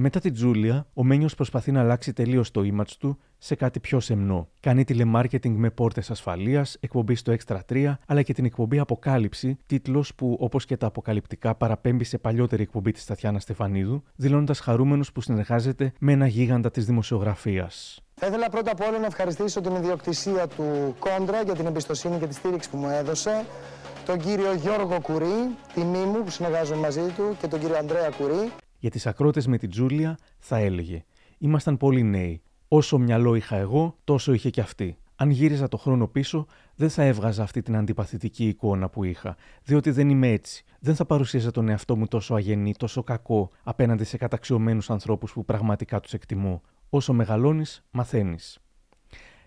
Μετά 0.00 0.20
την 0.20 0.32
Τζούλια, 0.34 0.86
ο 0.94 1.04
Μένιος 1.04 1.34
προσπαθεί 1.34 1.72
να 1.72 1.80
αλλάξει 1.80 2.12
τελείως 2.12 2.50
το 2.50 2.60
image 2.64 2.92
του 2.98 3.18
σε 3.38 3.54
κάτι 3.54 3.80
πιο 3.80 4.00
σεμνό. 4.00 4.48
Κάνει 4.60 4.84
τηλεμάρκετινγκ 4.84 5.56
με 5.58 5.70
πόρτες 5.70 6.10
ασφαλείας, 6.10 6.76
εκπομπή 6.80 7.14
στο 7.14 7.34
Extra 7.38 7.58
3, 7.72 7.94
αλλά 8.06 8.22
και 8.22 8.32
την 8.32 8.44
εκπομπή 8.44 8.78
Αποκάλυψη, 8.78 9.58
τίτλος 9.66 10.14
που 10.14 10.36
όπως 10.40 10.64
και 10.64 10.76
τα 10.76 10.86
αποκαλυπτικά 10.86 11.54
παραπέμπει 11.54 12.04
σε 12.04 12.18
παλιότερη 12.18 12.62
εκπομπή 12.62 12.92
της 12.92 13.04
Τατιάνα 13.04 13.38
Στεφανίδου, 13.38 14.02
δηλώνοντας 14.14 14.60
χαρούμενο 14.60 15.04
που 15.14 15.20
συνεργάζεται 15.20 15.92
με 15.98 16.12
ένα 16.12 16.26
γίγαντα 16.26 16.70
της 16.70 16.84
δημοσιογραφίας. 16.86 18.00
Θα 18.14 18.26
ήθελα 18.26 18.48
πρώτα 18.48 18.70
απ' 18.70 18.80
όλα 18.80 18.98
να 18.98 19.06
ευχαριστήσω 19.06 19.60
την 19.60 19.74
ιδιοκτησία 19.74 20.46
του 20.46 20.94
Κόντρα 20.98 21.42
για 21.42 21.54
την 21.54 21.66
εμπιστοσύνη 21.66 22.18
και 22.18 22.26
τη 22.26 22.34
στήριξη 22.34 22.70
που 22.70 22.76
μου 22.76 22.88
έδωσε, 22.88 23.44
τον 24.06 24.18
κύριο 24.18 24.52
Γιώργο 24.52 25.00
Κουρί, 25.00 25.54
τη 25.74 25.80
μου 25.80 26.24
που 26.24 26.30
συνεργάζομαι 26.30 26.80
μαζί 26.80 27.12
του 27.16 27.36
και 27.40 27.46
τον 27.46 27.60
κύριο 27.60 27.76
Ανδρέα 27.76 28.10
Κουρί. 28.10 28.52
Για 28.78 28.90
τις 28.90 29.06
ακρότες 29.06 29.46
με 29.46 29.58
την 29.58 29.70
Τζούλια 29.70 30.18
θα 30.38 30.56
έλεγε: 30.56 31.04
Ήμασταν 31.38 31.76
πολύ 31.76 32.02
νέοι. 32.02 32.42
Όσο 32.68 32.98
μυαλό 32.98 33.34
είχα 33.34 33.56
εγώ, 33.56 33.96
τόσο 34.04 34.32
είχε 34.32 34.50
και 34.50 34.60
αυτή. 34.60 34.98
Αν 35.20 35.30
γύριζα 35.30 35.68
το 35.68 35.76
χρόνο 35.76 36.06
πίσω, 36.06 36.46
δεν 36.74 36.90
θα 36.90 37.02
έβγαζα 37.02 37.42
αυτή 37.42 37.62
την 37.62 37.76
αντιπαθητική 37.76 38.48
εικόνα 38.48 38.88
που 38.88 39.04
είχα, 39.04 39.36
διότι 39.64 39.90
δεν 39.90 40.08
είμαι 40.08 40.28
έτσι. 40.32 40.64
Δεν 40.80 40.94
θα 40.94 41.04
παρουσίαζα 41.04 41.50
τον 41.50 41.68
εαυτό 41.68 41.96
μου 41.96 42.06
τόσο 42.06 42.34
αγενή, 42.34 42.74
τόσο 42.74 43.02
κακό 43.02 43.50
απέναντι 43.62 44.04
σε 44.04 44.16
καταξιωμένους 44.16 44.90
ανθρώπους 44.90 45.32
που 45.32 45.44
πραγματικά 45.44 46.00
τους 46.00 46.12
εκτιμώ. 46.12 46.62
Όσο 46.90 47.12
μεγαλώνεις, 47.12 47.84
μαθαίνεις. 47.90 48.58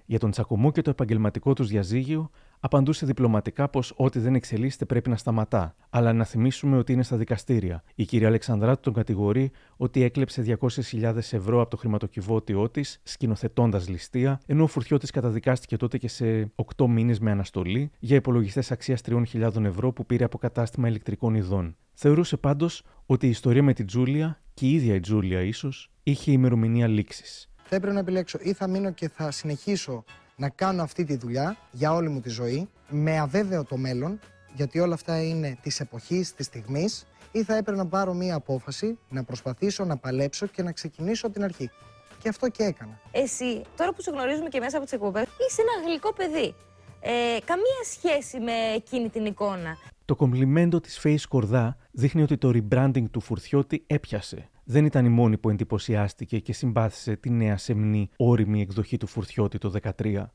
Για 0.05 0.19
τον 0.19 0.31
τσακωμό 0.31 0.71
και 0.71 0.81
το 0.81 0.89
επαγγελματικό 0.89 1.53
τους 1.53 1.67
διαζύγιο, 1.67 2.29
απαντούσε 2.61 3.05
διπλωματικά 3.05 3.69
πως 3.69 3.93
ό,τι 3.95 4.19
δεν 4.19 4.35
εξελίσσεται 4.35 4.85
πρέπει 4.85 5.09
να 5.09 5.15
σταματά. 5.15 5.75
Αλλά 5.89 6.13
να 6.13 6.23
θυμίσουμε 6.23 6.77
ότι 6.77 6.93
είναι 6.93 7.03
στα 7.03 7.17
δικαστήρια. 7.17 7.83
Η 7.95 8.05
κυρία 8.05 8.27
Αλεξανδράτου 8.27 8.81
τον 8.81 8.93
κατηγορεί 8.93 9.51
ότι 9.77 10.03
έκλεψε 10.03 10.57
200.000 10.61 11.15
ευρώ 11.15 11.61
από 11.61 11.69
το 11.69 11.77
χρηματοκιβώτιό 11.77 12.69
της, 12.69 12.99
σκηνοθετώντας 13.03 13.89
ληστεία, 13.89 14.39
ενώ 14.45 14.63
ο 14.63 14.67
Φουρτιώτης 14.67 15.11
καταδικάστηκε 15.11 15.77
τότε 15.77 15.97
και 15.97 16.07
σε 16.07 16.51
8 16.75 16.87
μήνες 16.87 17.19
με 17.19 17.31
αναστολή 17.31 17.91
για 17.99 18.15
υπολογιστές 18.15 18.71
αξίας 18.71 19.01
3.000 19.09 19.63
ευρώ 19.63 19.91
που 19.91 20.05
πήρε 20.05 20.23
από 20.23 20.37
κατάστημα 20.37 20.87
ηλεκτρικών 20.87 21.35
ειδών. 21.35 21.75
Θεωρούσε 21.93 22.37
πάντως 22.37 22.83
ότι 23.05 23.25
η 23.25 23.29
ιστορία 23.29 23.63
με 23.63 23.73
την 23.73 23.85
Τζούλια, 23.85 24.41
και 24.53 24.65
η 24.65 24.73
ίδια 24.73 24.95
η 24.95 24.99
Τζούλια 24.99 25.41
ίσως, 25.41 25.91
είχε 26.03 26.31
ημερομηνία 26.31 26.87
λήξης. 26.87 27.49
Θα 27.63 27.75
έπρεπε 27.75 27.93
να 27.93 27.99
επιλέξω 27.99 28.37
ή 28.41 28.53
θα 28.53 28.67
μείνω 28.67 28.91
και 28.91 29.09
θα 29.09 29.31
συνεχίσω 29.31 30.03
να 30.41 30.49
κάνω 30.49 30.83
αυτή 30.83 31.03
τη 31.03 31.15
δουλειά 31.15 31.57
για 31.71 31.93
όλη 31.93 32.09
μου 32.09 32.19
τη 32.19 32.29
ζωή, 32.29 32.69
με 32.89 33.19
αβέβαιο 33.19 33.63
το 33.63 33.77
μέλλον, 33.77 34.19
γιατί 34.55 34.79
όλα 34.79 34.93
αυτά 34.93 35.23
είναι 35.23 35.57
της 35.61 35.79
εποχής, 35.79 36.33
της 36.35 36.45
στιγμής, 36.45 37.05
ή 37.31 37.43
θα 37.43 37.55
έπρεπε 37.55 37.77
να 37.77 37.87
πάρω 37.87 38.13
μία 38.13 38.35
απόφαση, 38.35 38.97
να 39.09 39.23
προσπαθήσω 39.23 39.85
να 39.85 39.97
παλέψω 39.97 40.45
και 40.45 40.63
να 40.63 40.71
ξεκινήσω 40.71 41.25
από 41.25 41.35
την 41.35 41.43
αρχή. 41.43 41.69
Και 42.21 42.29
αυτό 42.29 42.49
και 42.49 42.63
έκανα. 42.63 42.99
Εσύ, 43.11 43.61
τώρα 43.77 43.93
που 43.93 44.01
σε 44.01 44.11
γνωρίζουμε 44.11 44.49
και 44.49 44.59
μέσα 44.59 44.75
από 44.77 44.85
τις 44.85 44.93
εκπομπές, 44.93 45.23
είσαι 45.23 45.61
ένα 45.61 45.87
γλυκό 45.87 46.13
παιδί. 46.13 46.55
Ε, 46.99 47.37
καμία 47.45 47.81
σχέση 47.91 48.39
με 48.39 48.51
εκείνη 48.75 49.09
την 49.09 49.25
εικόνα. 49.25 49.77
Το 50.05 50.15
κομπλιμέντο 50.15 50.79
της 50.79 51.01
Face 51.03 51.25
Κορδά 51.29 51.77
δείχνει 51.91 52.21
ότι 52.21 52.37
το 52.37 52.51
rebranding 52.53 53.09
του 53.11 53.21
Φουρτιώτη 53.21 53.83
έπιασε. 53.87 54.49
Δεν 54.71 54.85
ήταν 54.85 55.05
η 55.05 55.09
μόνη 55.09 55.37
που 55.37 55.49
εντυπωσιάστηκε 55.49 56.39
και 56.39 56.53
συμπάθησε 56.53 57.15
τη 57.15 57.29
νέα 57.29 57.57
σεμνή 57.57 58.09
όρημη 58.17 58.61
εκδοχή 58.61 58.97
του 58.97 59.07
Φουρτιώτη 59.07 59.57
το 59.57 59.73
13. 59.81 60.25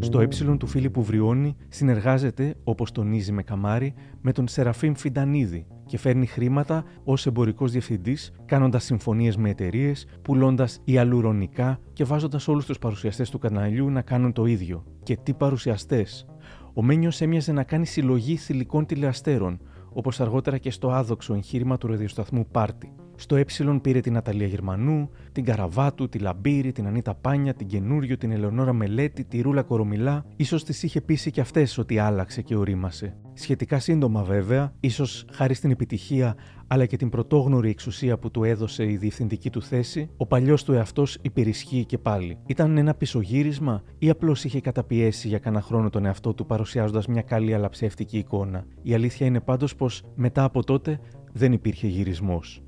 Στο 0.00 0.20
ε 0.20 0.28
του 0.56 0.66
Φίλιππου 0.66 1.02
Βριώνη 1.02 1.56
συνεργάζεται, 1.68 2.56
όπως 2.64 2.92
τονίζει 2.92 3.32
με 3.32 3.42
καμάρι, 3.42 3.94
με 4.20 4.32
τον 4.32 4.48
Σεραφείμ 4.48 4.94
Φιντανίδη 4.94 5.66
και 5.86 5.98
φέρνει 5.98 6.26
χρήματα 6.26 6.84
ως 7.04 7.26
εμπορικός 7.26 7.72
διευθυντής, 7.72 8.32
κάνοντας 8.44 8.84
συμφωνίες 8.84 9.36
με 9.36 9.50
εταιρείες, 9.50 10.06
πουλώντας 10.22 10.80
ιαλουρονικά 10.84 11.80
και 11.92 12.04
βάζοντας 12.04 12.48
όλους 12.48 12.66
τους 12.66 12.78
παρουσιαστές 12.78 13.30
του 13.30 13.38
καναλιού 13.38 13.90
να 13.90 14.02
κάνουν 14.02 14.32
το 14.32 14.46
ίδιο. 14.46 14.84
Και 15.02 15.16
τι 15.16 15.34
παρουσιαστές! 15.34 16.26
Ο 16.74 16.82
Μένιος 16.82 17.20
έμοιαζε 17.20 17.52
να 17.52 17.62
κάνει 17.62 17.86
συλλογή 17.86 18.36
θηλυκών 18.36 18.86
τηλεαστέρων, 18.86 19.60
όπως 19.92 20.20
αργότερα 20.20 20.58
και 20.58 20.70
στο 20.70 20.90
άδοξο 20.90 21.34
εγχείρημα 21.34 21.78
του 21.78 21.86
ραδιοσταθμού 21.86 22.46
Πάρτι. 22.50 22.92
Στο 23.16 23.36
Ε 23.36 23.44
πήρε 23.82 24.00
την 24.00 24.16
Αταλία 24.16 24.46
Γερμανού, 24.46 25.10
την 25.32 25.44
Καραβάτου, 25.44 26.08
τη 26.08 26.18
Λαμπύρη, 26.18 26.72
την 26.72 26.86
Ανίτα 26.86 27.14
Πάνια, 27.14 27.54
την 27.54 27.66
Καινούριο, 27.66 28.16
την 28.16 28.30
Ελεονόρα 28.30 28.72
Μελέτη, 28.72 29.24
τη 29.24 29.40
Ρούλα 29.40 29.62
Κορομιλά. 29.62 30.24
σω 30.44 30.56
τι 30.56 30.78
είχε 30.82 31.00
πείσει 31.00 31.30
και 31.30 31.40
αυτές 31.40 31.78
ότι 31.78 31.98
άλλαξε 31.98 32.42
και 32.42 32.56
ορίμασε. 32.56 33.16
Σχετικά 33.32 33.78
σύντομα 33.78 34.22
βέβαια, 34.22 34.72
ίσως 34.80 35.24
χάρη 35.32 35.54
στην 35.54 35.70
επιτυχία 35.70 36.36
αλλά 36.66 36.86
και 36.86 36.96
την 36.96 37.08
πρωτόγνωρη 37.08 37.70
εξουσία 37.70 38.18
που 38.18 38.30
του 38.30 38.44
έδωσε 38.44 38.90
η 38.90 38.96
διευθυντική 38.96 39.50
του 39.50 39.62
θέση, 39.62 40.10
ο 40.16 40.26
παλιός 40.26 40.64
του 40.64 40.72
εαυτός 40.72 41.18
υπερισχύει 41.22 41.84
και 41.84 41.98
πάλι. 41.98 42.38
Ήταν 42.46 42.76
ένα 42.76 42.94
πισωγύρισμα 42.94 43.82
ή 43.98 44.10
απλώς 44.10 44.44
είχε 44.44 44.60
καταπιέσει 44.60 45.28
για 45.28 45.38
κανένα 45.38 45.62
χρόνο 45.62 45.90
τον 45.90 46.04
εαυτό 46.04 46.34
του 46.34 46.46
παρουσιάζοντας 46.46 47.06
μια 47.06 47.22
καλή 47.22 47.54
αλλά 47.54 47.68
ψεύτικη 47.68 48.18
εικόνα; 48.18 48.66
Η 48.82 48.94
αλήθεια 48.94 49.26
είναι 49.26 49.40
πάντως 49.40 49.74
πως 49.74 50.02
μετά 50.14 50.44
από 50.44 50.64
τότε 50.64 51.00
δεν 51.32 51.52
υπήρχε 51.52 51.86
γυρισμός. 51.86 52.65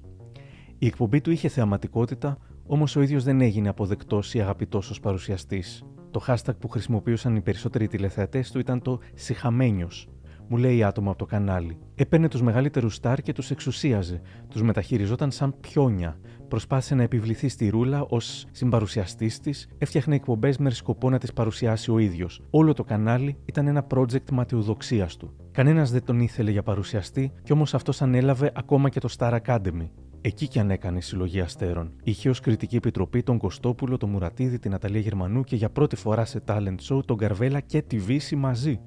Η 0.81 0.87
εκπομπή 0.87 1.21
του 1.21 1.31
είχε 1.31 1.49
θεαματικότητα, 1.49 2.38
όμως 2.67 2.97
ο 2.97 3.01
ίδιος 3.03 3.25
δεν 3.25 3.41
έγινε 3.41 3.69
αποδεκτός 3.69 4.35
ή 4.35 4.41
αγαπητός 4.41 4.91
ως 4.91 5.01
παρουσιαστής. 5.01 5.85
Το 6.11 6.25
hashtag 6.27 6.57
που 6.59 6.69
χρησιμοποιούσαν 6.69 7.37
οι 7.37 7.41
περισσότεροι 7.41 7.87
τηλεθεατές 7.87 8.51
του 8.51 8.59
ήταν 8.59 8.83
το 8.83 8.99
Συχαμένιος. 9.14 10.09
Μου 10.49 10.57
λέει 10.57 10.85
άτομο 10.85 11.11
από 11.11 11.19
το 11.19 11.25
κανάλι. 11.25 11.79
Έπαιρνε 11.95 12.29
τους 12.29 12.43
μεγαλύτερους 12.43 12.95
στάρ 12.95 13.21
και 13.23 13.33
τους 13.33 13.51
εξουσίαζε. 13.51 14.21
Τους 14.49 14.62
μεταχειριζόταν 14.62 15.31
σαν 15.31 15.55
πιόνια. 15.61 16.19
Προσπάθησε 16.49 16.95
να 16.95 17.03
επιβληθεί 17.03 17.49
στη 17.49 17.69
ρούλα 17.69 18.05
ως 18.09 18.47
συμπαρουσιαστής 18.51 19.41
της, 19.41 19.69
έφτιαχνε 19.79 20.14
εκπομπές 20.14 20.59
με 20.59 20.71
σκοπό 20.71 21.11
να 21.11 21.19
τις 21.19 21.33
παρουσιάσει 21.33 21.91
ο 21.91 21.99
ίδιος. 21.99 22.43
Όλο 22.51 22.73
το 22.73 22.85
κανάλι 22.85 23.37
ήταν 23.45 23.67
ένα 23.67 23.87
project 23.95 24.31
ματαιοδοξίας 24.33 25.17
του. 25.17 25.35
Κανένας 25.53 25.91
δεν 25.91 26.05
τον 26.05 26.21
ήθελε 26.21 26.51
για 26.51 26.62
παρουσιαστή, 26.62 27.33
κι 27.43 27.53
όμως 27.53 27.75
αυτός 27.75 28.03
ανέλαβε 28.03 28.53
ακόμα 28.55 28.88
και 28.88 29.01
το 29.01 29.09
Star 29.19 29.38
Academy. 29.45 29.88
Εκεί 30.29 30.49
κι 30.49 30.59
αν 30.59 30.71
έκανε 30.71 31.01
συλλογή 31.01 31.41
αστέρων. 31.41 31.93
Είχε 32.05 32.29
ως 32.29 32.41
κριτική 32.41 32.77
επιτροπή 32.77 33.23
τον 33.23 33.38
Κωστόπουλο, 33.38 33.97
τον 33.97 34.11
Μουρατίδη, 34.11 34.59
την 34.59 34.75
Αταλία 34.75 35.01
Γερμανού 35.01 35.45
και 35.45 35.57
για 35.57 35.71
πρώτη 35.71 35.97
φορά 35.97 36.25
σε 36.25 36.43
talent 36.47 36.77
show 36.88 37.05
τον 37.05 37.17
Καρβέλα 37.17 37.61
και 37.61 37.83
τη 37.83 37.99
Βύση 37.99 38.37
μαζί. 38.37 38.81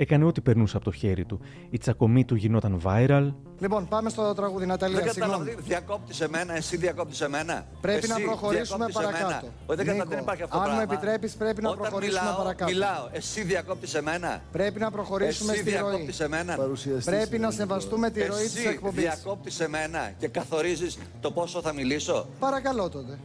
Έκανε 0.00 0.24
ό,τι 0.24 0.40
περνούσε 0.40 0.76
από 0.76 0.84
το 0.84 0.92
χέρι 0.92 1.24
του. 1.24 1.40
Η 1.70 1.78
τσακωμή 1.78 2.24
του 2.24 2.34
γινόταν 2.34 2.80
viral. 2.84 3.32
Λοιπόν, 3.58 3.88
πάμε 3.88 4.08
στο 4.10 4.34
τραγούδι, 4.34 4.66
Ναταλία. 4.66 5.00
Δεν 5.00 5.12
συγγνώμη. 5.12 5.32
καταλαβαίνω. 5.38 5.66
Διακόπτη 5.66 6.14
εμένα, 6.24 6.56
εσύ 6.56 6.76
διακόπτη 6.76 7.24
εμένα. 7.24 7.66
Πρέπει 7.80 7.98
Εσύ 7.98 8.08
να 8.08 8.20
προχωρήσουμε 8.20 8.84
διακόπτεις 8.86 8.96
εμένα. 8.96 9.18
παρακάτω. 9.18 9.46
Όχι, 9.66 9.76
δεν, 9.76 9.86
κατα- 9.86 9.92
Νίκο, 9.98 10.08
δεν 10.08 10.18
υπάρχει 10.18 10.42
αυτό 10.42 10.56
αν 10.56 10.62
το 10.64 10.68
μου 10.70 10.76
πράγμα. 10.76 10.92
επιτρέπεις, 10.94 11.34
πρέπει 11.34 11.62
να 11.62 11.68
Όταν 11.68 11.80
προχωρήσουμε 11.80 12.20
μιλάω, 12.22 12.36
παρακάτω. 12.36 12.70
Μιλάω, 12.72 13.08
εσύ 13.12 13.42
διακόπτει 13.42 13.88
εμένα. 13.96 14.42
Πρέπει 14.52 14.78
να 14.80 14.90
προχωρήσουμε 14.90 15.52
εσύ 15.52 15.60
στη 15.60 15.70
ροή. 15.70 15.80
διακόπτεις 15.80 16.20
εμένα. 16.20 16.56
Πρέπει 17.04 17.38
να 17.38 17.50
σεβαστούμε 17.50 18.10
τη 18.10 18.20
ροή 18.26 18.42
Εσύ 18.44 18.62
τη 18.62 18.68
εκπομπής. 18.68 19.02
διακόπτει 19.02 19.50
εμένα 19.58 20.10
και 20.18 20.28
καθορίζεις 20.28 20.98
το 21.20 21.30
πόσο 21.30 21.60
θα 21.60 21.72
μιλήσω. 21.72 22.26
Παρακαλώ 22.38 22.88
τότε. 22.88 23.18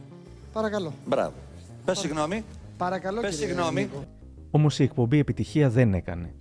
Παρακαλώ. 0.52 0.92
Μπράβο. 1.06 1.32
Πες 1.84 1.98
συγγνώμη. 1.98 2.44
Παρακαλώ, 2.76 3.20
Πες 3.20 3.30
κύριε 3.34 3.46
συγγνώμη. 3.46 3.80
Νίκο. 3.80 4.04
Όμως 4.50 4.78
η 4.78 4.82
εκπομπή 4.82 5.18
επιτυχία 5.18 5.68
δεν 5.70 5.94
έκανε. 5.94 6.34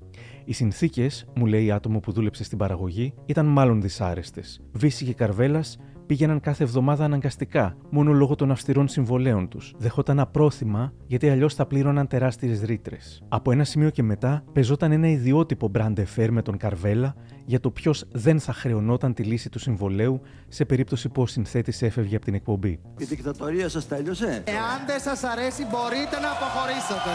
Οι 0.45 0.53
συνθήκες, 0.53 1.25
μου 1.35 1.45
λέει 1.45 1.71
άτομο 1.71 1.99
που 1.99 2.11
δούλεψε 2.11 2.43
στην 2.43 2.57
παραγωγή, 2.57 3.13
ήταν 3.25 3.45
μάλλον 3.45 3.81
δυσάρεστες. 3.81 4.61
Βύση 4.71 5.05
και 5.05 5.13
Καρβέλας 5.13 5.77
πήγαιναν 6.05 6.39
κάθε 6.39 6.63
εβδομάδα 6.63 7.05
αναγκαστικά, 7.05 7.77
μόνο 7.89 8.11
λόγω 8.11 8.35
των 8.35 8.51
αυστηρών 8.51 8.87
συμβολέων 8.87 9.47
τους. 9.47 9.73
Δεχόταν 9.77 10.19
απρόθυμα, 10.19 10.93
γιατί 11.07 11.29
αλλιώς 11.29 11.53
θα 11.53 11.65
πλήρωναν 11.65 12.07
τεράστιες 12.07 12.61
ρήτρες. 12.61 13.23
Από 13.27 13.51
ένα 13.51 13.63
σημείο 13.63 13.89
και 13.89 14.03
μετά, 14.03 14.43
πεζόταν 14.53 14.91
ένα 14.91 15.07
ιδιότυπο 15.07 15.71
brand 15.75 15.93
affair 15.93 16.27
με 16.29 16.41
τον 16.41 16.57
Καρβέλα 16.57 17.15
για 17.45 17.59
το 17.59 17.71
ποιος 17.71 18.05
δεν 18.11 18.39
θα 18.39 18.53
χρεωνόταν 18.53 19.13
τη 19.13 19.23
λύση 19.23 19.49
του 19.49 19.59
συμβολέου 19.59 20.21
σε 20.47 20.65
περίπτωση 20.65 21.09
που 21.09 21.21
ο 21.21 21.25
συνθέτης 21.25 21.81
έφευγε 21.81 22.15
από 22.15 22.25
την 22.25 22.33
εκπομπή. 22.33 22.79
Η 22.97 23.05
δικτατορία 23.05 23.69
σας 23.69 23.87
τέλειωσε. 23.87 24.43
Εάν 24.45 24.85
δεν 24.87 24.99
σας 24.99 25.23
αρέσει, 25.23 25.63
μπορείτε 25.63 26.19
να 26.19 26.31
αποχωρήσετε. 26.31 27.11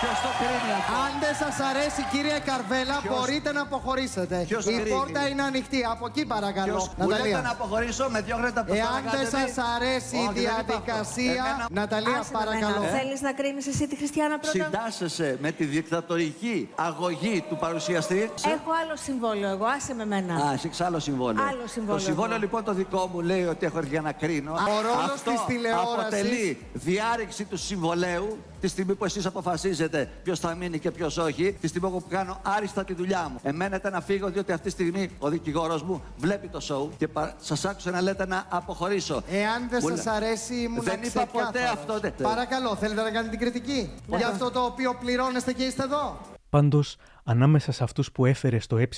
Ποιος 0.00 0.18
το 0.26 0.30
κρίνει 0.40 0.72
αυτό; 0.80 0.92
Αν 1.06 1.12
δεν 1.24 1.34
σας 1.42 1.54
αρέσει, 1.70 2.00
κύριε 2.12 2.38
Καρβέλα, 2.50 2.96
Ποιος- 3.02 3.12
μπορείτε 3.14 3.48
να 3.56 3.62
αποχωρήσετε. 3.68 4.36
Ποιος 4.50 4.64
το 4.64 4.70
Η 4.70 4.74
κρίνει; 4.80 4.90
πόρτα 4.96 5.20
είναι 5.30 5.42
ανοιχτή. 5.50 5.80
Από 5.94 6.04
εκεί 6.10 6.22
παρακαλώ. 6.34 6.72
Ποιος 6.72 6.86
μου 6.96 7.08
λέτε 7.08 7.12
Ναταλία. 7.12 7.40
να 7.48 7.50
αποχωρήσω, 7.56 8.04
με 8.14 8.20
διώχνετε 8.26 8.58
από 8.60 8.68
το 8.68 8.74
Εάν 8.82 9.00
Star 9.06 9.10
δεν 9.16 9.26
Academy. 9.26 9.36
σας 9.36 9.64
αρέσει 9.76 10.14
η 10.16 10.24
Όχι, 10.24 10.32
δεν 10.32 10.42
υπάρχω. 10.42 10.62
διαδικασία. 10.66 11.42
Εμένα- 11.50 11.66
Ναταλία, 11.80 12.20
παρακαλώ. 12.38 12.80
Θέλεις 12.98 13.20
να 13.26 13.32
κρίνεις 13.38 13.66
εσύ 13.72 13.84
τη 13.90 13.96
Χριστιανά 14.00 14.36
Συντάσσεσαι 14.42 15.28
με 15.44 15.50
τη 15.58 15.64
δικτατορική 15.64 16.56
αγωγή 16.88 17.36
του 17.48 17.56
παρουσιαστή. 17.64 18.20
Έχω 18.56 18.70
άλλο 18.82 18.94
συμβόλαιο 19.06 19.48
εγώ, 19.56 19.64
άσε 19.76 19.94
με 19.94 20.04
μένα. 20.12 20.34
Α, 20.34 20.52
εσύ 20.52 20.70
άλλο 20.88 20.98
συμβόλαιο. 20.98 21.44
Άλλο 21.50 21.64
συμβόλαιο 21.66 21.98
Το 21.98 22.04
συμβόλαιο 22.08 22.32
εγώ. 22.34 22.42
λοιπόν 22.44 22.64
το 22.64 22.72
δικό 22.72 23.02
μου 23.12 23.20
λέει 23.20 23.44
ότι 23.44 23.66
έχω 23.66 23.78
έρθει 23.78 23.90
για 23.90 24.00
να 24.00 24.12
κρίνω. 24.12 24.52
Ο 24.52 24.80
ρόλος 24.86 25.10
Αυτό 25.14 25.30
της 25.30 25.40
τηλεόρασης- 25.46 25.98
αποτελεί 26.00 26.66
διάρρηξη 26.72 27.44
του 27.44 27.56
συμβολέου 27.56 28.38
τη 28.60 28.68
στιγμή 28.68 28.94
που 28.94 29.04
εσείς 29.04 29.26
αποφασίζετε 29.26 30.08
ποιος 30.22 30.38
θα 30.38 30.54
μείνει 30.54 30.78
και 30.78 30.90
ποιος 30.90 31.16
όχι. 31.16 31.52
Τη 31.60 31.66
στιγμή 31.68 31.90
που 31.90 32.04
κάνω 32.08 32.40
άριστα 32.42 32.84
τη 32.84 32.94
δουλειά 32.94 33.28
μου. 33.28 33.38
Εμένετε 33.42 33.90
να 33.90 34.00
φύγω 34.00 34.30
διότι 34.30 34.52
αυτή 34.52 34.64
τη 34.64 34.70
στιγμή 34.70 35.10
ο 35.18 35.28
δικηγόρος 35.28 35.82
μου 35.82 36.02
βλέπει 36.16 36.48
το 36.48 36.60
σοου 36.60 36.90
και 36.98 37.08
σας 37.40 37.64
άκουσα 37.64 37.90
να 37.90 38.00
λέτε 38.00 38.26
να 38.26 38.44
αποχωρήσω. 38.48 39.22
Εάν 39.30 39.68
δεν 39.68 39.78
Μου 39.82 39.88
σας 39.88 40.04
λέ- 40.04 40.14
αρέσει, 40.14 40.54
ήμουν 40.54 40.82
Δεν 40.84 41.02
είπα 41.02 41.26
ποτέ 41.26 41.64
αυτό. 41.64 42.00
δεν- 42.00 42.12
Παρακαλώ, 42.22 42.76
θέλετε 42.76 43.02
να 43.02 43.10
κάνετε 43.10 43.28
την 43.36 43.38
κριτική; 43.38 43.90
Για 44.06 44.28
αυτό 44.28 44.50
το 44.50 44.60
οποίο 44.60 44.94
πληρώνεστε 45.00 45.52
και 45.52 45.62
είστε 45.64 45.82
εδώ; 45.82 46.20
Πάντως, 46.48 46.96
ανάμεσα 47.24 47.72
σε 47.72 47.84
αυτούς 47.84 48.12
που 48.12 48.24
έφερε 48.26 48.58
στο 48.58 48.76
ε 48.78 48.88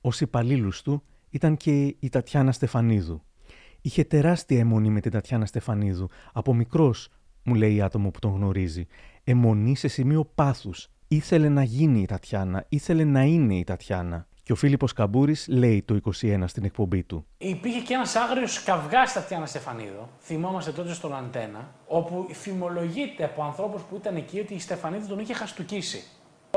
ως 0.00 0.20
υπαλλήλους 0.20 0.82
του 0.82 1.02
ήταν 1.30 1.56
και 1.56 1.96
η 1.98 2.08
Τατιάνα 2.10 2.52
Στεφανίδου. 2.52 3.22
Είχε 3.80 4.04
τεράστια 4.04 4.58
αιμονή 4.58 4.90
με 4.90 5.00
την 5.00 5.10
Τατιάνα 5.10 5.46
Στεφανίδου. 5.46 6.08
Από 6.32 6.54
μικρός, 6.54 7.08
μου 7.46 7.54
λέει 7.54 7.82
άτομο 7.82 8.10
που 8.10 8.18
τον 8.18 8.34
γνωρίζει. 8.34 8.86
Αιμονή 9.24 9.76
σε 9.76 9.88
σημείο 9.88 10.30
πάθους. 10.34 10.88
Ήθελε 11.08 11.48
να 11.48 11.62
γίνει 11.62 12.00
η 12.00 12.06
Τατιάνα, 12.06 12.64
ήθελε 12.68 13.04
να 13.04 13.22
είναι 13.22 13.54
η 13.54 13.64
Τατιάνα. 13.64 14.26
Και 14.42 14.52
ο 14.52 14.54
Φίλιππος 14.54 14.92
Καμπούρης 14.92 15.46
λέει 15.48 15.82
το 15.82 15.98
21 16.20 16.42
στην 16.46 16.64
εκπομπή 16.64 17.02
του. 17.02 17.26
Υπήρχε 17.38 17.80
και 17.80 17.94
ένας 17.94 18.14
άγριος 18.16 18.62
καυγάς 18.62 19.10
στα 19.10 19.20
Τιάννα 19.20 19.46
Στεφανίδου. 19.46 20.08
Θυμόμαστε 20.20 20.72
τότε 20.72 20.92
στον 20.92 21.16
Αντένα, 21.16 21.74
όπου 21.86 22.26
φημολογείται 22.32 23.24
από 23.24 23.42
ανθρώπους 23.42 23.82
που 23.82 23.96
ήταν 23.96 24.16
εκεί 24.16 24.38
ότι 24.38 24.54
η 24.54 24.58
Στεφανίδου 24.58 25.06
τον 25.06 25.18
είχε 25.18 25.34
χαστούκίσει. 25.34 26.02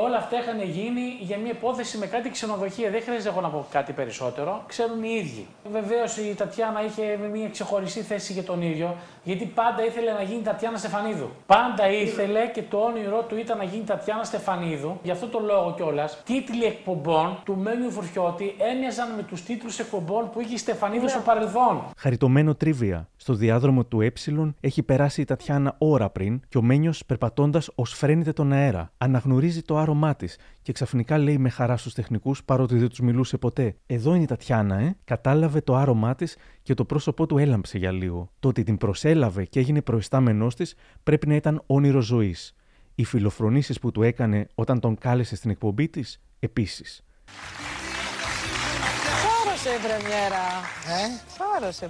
Όλα 0.05 0.17
αυτά 0.17 0.37
είχαν 0.39 0.61
γίνει 0.61 1.01
για 1.19 1.37
μια 1.37 1.51
υπόθεση 1.51 1.97
με 1.97 2.05
κάτι 2.05 2.29
ξενοδοχεία. 2.29 2.89
Δεν 2.91 3.01
χρειάζεται 3.01 3.29
εγώ 3.29 3.41
να 3.41 3.49
πω 3.49 3.65
κάτι 3.71 3.91
περισσότερο. 3.93 4.63
Ξέρουν 4.67 5.03
οι 5.03 5.13
ίδιοι. 5.23 5.47
Βεβαίως 5.71 6.17
η 6.17 6.33
Τατιάνα 6.37 6.85
είχε 6.85 7.19
μια 7.31 7.49
ξεχωριστή 7.49 8.01
θέση 8.01 8.33
για 8.33 8.43
τον 8.43 8.61
ίδιο, 8.61 8.95
γιατί 9.23 9.45
πάντα 9.45 9.85
ήθελε 9.85 10.11
να 10.11 10.21
γίνει 10.21 10.41
Τατιάνα 10.41 10.77
Στεφανίδου. 10.77 11.29
Πάντα 11.45 11.89
ήθελε 11.89 12.47
και 12.53 12.61
το 12.61 12.77
όνειρό 12.77 13.21
του 13.21 13.37
ήταν 13.37 13.57
να 13.57 13.63
γίνει 13.63 13.83
Τατιάνα 13.83 14.23
Στεφανίδου. 14.23 14.99
Γι' 15.03 15.11
αυτό 15.11 15.27
το 15.27 15.39
λόγο 15.39 15.73
κιόλας, 15.75 16.21
τίτλοι 16.25 16.63
εκπομπών 16.65 17.37
του 17.43 17.57
Μένιου 17.57 17.91
Φουρχιώτη 17.91 18.55
έμοιαζαν 18.73 19.15
με 19.15 19.23
τους 19.23 19.43
τίτλους 19.43 19.79
εκπομπών 19.79 20.29
που 20.29 20.41
είχε 20.41 20.53
η 20.53 20.57
Στεφανίδου 20.57 21.09
στο 21.09 21.19
παρελθόν. 21.19 21.81
Χαριτωμένο 21.97 22.55
τρίβια. 22.55 23.07
Στο 23.15 23.33
διάδρομο 23.33 23.83
του 23.83 24.01
Ε 24.01 24.11
έχει 24.59 24.83
περάσει 24.83 25.21
η 25.21 25.25
Τατιάνα 25.25 25.75
ώρα 25.77 26.09
πριν 26.09 26.41
και 26.49 26.57
ο 26.57 26.61
Μένιος 26.61 27.05
περπατώντας 27.05 27.69
ως 27.75 27.93
φρένεται 27.93 28.33
τον 28.33 28.51
αέρα. 28.51 28.91
Αναγνωρίζει 28.97 29.61
το 29.61 29.77
άρωμά 29.89 30.15
της 30.15 30.37
και 30.61 30.71
ξαφνικά 30.71 31.17
λέει 31.17 31.37
με 31.37 31.49
χαρά 31.49 31.77
στους 31.77 31.93
τεχνικούς 31.93 32.43
παρότι 32.43 32.77
δεν 32.77 32.89
τους 32.89 32.99
μιλούσε 32.99 33.37
ποτέ. 33.37 33.75
Εδώ 33.85 34.13
είναι 34.13 34.23
η 34.23 34.25
Τατιάνα, 34.25 34.79
ε. 34.79 34.95
Κατάλαβε 35.03 35.61
το 35.61 35.75
άρωμά 35.75 36.15
της 36.15 36.37
και 36.63 36.73
το 36.73 36.85
πρόσωπό 36.85 37.25
του 37.25 37.37
έλαμψε 37.37 37.77
για 37.77 37.91
λίγο. 37.91 38.31
Το 38.39 38.47
ότι 38.47 38.63
την 38.63 38.77
προσέλαβε 38.77 39.45
και 39.45 39.59
έγινε 39.59 39.81
προϊστάμενός 39.81 40.55
της 40.55 40.75
πρέπει 41.03 41.27
να 41.27 41.35
ήταν 41.35 41.63
όνειρο 41.65 42.01
ζωής. 42.01 42.53
Οι 42.95 43.03
φιλοφρονήσεις 43.03 43.79
που 43.79 43.91
του 43.91 44.03
έκανε 44.03 44.47
όταν 44.55 44.79
τον 44.79 44.97
κάλεσε 44.97 45.35
στην 45.35 45.49
εκπομπή 45.49 45.89
της 45.89 46.21
επίσης. 46.39 47.03
Σ' 49.21 49.47
άρεσε 49.47 49.69
η 49.69 49.79
πρεμιέρα. 49.87 50.45
Ε; 50.87 51.07
Σ' 51.33 51.55
άρεσε 51.57 51.85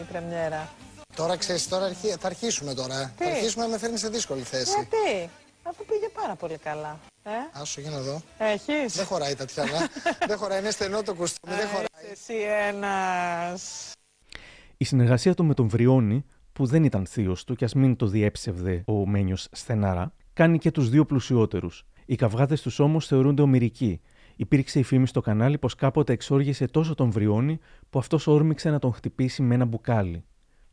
η 0.00 0.04
πρεμιέρα. 0.10 0.68
Τώρα 1.16 1.36
ξέρεις, 1.36 1.68
τώρα 1.68 1.84
αρχι... 1.84 2.08
θα 2.08 2.26
αρχίσουμε 2.26 2.74
τώρα. 2.74 3.12
Τι; 3.16 3.24
Θα 3.24 3.30
αρχίσουμε 3.30 3.64
να 3.64 3.70
με 3.70 3.78
φέρνεις 3.78 4.00
σε 4.00 4.08
δύσκολη 4.08 4.40
θέση. 4.42 4.70
Γιατί, 4.70 5.30
αφού 5.68 5.84
πήγε 5.84 6.08
πάρα 6.08 6.34
πολύ 6.34 6.58
καλά. 6.58 6.98
Ε; 7.22 7.60
Άσο, 7.60 7.80
για 7.80 7.90
να 7.90 8.00
δω. 8.00 8.22
Έχεις; 8.38 8.96
Δεν 8.96 9.06
χωράει 9.06 9.32
η 9.32 9.34
Τατιάνα. 9.34 9.88
δεν 10.28 10.36
χωράει, 10.36 10.58
είναι 10.60 10.70
στενό 10.70 11.02
το 11.02 11.14
κουστούμι. 11.14 11.54
δεν 11.54 11.66
χωράει. 11.68 12.10
Εσύ 12.12 12.34
ένας. 12.68 13.92
Η 14.76 14.84
συνεργασία 14.84 15.34
του 15.34 15.44
με 15.44 15.54
τον 15.54 15.68
Βριώνη, 15.68 16.24
που 16.52 16.66
δεν 16.66 16.84
ήταν 16.84 17.06
θείος 17.06 17.44
του 17.44 17.54
και 17.54 17.64
ας 17.64 17.74
μην 17.74 17.96
το 17.96 18.06
διέψευδε 18.06 18.82
ο 18.86 19.06
Μένιος 19.08 19.48
στεναρά, 19.52 20.12
κάνει 20.32 20.58
και 20.58 20.70
τους 20.70 20.88
δύο 20.88 21.04
πλουσιότερους. 21.04 21.86
Οι 22.06 22.14
καυγάδε 22.14 22.54
τους 22.54 22.78
όμως 22.78 23.06
θεωρούνται 23.06 23.42
ομοιρικοί. 23.42 24.00
Υπήρξε 24.36 24.78
η 24.78 24.82
φήμη 24.82 25.06
στο 25.06 25.20
κανάλι 25.20 25.58
πως 25.58 25.74
κάποτε 25.74 26.12
εξόργησε 26.12 26.66
τόσο 26.66 26.94
τον 26.94 27.10
Βριώνη 27.10 27.58
που 27.90 27.98
αυτός 27.98 28.26
όρμηξε 28.26 28.70
να 28.70 28.78
τον 28.78 28.92
χτυπήσει 28.92 29.42
με 29.42 29.54
ένα 29.54 29.64
μπουκάλι. 29.64 30.24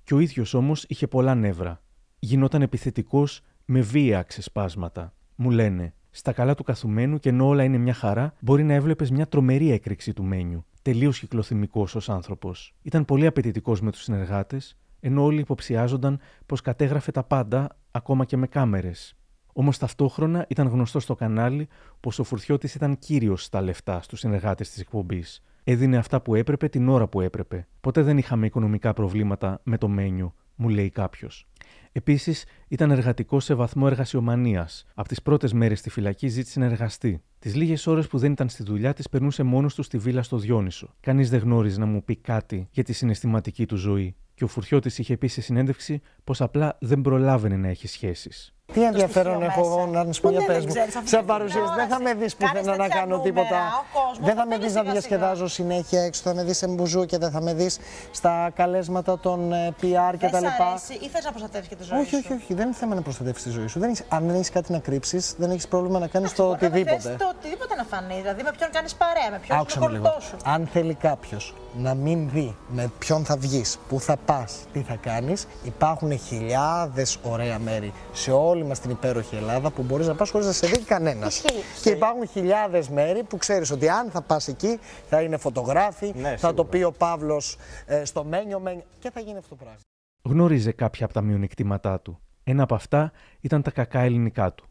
Και 0.03 0.13
ο 0.13 0.19
ίδιος 0.19 0.53
όμως 0.53 0.85
είχε 0.87 1.07
πολλά 1.07 1.35
νεύρα. 1.35 1.81
Γινόταν 2.19 2.61
επιθετικός 2.61 3.41
με 3.65 3.79
βία 3.79 4.21
ξεσπάσματα. 4.21 5.13
Μου 5.35 5.49
λένε, 5.49 5.93
στα 6.11 6.31
καλά 6.31 6.55
του 6.55 6.63
καθουμένου 6.63 7.19
και 7.19 7.29
ενώ 7.29 7.47
όλα 7.47 7.63
είναι 7.63 7.77
μια 7.77 7.93
χαρά, 7.93 8.33
μπορεί 8.39 8.63
να 8.63 8.73
έβλεπες 8.73 9.11
μια 9.11 9.27
τρομερή 9.27 9.71
έκρηξη 9.71 10.13
του 10.13 10.23
μένιου. 10.23 10.65
Τελείως 10.81 11.19
κυκλοθυμικός 11.19 11.95
ως 11.95 12.09
άνθρωπος. 12.09 12.73
Ήταν 12.81 13.05
πολύ 13.05 13.25
απαιτητικός 13.25 13.81
με 13.81 13.91
τους 13.91 14.01
συνεργάτες, 14.01 14.77
ενώ 14.99 15.23
όλοι 15.23 15.39
υποψιάζονταν 15.39 16.19
πως 16.45 16.61
κατέγραφε 16.61 17.11
τα 17.11 17.23
πάντα, 17.23 17.77
ακόμα 17.91 18.25
και 18.25 18.37
με 18.37 18.47
κάμερες. 18.47 19.15
Όμως 19.53 19.77
ταυτόχρονα 19.77 20.45
ήταν 20.49 20.67
γνωστό 20.67 20.99
στο 20.99 21.15
κανάλι 21.15 21.67
πως 21.99 22.19
ο 22.19 22.23
Φουρτιώτης 22.23 22.75
ήταν 22.75 22.97
κύριος 22.97 23.43
στα 23.43 23.61
λεφτά 23.61 24.01
στους 24.01 24.19
συνεργάτες 24.19 24.69
της 24.69 24.79
εκπομπής. 24.79 25.43
Έδινε 25.63 25.97
αυτά 25.97 26.21
που 26.21 26.35
έπρεπε 26.35 26.69
την 26.69 26.89
ώρα 26.89 27.07
που 27.07 27.21
έπρεπε. 27.21 27.67
Ποτέ 27.81 28.01
δεν 28.01 28.17
είχαμε 28.17 28.45
οικονομικά 28.45 28.93
προβλήματα 28.93 29.59
με 29.63 29.77
το 29.77 29.87
μένιο, 29.87 30.33
μου 30.55 30.69
λέει 30.69 30.89
κάποιος. 30.89 31.47
Επίσης, 31.95 32.45
ήταν 32.67 32.91
εργατικό 32.91 33.39
σε 33.39 33.53
βαθμό 33.53 33.87
εργασιομανίας. 33.89 34.85
Από 34.93 35.07
τις 35.07 35.21
πρώτες 35.21 35.53
μέρες 35.53 35.79
στη 35.79 35.89
φυλακή 35.89 36.27
ζήτησε 36.27 36.59
να 36.59 36.65
εργαστεί. 36.65 37.21
Τις 37.39 37.55
λίγες 37.55 37.87
ώρες 37.87 38.07
που 38.07 38.17
δεν 38.17 38.31
ήταν 38.31 38.49
στη 38.49 38.63
δουλειά, 38.63 38.93
τι 38.93 39.03
περνούσε 39.11 39.43
μόνος 39.43 39.75
του 39.75 39.83
στη 39.83 39.97
βίλα 39.97 40.23
στο 40.23 40.37
Διόνυσο. 40.37 40.93
Κανείς 40.99 41.29
δεν 41.29 41.39
γνώριζε 41.39 41.79
να 41.79 41.85
μου 41.85 42.03
πει 42.03 42.15
κάτι 42.15 42.67
για 42.71 42.83
τη 42.83 42.93
συναισθηματική 42.93 43.65
του 43.65 43.75
ζωή. 43.75 44.15
Και 44.33 44.43
ο 44.43 44.47
Φουρτιώτης 44.47 44.97
είχε 44.97 45.17
πει 45.17 45.27
σε 45.27 45.41
συνέντευξη 45.41 46.01
πως 46.23 46.41
απλά 46.41 46.77
δεν 46.81 47.01
προλάβαινε 47.01 47.57
να 47.57 47.67
έχει 47.67 47.87
σχέσεις. 47.87 48.53
Τι 48.73 48.83
ενδιαφέρον 48.83 49.43
έχω 49.43 49.61
εγώ 49.61 49.85
να 49.85 50.11
σου 50.13 50.21
πω 50.21 50.29
Πού 50.29 50.35
για 50.37 50.45
δεν 50.45 50.55
πες 50.55 50.65
μου. 50.65 50.71
ξέρεις, 50.73 50.95
αφού 50.95 51.07
Σε 51.07 51.17
την 51.17 51.25
παρουσίαση 51.25 51.73
δεν 51.75 51.87
θα 51.87 51.99
με 51.99 52.13
δεις 52.13 52.35
πουθενά 52.35 52.61
να 52.61 52.71
τέτοια 52.71 52.87
κάνω 52.87 53.05
νούμερα, 53.15 53.23
τίποτα. 53.23 53.57
ο 53.57 53.99
κόσμος 53.99 54.27
Δεν 54.27 54.35
θα 54.35 54.41
το 54.41 54.47
με 54.47 54.55
θέλεις 54.55 54.65
δεις 54.65 54.75
να 54.75 54.79
σιγά 54.81 54.81
σιγά. 54.81 54.91
διασκεδάζω 54.91 55.47
συνέχεια 55.47 56.01
έξω. 56.03 56.21
Θα 56.23 56.33
με 56.33 56.43
δεις 56.43 56.57
σε 56.57 56.67
μπουζούκια, 56.67 57.17
δεν 57.17 57.31
θα 57.31 57.41
με 57.41 57.53
δεις 57.53 57.79
στα 58.11 58.49
καλέσματα 58.55 59.19
των 59.19 59.53
ε, 59.53 59.75
PR 59.81 60.13
Δεν 60.17 60.29
σ' 60.29 60.33
κτλ. 60.33 60.45
αρέσει 60.45 60.93
ή 60.93 61.07
θες 61.09 61.23
να 61.25 61.29
προστατεύεις 61.31 61.67
και 61.67 61.75
τη 61.75 61.83
ζωή 61.83 61.99
Όχι, 61.99 62.09
σου; 62.09 62.17
όχι, 62.23 62.33
όχι. 62.33 62.53
Δεν 62.53 62.65
είναι 62.65 62.75
θέμα 62.75 62.95
να 62.95 63.01
προστατεύσεις 63.01 63.43
τη 63.43 63.49
ζωή 63.49 63.67
σου. 63.67 63.79
Δεν 63.79 63.89
έχεις, 63.89 64.03
αν 64.09 64.25
δεν 64.25 64.35
έχεις 64.35 64.49
κάτι 64.49 64.71
να 64.71 64.79
κρύψεις, 64.79 65.35
δεν 65.37 65.49
έχεις 65.51 65.67
πρόβλημα 65.67 65.99
να 65.99 66.07
κάνεις 66.07 66.33
το 66.33 66.43
Μπορεί 66.43 66.53
να 66.53 66.57
θες 66.59 66.69
οτιδήποτε. 66.69 67.15
το 67.19 67.27
οτιδήποτε 67.37 67.75
να 67.75 67.83
φανεί. 67.83 68.15
Δηλαδή 68.21 68.43
με 68.43 68.51
ποιον 68.57 68.69
κάνεις 68.71 68.95
παρέα, 68.95 69.29
με 69.31 69.39
ποιον 69.39 69.57
Άκουσα 69.59 69.77
είναι 69.79 69.87
με 69.87 69.91
ο 69.91 69.95
λίγο. 69.97 70.03
κολλητός 70.09 70.23
σου. 70.29 70.35
Αν 70.51 70.67
θέλει 70.73 70.93
κάποιος 70.93 71.53
να 71.77 71.93
μην 71.93 72.29
δει 72.29 72.55
με 72.67 72.91
ποιον 72.99 73.25
θα 73.25 73.37
βγεις, 73.37 73.77
πού 73.89 73.99
θα 73.99 74.15
πας, 74.25 74.55
τι 74.73 74.79
θα 74.81 74.95
κάνεις, 75.01 75.47
υπάρχουν 75.63 76.19
χιλιάδες 76.19 77.17
ωραία 77.23 77.59
μέρη 77.59 77.93
σε 78.13 78.31
όλη 78.31 78.52
μας 78.61 78.79
την 78.79 78.91
υπέροχη 78.91 79.35
Ελλάδα 79.35 79.71
που 79.71 79.83
μπορείς 79.83 80.07
να 80.07 80.15
πας 80.15 80.29
χωρίς 80.29 80.47
να 80.47 80.53
σε 80.53 80.67
δει 80.67 80.79
κανένας. 80.79 81.43
Και 81.81 81.89
υπάρχουν 81.89 82.27
χιλιάδες 82.27 82.89
μέρη 82.89 83.23
που 83.23 83.37
ξέρεις 83.37 83.71
ότι 83.71 83.89
αν 83.89 84.09
θα 84.09 84.21
πας 84.21 84.47
εκεί 84.47 84.79
θα 85.09 85.21
είναι 85.21 85.37
φωτογράφοι, 85.37 86.13
θα 86.37 86.53
το 86.53 86.65
πει 86.65 86.83
ο 86.83 86.91
Παύλος 86.91 87.57
στο 88.03 88.23
μένιο, 88.23 88.59
μένιο 88.59 88.83
και 88.99 89.11
θα 89.11 89.19
γίνει 89.19 89.37
αυτό 89.37 89.49
το 89.49 89.55
πράγμα. 89.55 89.79
Γνώριζε 90.23 90.71
κάποια 90.71 91.05
από 91.05 91.13
τα 91.13 91.21
μειονεκτήματά 91.21 91.99
του. 91.99 92.19
Ένα 92.43 92.63
από 92.63 92.75
αυτά 92.75 93.11
ήταν 93.39 93.61
τα 93.61 93.71
κακά 93.71 93.99
ελληνικά 93.99 94.53
του. 94.53 94.65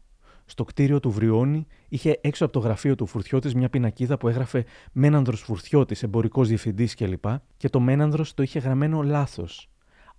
Στο 0.45 0.63
κτίριο 0.63 0.99
του 0.99 1.11
Βριώνη 1.11 1.67
είχε 1.89 2.19
έξω 2.21 2.43
από 2.43 2.53
το 2.53 2.59
γραφείο 2.59 2.95
του 2.95 3.05
Φουρτιώτης 3.05 3.55
μια 3.55 3.69
πινακίδα 3.69 4.17
που 4.17 4.27
έγραφε 4.27 4.65
Μένανδρος 4.91 5.41
Φουρτιώτης, 5.41 6.03
εμπορικός 6.03 6.47
διευθυντής 6.47 6.95
κλπ. 6.95 7.25
Και 7.57 7.69
το 7.69 7.79
Μένανδρος 7.79 8.33
το 8.33 8.43
είχε 8.43 8.59
γραμμένο 8.59 9.01
λάθος. 9.01 9.69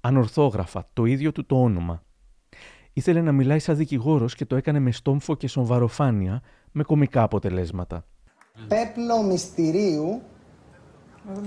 Ανορθόγραφα, 0.00 0.88
το 0.92 1.05
ίδιο 1.05 1.33
του 1.33 1.46
το 1.46 1.62
όνομα. 1.62 2.03
Ήθελε 2.97 3.21
να 3.21 3.33
μιλάει 3.33 3.59
σαν 3.59 3.77
δικηγόρος 3.77 4.35
και 4.35 4.45
το 4.47 4.57
έκανε 4.57 4.79
με 4.79 4.91
στόμφο 4.93 5.35
και 5.35 5.49
σοβαροφάνεια, 5.49 6.41
με 6.73 6.83
κομικά 6.83 7.23
αποτελέσματα. 7.23 8.05
Πέπλο 8.69 9.23
μυστηρίου 9.23 10.21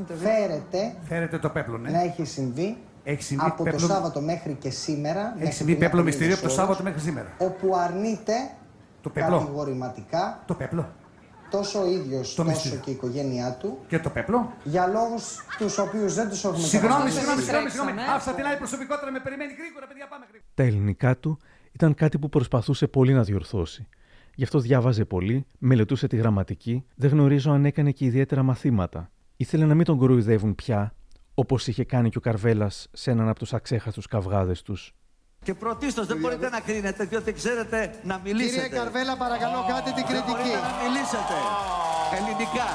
φέρεται 0.07 0.95
Φέρετε 1.03 1.37
το 1.39 1.49
πέπλο, 1.49 1.77
ναι. 1.77 1.89
να 1.89 2.01
έχει 2.01 2.25
συμβεί 2.25 2.77
Έχει 3.03 3.23
συμβεί 3.23 3.45
από 3.45 3.63
πέπλο- 3.63 3.81
το 3.81 3.87
Σάββατο 3.87 4.21
μέχρι 4.21 4.53
και 4.53 4.69
σήμερα. 4.69 5.19
Έχει 5.19 5.37
μέχρι 5.37 5.53
συμβεί 5.53 5.71
πριν 5.75 5.83
πέπλο 5.85 5.99
λίγες 6.03 6.13
μυστήριο 6.15 6.33
από 6.35 6.41
το 6.47 6.47
ώρες, 6.51 6.57
Σάββατο 6.65 6.83
μέχρι 6.83 6.99
σήμερα. 6.99 7.27
Όπου 7.37 7.75
αρνείται 7.75 8.33
Το 9.01 9.09
πέπλο. 9.09 9.37
κατηγορηματικά 9.37 10.43
Το 10.45 10.53
πέπλο. 10.53 10.89
Τόσο 11.51 11.81
ο 11.81 11.87
ίδιο 11.87 12.17
τόσο 12.19 12.43
μυστήριο. 12.43 12.79
και 12.79 12.89
η 12.89 12.93
οικογένειά 12.93 13.57
του 13.59 13.77
Και 13.87 13.99
το 13.99 14.09
πέπλο. 14.09 14.53
για 14.63 14.87
λόγους 14.87 15.23
τους 15.57 15.77
οποίους 15.77 16.13
δεν 16.13 16.29
τους 16.29 16.43
έχουμε 16.43 16.59
Συγγνώμη, 16.67 16.93
κατανοήσει. 16.93 17.17
συγγνώμη, 17.17 17.41
συγγνώμη, 17.41 17.69
συγγνώμη. 17.69 18.01
Άφησα 18.15 18.33
την 18.33 18.45
άλλη 18.45 18.57
προσωπικότητα, 18.57 19.11
με 19.11 19.19
περιμένει 19.19 19.51
γρήγορα, 19.53 19.87
παιδιά, 19.87 20.07
πάμε 20.07 20.25
γρήγορα. 20.29 20.49
Τα 20.53 20.63
ελληνικά 20.63 21.17
του 21.17 21.37
ήταν 21.71 21.93
κάτι 21.93 22.19
που 22.19 22.29
προσπαθούσε 22.29 22.87
πολύ 22.87 23.13
να 23.13 23.23
διορθώσει. 23.23 23.87
Γι' 24.35 24.43
αυτό 24.43 24.59
διάβαζε 24.59 25.05
πολύ, 25.05 25.45
μελετούσε 25.57 26.07
τη 26.07 26.15
γραμματική, 26.15 26.85
δεν 26.95 27.09
γνωρίζω 27.09 27.51
αν 27.51 27.65
έκανε 27.65 27.91
και 27.91 28.05
ιδιαίτερα 28.05 28.43
μαθήματα. 28.43 29.11
Ήθελε 29.37 29.65
να 29.65 29.75
μην 29.75 29.85
τον 29.85 29.97
κοροϊδεύουν 29.97 30.55
πια, 30.55 30.93
όπως 31.33 31.67
είχε 31.67 31.83
κάνει 31.83 32.09
και 32.09 32.17
ο 32.17 32.21
Καρβέλας 32.21 32.87
σε 32.91 33.11
έναν 33.11 33.29
από 33.29 33.39
τους 33.39 33.53
αξέχαστους 33.53 34.07
καυγάδες 34.07 34.61
τους. 34.61 34.95
Και 35.47 35.53
πρωτίστως 35.53 36.05
δεν 36.07 36.17
μπορείτε 36.17 36.49
να 36.49 36.59
κρίνετε, 36.59 37.03
διότι 37.03 37.31
ξέρετε 37.33 37.93
να 38.03 38.19
μιλήσετε. 38.23 38.61
Κύριε 38.61 38.77
Καρβέλα, 38.79 39.15
παρακαλώ, 39.23 39.65
κάντε 39.67 39.91
την 39.91 39.93
Δεν 39.95 40.05
κριτική. 40.05 40.31
μπορείτε 40.31 40.59
να 40.67 40.71
μιλήσετε. 40.83 41.35
Ελληνικά. 42.17 42.69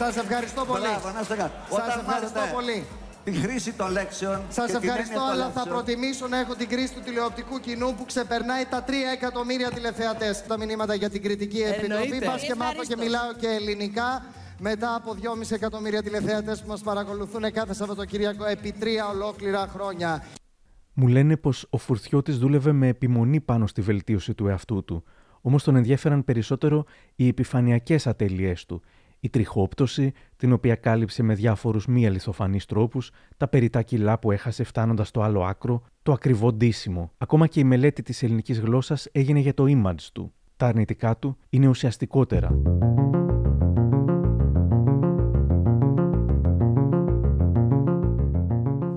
Σας 0.00 0.16
ευχαριστώ 0.16 0.64
πολύ. 0.64 0.88
Μπράβο, 0.88 1.10
να 1.16 1.20
είστε 1.20 1.34
καλά. 1.40 1.52
Σας 1.70 1.78
Όταν 1.78 1.98
ευχαριστώ 2.04 2.38
μάθετε 2.40 2.54
πολύ. 2.58 2.78
Τη 3.24 3.32
χρήση 3.32 3.72
των 3.72 3.88
λέξεων. 3.98 4.36
Σας 4.56 4.66
και 4.70 4.76
την 4.78 4.88
ευχαριστώ, 4.88 5.12
έννοια 5.12 5.26
των 5.26 5.34
αλλά 5.34 5.46
θα 5.56 5.60
λέξεων. 5.60 5.68
προτιμήσω 5.74 6.26
να 6.32 6.38
έχω 6.42 6.54
την 6.54 6.68
κρίση 6.72 6.92
του 6.94 7.02
τηλεοπτικού 7.08 7.56
κοινού 7.66 7.88
που 7.96 8.04
ξεπερνάει 8.10 8.64
τα 8.72 8.80
3 8.88 8.92
εκατομμύρια 9.12 9.70
τηλεθεατές. 9.76 10.34
Τα 10.50 10.56
μηνύματα 10.58 10.94
για 10.94 11.10
την 11.10 11.22
κριτική 11.22 11.60
επιτροπή. 11.70 12.02
Εννοείται. 12.02 12.26
Πας 12.26 12.42
και 12.48 12.54
μάθω 12.62 12.72
και 12.72 12.94
Ευχαριστώ. 12.96 13.04
μιλάω 13.04 13.30
και 13.40 13.48
ελληνικά. 13.58 14.08
Μετά 14.68 14.94
από 14.94 15.10
2,5 15.14 15.54
εκατομμύρια 15.60 16.02
τηλεθεατές 16.02 16.60
που 16.62 16.68
μας 16.68 16.80
παρακολουθούν 16.80 17.52
κάθε 17.52 17.74
Σαββατοκύριακο 17.74 18.44
επί 18.54 18.70
τρία 18.80 19.04
ολόκληρα 19.14 19.68
χρόνια. 19.74 20.10
Μου 21.00 21.06
λένε 21.06 21.36
πως 21.36 21.66
ο 21.70 21.78
Φουρτιώτης 21.78 22.38
δούλευε 22.38 22.72
με 22.72 22.88
επιμονή 22.88 23.40
πάνω 23.40 23.66
στη 23.66 23.80
βελτίωση 23.80 24.34
του 24.34 24.46
εαυτού 24.46 24.84
του, 24.84 25.04
όμως 25.40 25.62
τον 25.62 25.76
ενδιέφεραν 25.76 26.24
περισσότερο 26.24 26.84
οι 27.14 27.28
επιφανειακές 27.28 28.06
ατέλειές 28.06 28.66
του. 28.66 28.82
Η 29.20 29.28
τριχόπτωση, 29.28 30.12
την 30.36 30.52
οποία 30.52 30.74
κάλυψε 30.74 31.22
με 31.22 31.34
διάφορους 31.34 31.86
μη 31.86 32.06
αληθοφανείς 32.06 32.64
τρόπους, 32.64 33.10
τα 33.36 33.48
περιτά 33.48 33.82
κιλά 33.82 34.18
που 34.18 34.30
έχασε 34.30 34.64
φτάνοντας 34.64 35.08
στο 35.08 35.22
άλλο 35.22 35.42
άκρο, 35.42 35.82
το 36.02 36.12
ακριβό 36.12 36.52
ντύσιμο. 36.52 37.12
Ακόμα 37.18 37.46
και 37.46 37.60
η 37.60 37.64
μελέτη 37.64 38.02
της 38.02 38.22
ελληνικής 38.22 38.60
γλώσσας 38.60 39.08
έγινε 39.12 39.38
για 39.38 39.54
το 39.54 39.64
image 39.68 40.08
του. 40.12 40.32
Τα 40.56 40.66
αρνητικά 40.66 41.16
του 41.16 41.36
είναι 41.48 41.68
ουσιαστικότερα. 41.68 42.60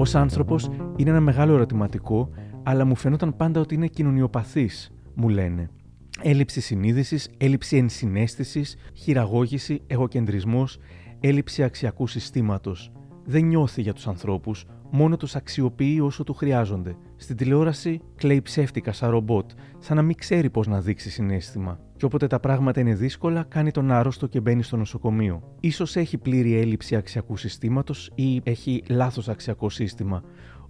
Ω 0.02 0.04
άνθρωπος 0.14 0.70
είναι 0.96 1.10
ένα 1.10 1.20
μεγάλο 1.20 1.54
ερωτηματικό, 1.54 2.30
αλλά 2.64 2.86
μου 2.86 2.96
φαινόταν 2.96 3.36
πάντα 3.36 3.60
ότι 3.60 3.76
είναι 3.76 3.88
κοινωνιοπαθής, 3.88 4.92
μου 5.14 5.30
λένε. 5.30 5.70
Έλλειψη 6.22 6.62
συνείδησης, 6.62 7.30
έλλειψη 7.38 7.78
ενσυναίσθησης, 7.78 8.76
χειραγώγηση, 8.94 9.82
εγωκεντρισμός, 9.88 10.78
έλλειψη 11.20 11.64
αξιακού 11.64 12.08
συστήματος. 12.08 12.92
Δεν 13.26 13.46
νιώθει 13.46 13.82
για 13.82 13.94
τους 13.94 14.08
ανθρώπους, 14.08 14.66
μόνο 14.92 15.18
τους 15.18 15.36
αξιοποιεί 15.36 16.00
όσο 16.04 16.24
του 16.24 16.34
χρειάζονται. 16.34 16.96
Στην 17.16 17.36
τηλεόραση 17.36 18.02
κλαίει 18.16 18.42
ψεύτικα 18.42 18.92
σαν 18.92 19.10
ρομπότ, 19.10 19.52
σαν 19.80 19.96
να 19.96 20.02
μην 20.02 20.16
ξέρει 20.16 20.50
πώς 20.50 20.68
να 20.68 20.82
δείξει 20.82 21.10
συνέστημα. 21.10 21.80
Και 21.98 22.06
όποτε 22.06 22.28
τα 22.28 22.40
πράγματα 22.40 22.80
είναι 22.80 22.94
δύσκολα, 22.94 23.44
κάνει 23.44 23.72
τον 23.72 23.92
άρρωστο 23.92 24.28
και 24.28 24.40
μπαίνει 24.40 24.64
στο 24.64 24.78
νοσοκομείο. 24.78 25.44
σω 25.72 26.00
έχει 26.00 26.18
πλήρη 26.18 26.56
έλλειψη 26.58 26.96
αξιακού 26.96 27.38
συστήματος 27.38 28.12
ή 28.16 28.42
έχει 28.44 28.84
λάθος 28.90 29.30
αξιακό 29.30 29.70
σύστημα. 29.70 30.24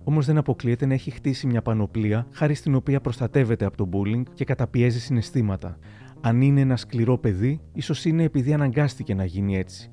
Όμως 0.04 0.26
δεν 0.26 0.38
αποκλείεται 0.38 0.86
να 0.86 0.94
έχει 0.94 1.12
χτίσει 1.12 1.48
μια 1.48 1.62
πανοπλία 1.62 2.28
χάρη 2.32 2.54
στην 2.54 2.76
οποία 2.76 3.02
προστατεύεται 3.02 3.66
από 3.66 3.78
το 3.78 3.90
bullying 3.94 4.24
και 4.34 4.46
καταπιέζει 4.46 5.00
συναισθήματα. 5.00 5.78
Αν 6.22 6.42
είναι 6.42 6.62
ένα 6.62 6.78
σκληρό 6.78 7.18
παιδί, 7.18 7.62
ίσως 7.74 8.06
είναι 8.06 8.24
επειδή 8.24 8.54
αναγκάστηκε 8.54 9.14
να 9.14 9.26
γίνει 9.26 9.58
έτσι. 9.58 9.92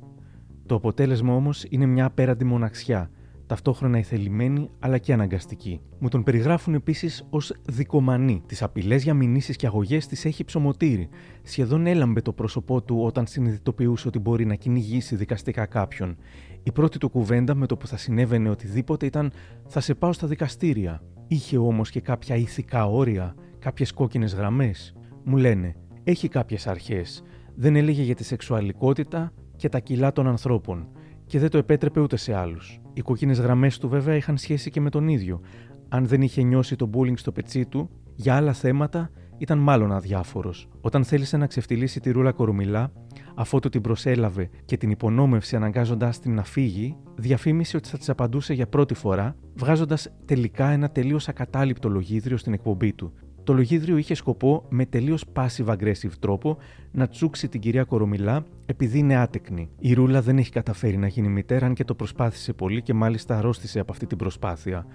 Το 0.68 0.74
αποτέλεσμα 0.74 1.34
όμως 1.34 1.64
είναι 1.68 1.86
μια 1.86 2.04
απέραντη 2.04 2.44
μοναξιά, 2.44 3.10
ταυτόχρονα 3.46 3.98
ηθελημένη 3.98 4.70
αλλά 4.78 4.98
και 4.98 5.12
αναγκαστική. 5.12 5.80
Μου 5.98 6.08
τον 6.08 6.22
περιγράφουν 6.22 6.74
επίσης 6.74 7.26
ως 7.30 7.54
δικομανή. 7.68 8.42
Τις 8.46 8.62
απειλές 8.62 9.02
για 9.02 9.14
μηνύσεις 9.14 9.56
και 9.56 9.66
αγωγές 9.66 10.06
τις 10.06 10.24
έχει 10.24 10.44
ψωμοτήρι. 10.44 11.08
Σχεδόν 11.42 11.86
έλαμπε 11.86 12.20
το 12.20 12.32
πρόσωπό 12.32 12.82
του 12.82 13.00
όταν 13.02 13.26
συνειδητοποιούσε 13.26 14.08
ότι 14.08 14.18
μπορεί 14.18 14.46
να 14.46 14.54
κυνηγήσει 14.54 15.16
δικαστικά 15.16 15.66
κάποιον. 15.66 16.16
Η 16.62 16.72
πρώτη 16.72 16.98
του 16.98 17.08
κουβέντα 17.10 17.54
με 17.54 17.66
το 17.66 17.76
που 17.76 17.86
θα 17.86 17.96
συνέβαινε 17.96 18.50
οτιδήποτε 18.50 19.06
ήταν 19.06 19.32
Θα 19.66 19.80
σε 19.80 19.94
πάω 19.94 20.12
στα 20.12 20.26
δικαστήρια. 20.26 21.02
Είχε 21.26 21.58
όμως 21.58 21.90
και 21.90 22.00
κάποια 22.00 22.36
ηθικά 22.36 22.86
όρια, 22.86 23.34
κάποιες 23.58 23.92
κόκκινες 23.92 24.34
γραμμές. 24.34 24.94
Μου 25.24 25.36
λένε 25.36 25.74
Έχει 26.04 26.28
κάποιες 26.28 26.66
αρχές. 26.66 27.22
Δεν 27.54 27.76
έλεγε 27.76 28.02
για 28.02 28.14
τη 28.14 28.24
σεξουαλικότητα 28.24 29.32
και 29.58 29.68
τα 29.68 29.78
κιλά 29.78 30.12
των 30.12 30.26
ανθρώπων 30.26 30.88
και 31.26 31.38
δεν 31.38 31.50
το 31.50 31.58
επέτρεπε 31.58 32.00
ούτε 32.00 32.16
σε 32.16 32.34
άλλους. 32.34 32.80
Οι 32.92 33.00
κόκκινες 33.00 33.40
γραμμές 33.40 33.78
του 33.78 33.88
βέβαια 33.88 34.14
είχαν 34.14 34.36
σχέση 34.36 34.70
και 34.70 34.80
με 34.80 34.90
τον 34.90 35.08
ίδιο. 35.08 35.40
Αν 35.88 36.06
δεν 36.06 36.22
είχε 36.22 36.42
νιώσει 36.42 36.76
το 36.76 36.90
bullying 36.94 37.18
στο 37.18 37.32
πετσί 37.32 37.66
του, 37.66 37.90
για 38.14 38.36
άλλα 38.36 38.52
θέματα 38.52 39.10
ήταν 39.38 39.58
μάλλον 39.58 39.92
αδιάφορος. 39.92 40.68
Όταν 40.80 41.04
θέλησε 41.04 41.36
να 41.36 41.46
ξεφτυλίσει 41.46 42.00
τη 42.00 42.10
ρούλα 42.10 42.32
κορομιλά, 42.32 42.92
αφότου 43.34 43.68
την 43.68 43.80
προσέλαβε 43.80 44.50
και 44.64 44.76
την 44.76 44.90
υπονόμευσε 44.90 45.56
αναγκάζοντάς 45.56 46.20
την 46.20 46.34
να 46.34 46.44
φύγει, 46.44 46.96
διαφήμισε 47.14 47.76
ότι 47.76 47.88
θα 47.88 47.98
της 47.98 48.08
απαντούσε 48.08 48.54
για 48.54 48.66
πρώτη 48.66 48.94
φορά, 48.94 49.36
βγάζοντας 49.54 50.10
τελικά 50.24 50.68
ένα 50.68 50.90
τελείως 50.90 51.28
ακατάληπτο 51.28 51.88
λογίδριο 51.88 52.36
στην 52.36 52.52
εκπομπή 52.52 52.92
του. 52.92 53.12
Το 53.48 53.54
λογίδριο 53.54 53.96
είχε 53.96 54.14
σκοπό 54.14 54.64
με 54.68 54.86
τελείως 54.86 55.24
passive-aggressive 55.34 56.12
τρόπο 56.20 56.56
να 56.92 57.08
τσούξει 57.08 57.48
την 57.48 57.60
κυρία 57.60 57.84
Κορομιλά 57.84 58.44
επειδή 58.66 58.98
είναι 58.98 59.16
άτεκνη. 59.16 59.70
Η 59.78 59.92
Ρούλα 59.92 60.22
δεν 60.22 60.38
έχει 60.38 60.50
καταφέρει 60.50 60.96
να 60.96 61.06
γίνει 61.06 61.28
μητέρα, 61.28 61.66
αν 61.66 61.74
και 61.74 61.84
το 61.84 61.94
προσπάθησε 61.94 62.52
πολύ 62.52 62.82
και 62.82 62.94
μάλιστα 62.94 63.38
αρρώστησε 63.38 63.80
από 63.80 63.92
αυτή 63.92 64.06
την 64.06 64.18
προσπάθεια. 64.18 64.86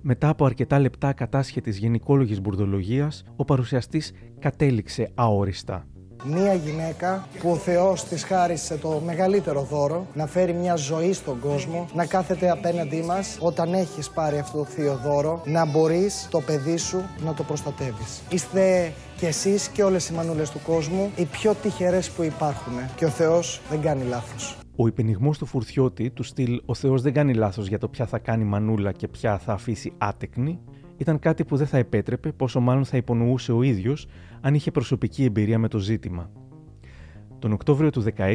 Μετά 0.00 0.28
από 0.28 0.44
αρκετά 0.44 0.78
λεπτά 0.78 1.12
κατάσχετης 1.12 1.78
γενικόλογης 1.78 2.40
μπουρδολογίας, 2.40 3.24
ο 3.36 3.44
παρουσιαστής 3.44 4.12
κατέληξε 4.38 5.10
αόριστα. 5.14 5.86
Μία 6.24 6.54
γυναίκα 6.54 7.26
που 7.40 7.50
ο 7.50 7.56
Θεός 7.56 8.04
της 8.04 8.24
χάρισε 8.24 8.76
το 8.76 9.02
μεγαλύτερο 9.04 9.62
δώρο, 9.62 10.06
να 10.14 10.26
φέρει 10.26 10.52
μια 10.52 10.74
ζωή 10.74 11.12
στον 11.12 11.38
κόσμο, 11.40 11.88
να 11.94 12.06
κάθεται 12.06 12.50
απέναντί 12.50 13.02
μας 13.02 13.38
όταν 13.40 13.72
έχεις 13.74 14.10
πάρει 14.10 14.38
αυτό 14.38 14.58
το 14.58 14.64
θείο 14.64 15.00
δώρο, 15.04 15.42
να 15.44 15.66
μπορείς 15.66 16.28
το 16.30 16.40
παιδί 16.40 16.76
σου 16.76 17.02
να 17.24 17.34
το 17.34 17.42
προστατεύεις. 17.42 18.22
Είστε 18.30 18.92
κι 19.16 19.24
εσείς 19.24 19.68
και 19.68 19.82
όλες 19.82 20.08
οι 20.08 20.12
μανούλες 20.14 20.50
του 20.50 20.60
κόσμου 20.66 21.10
οι 21.16 21.24
πιο 21.24 21.54
τυχερές 21.54 22.10
που 22.10 22.22
υπάρχουν 22.22 22.72
και 22.96 23.04
ο 23.04 23.08
Θεός 23.08 23.60
δεν 23.70 23.80
κάνει 23.80 24.04
λάθος. 24.04 24.56
Ο 24.76 24.86
υπενιγμός 24.86 25.38
του 25.38 25.46
Φουρτιώτη, 25.46 26.10
του 26.10 26.22
στυλ 26.22 26.62
Ο 26.66 26.74
Θεός 26.74 27.02
δεν 27.02 27.12
κάνει 27.12 27.34
λάθος 27.34 27.68
για 27.68 27.78
το 27.78 27.88
ποια 27.88 28.06
θα 28.06 28.18
κάνει 28.18 28.44
μανούλα 28.44 28.92
και 28.92 29.08
ποια 29.08 29.38
θα 29.38 29.52
αφήσει 29.52 29.92
άτεκνη, 29.98 30.60
ήταν 31.02 31.18
κάτι 31.18 31.44
που 31.44 31.56
δεν 31.56 31.66
θα 31.66 31.78
επέτρεπε, 31.78 32.32
πόσο 32.32 32.60
μάλλον 32.60 32.84
θα 32.84 32.96
υπονοούσε 32.96 33.52
ο 33.52 33.62
ίδιος 33.62 34.06
αν 34.40 34.54
είχε 34.54 34.70
προσωπική 34.70 35.24
εμπειρία 35.24 35.58
με 35.58 35.68
το 35.68 35.78
ζήτημα. 35.78 36.30
Τον 37.38 37.52
Οκτώβριο 37.52 37.90
του 37.90 38.04
2016 38.16 38.34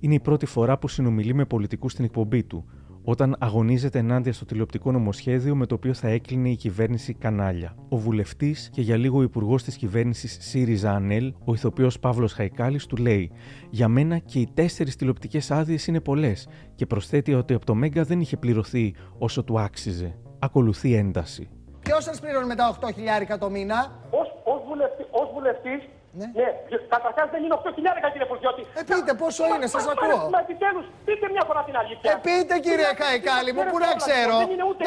είναι 0.00 0.14
η 0.14 0.20
πρώτη 0.20 0.46
φορά 0.46 0.78
που 0.78 0.88
συνομιλεί 0.88 1.34
με 1.34 1.44
πολιτικούς 1.44 1.92
στην 1.92 2.04
εκπομπή 2.04 2.42
του, 2.42 2.64
όταν 3.04 3.36
αγωνίζεται 3.38 3.98
ενάντια 3.98 4.32
στο 4.32 4.44
τηλεοπτικό 4.44 4.92
νομοσχέδιο 4.92 5.56
με 5.56 5.66
το 5.66 5.74
οποίο 5.74 5.94
θα 5.94 6.08
έκλεινε 6.08 6.48
η 6.48 6.56
κυβέρνηση 6.56 7.14
κανάλια. 7.14 7.74
Ο 7.88 7.96
βουλευτής 7.96 8.70
και 8.72 8.80
για 8.80 8.96
λίγο 8.96 9.22
υπουργός 9.22 9.62
της 9.62 9.76
κυβέρνησης 9.76 10.38
ΣΥΡΙΖΑ 10.40 10.92
ΑΝΕΛ, 10.92 11.32
ο 11.44 11.54
ηθοποιός 11.54 11.98
Παύλος 11.98 12.32
Χαϊκάλης, 12.32 12.86
του 12.86 12.96
λέει: 12.96 13.30
Για 13.70 13.88
μένα 13.88 14.18
και 14.18 14.38
οι 14.38 14.48
τέσσερις 14.54 14.96
τηλεοπτικές 14.96 15.50
άδειες 15.50 15.86
είναι 15.86 16.00
πολλές, 16.00 16.48
και 16.74 16.86
προσθέτει 16.86 17.34
ότι 17.34 17.54
από 17.54 17.66
το 17.66 17.74
Μέγκα 17.74 18.04
δεν 18.04 18.20
είχε 18.20 18.36
πληρωθεί 18.36 18.94
όσο 19.18 19.44
του 19.44 19.60
άξιζε. 19.60 20.18
Ακολουθεί 20.38 20.94
ένταση. 20.94 21.48
Ποιο 21.82 22.00
σα 22.00 22.10
πληρώνει 22.20 22.46
με 22.46 22.54
τα 22.54 22.76
8 22.80 22.88
χιλιάρικα 22.94 23.38
το 23.38 23.50
μήνα. 23.50 23.92
Ως, 24.10 24.28
ως, 24.44 24.60
βουλευτής, 24.68 25.06
ως 25.10 25.28
βουλευτής, 25.32 25.88
ναι, 26.18 26.26
ναι 26.34 26.48
καταρχάς 26.94 27.26
δεν 27.34 27.40
είναι 27.44 27.56
8 27.60 27.76
χιλιάρικα 27.76 28.08
κύριε 28.12 28.28
Φουρτιώτη. 28.30 28.62
Ε, 28.78 28.82
πείτε 28.90 29.12
πόσο 29.22 29.42
είναι, 29.52 29.66
σας 29.74 29.84
ακούω. 29.92 30.20
Μα 30.34 30.40
επιτέλους, 30.46 30.86
πείτε 31.06 31.26
μια 31.34 31.44
φορά 31.48 31.60
την 31.68 31.76
αλήθεια. 31.82 32.08
Ε, 32.12 32.14
πείτε 32.26 32.54
κύριε 32.66 32.90
Καϊκάλη 33.02 33.50
μου, 33.56 33.62
που 33.70 33.78
να 33.86 33.90
ξέρω. 34.00 34.36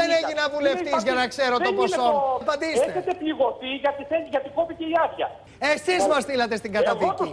Δεν 0.02 0.10
έγινα 0.20 0.44
βουλευτής 0.56 1.00
για 1.08 1.16
να 1.22 1.26
ξέρω 1.34 1.56
το 1.66 1.72
ποσό. 1.80 2.10
Απαντήστε. 2.44 2.90
Έχετε 2.92 3.14
πληγωθεί 3.22 3.72
γιατί, 3.84 4.02
θέλει, 4.12 4.28
γιατί 4.36 4.48
κόπηκε 4.58 4.86
η 4.94 4.96
άδεια. 5.04 5.28
Εσείς 5.74 6.02
μας 6.12 6.22
στείλατε 6.26 6.56
στην 6.62 6.72
καταδίκη. 6.78 7.28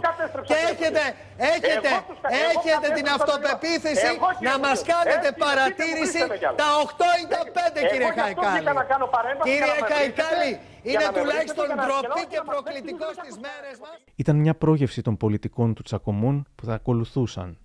Και 0.49 0.57
έχετε, 0.71 1.03
έχετε, 1.53 1.91
έχετε 2.51 2.87
την 2.97 3.07
αυτοπεποίθηση 3.17 4.11
να 4.47 4.53
μας 4.63 4.77
κάνετε 4.91 5.29
παρατήρηση 5.43 6.21
τα 6.61 6.67
8 6.85 7.09
ή 7.21 7.23
τα 7.33 7.41
5 7.55 7.79
κύριε 7.91 8.11
Καϊκάλη. 8.21 8.67
Κύριε 9.49 9.77
Καϊκάλη, 9.93 10.51
είναι 10.83 11.07
τουλάχιστον 11.19 11.65
και 12.29 12.41
προκλητικός 12.45 13.13
στις 13.13 13.35
μέρες. 13.35 13.79
Ήταν 14.15 14.35
μια 14.35 14.55
πρόγευση 14.55 15.01
των 15.01 15.17
πολιτικών 15.17 15.73
του 15.73 15.81
Τσακωμών 15.81 16.45
που 16.55 16.65
θα 16.65 16.73
ακολουθούσαν. 16.73 17.57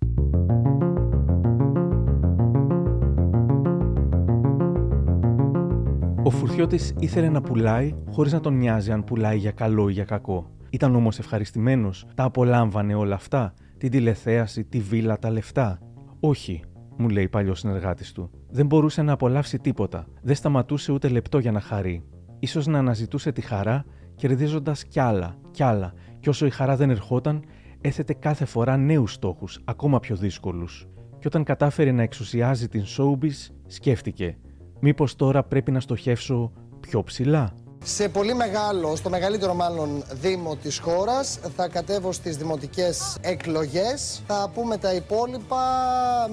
Ο 6.23 6.29
Φουρτιώτης 6.29 6.93
ήθελε 6.99 7.29
να 7.29 7.41
πουλάει 7.41 7.95
χωρίς 8.11 8.33
να 8.33 8.39
τον 8.39 8.57
νοιάζει 8.57 8.91
αν 8.91 9.03
πουλάει 9.03 9.37
για 9.37 9.51
καλό 9.51 9.89
ή 9.89 9.91
για 9.91 10.03
κακό. 10.03 10.49
Ήταν 10.69 10.95
όμως 10.95 11.19
ευχαριστημένος, 11.19 12.05
τα 12.15 12.23
απολάμβανε 12.23 12.95
όλα 12.95 13.15
αυτά, 13.15 13.53
την 13.77 13.91
τηλεθέαση, 13.91 14.63
τη 14.63 14.79
βίλα, 14.79 15.17
τα 15.19 15.29
λεφτά. 15.29 15.79
Όχι, 16.19 16.63
μου 16.97 17.09
λέει 17.09 17.29
παλιός 17.29 17.59
συνεργάτης 17.59 18.11
του. 18.11 18.31
Δεν 18.49 18.65
μπορούσε 18.65 19.01
να 19.01 19.11
απολαύσει 19.11 19.59
τίποτα. 19.59 20.07
Δεν 20.21 20.35
σταματούσε 20.35 20.91
ούτε 20.91 21.07
λεπτό 21.07 21.39
για 21.39 21.51
να 21.51 21.59
χαρεί. 21.59 22.03
Ίσως 22.39 22.67
να 22.67 22.77
αναζητούσε 22.77 23.31
τη 23.31 23.41
χαρά, 23.41 23.85
κερδίζοντας 24.15 24.85
κι 24.85 24.99
άλλα, 24.99 25.35
κι 25.51 25.63
άλλα, 25.63 25.93
και 26.19 26.29
όσο 26.29 26.45
η 26.45 26.49
χαρά 26.49 26.75
δεν 26.75 26.89
ερχόταν, 26.89 27.43
έθετε 27.81 28.13
κάθε 28.13 28.45
φορά 28.45 28.77
νέους 28.77 29.13
στόχους, 29.13 29.59
ακόμα 29.65 29.99
πιο 29.99 30.15
δύσκολους. 30.15 30.87
Και 31.19 31.27
όταν 31.27 31.43
κατάφερε 31.43 31.91
να 31.91 32.01
εξουσιάζει 32.01 32.67
την 32.67 32.83
showbiz, 32.97 33.53
σκέφτηκε: 33.67 34.37
Μήπως 34.79 35.15
τώρα 35.15 35.43
πρέπει 35.43 35.71
να 35.71 35.79
στοχεύσω 35.79 36.51
πιο 36.79 37.03
ψηλά. 37.03 37.55
Σε 37.83 38.09
πολύ 38.09 38.33
μεγάλο, 38.33 38.95
στο 38.95 39.09
μεγαλύτερο 39.09 39.53
μάλλον 39.53 40.03
δήμο 40.11 40.55
της 40.55 40.79
χώρας 40.79 41.39
θα 41.55 41.67
κατέβω 41.67 42.11
στις 42.11 42.37
δημοτικές 42.37 43.17
εκλογές. 43.21 44.21
Θα 44.27 44.51
πούμε 44.53 44.77
τα 44.77 44.93
υπόλοιπα 44.93 45.57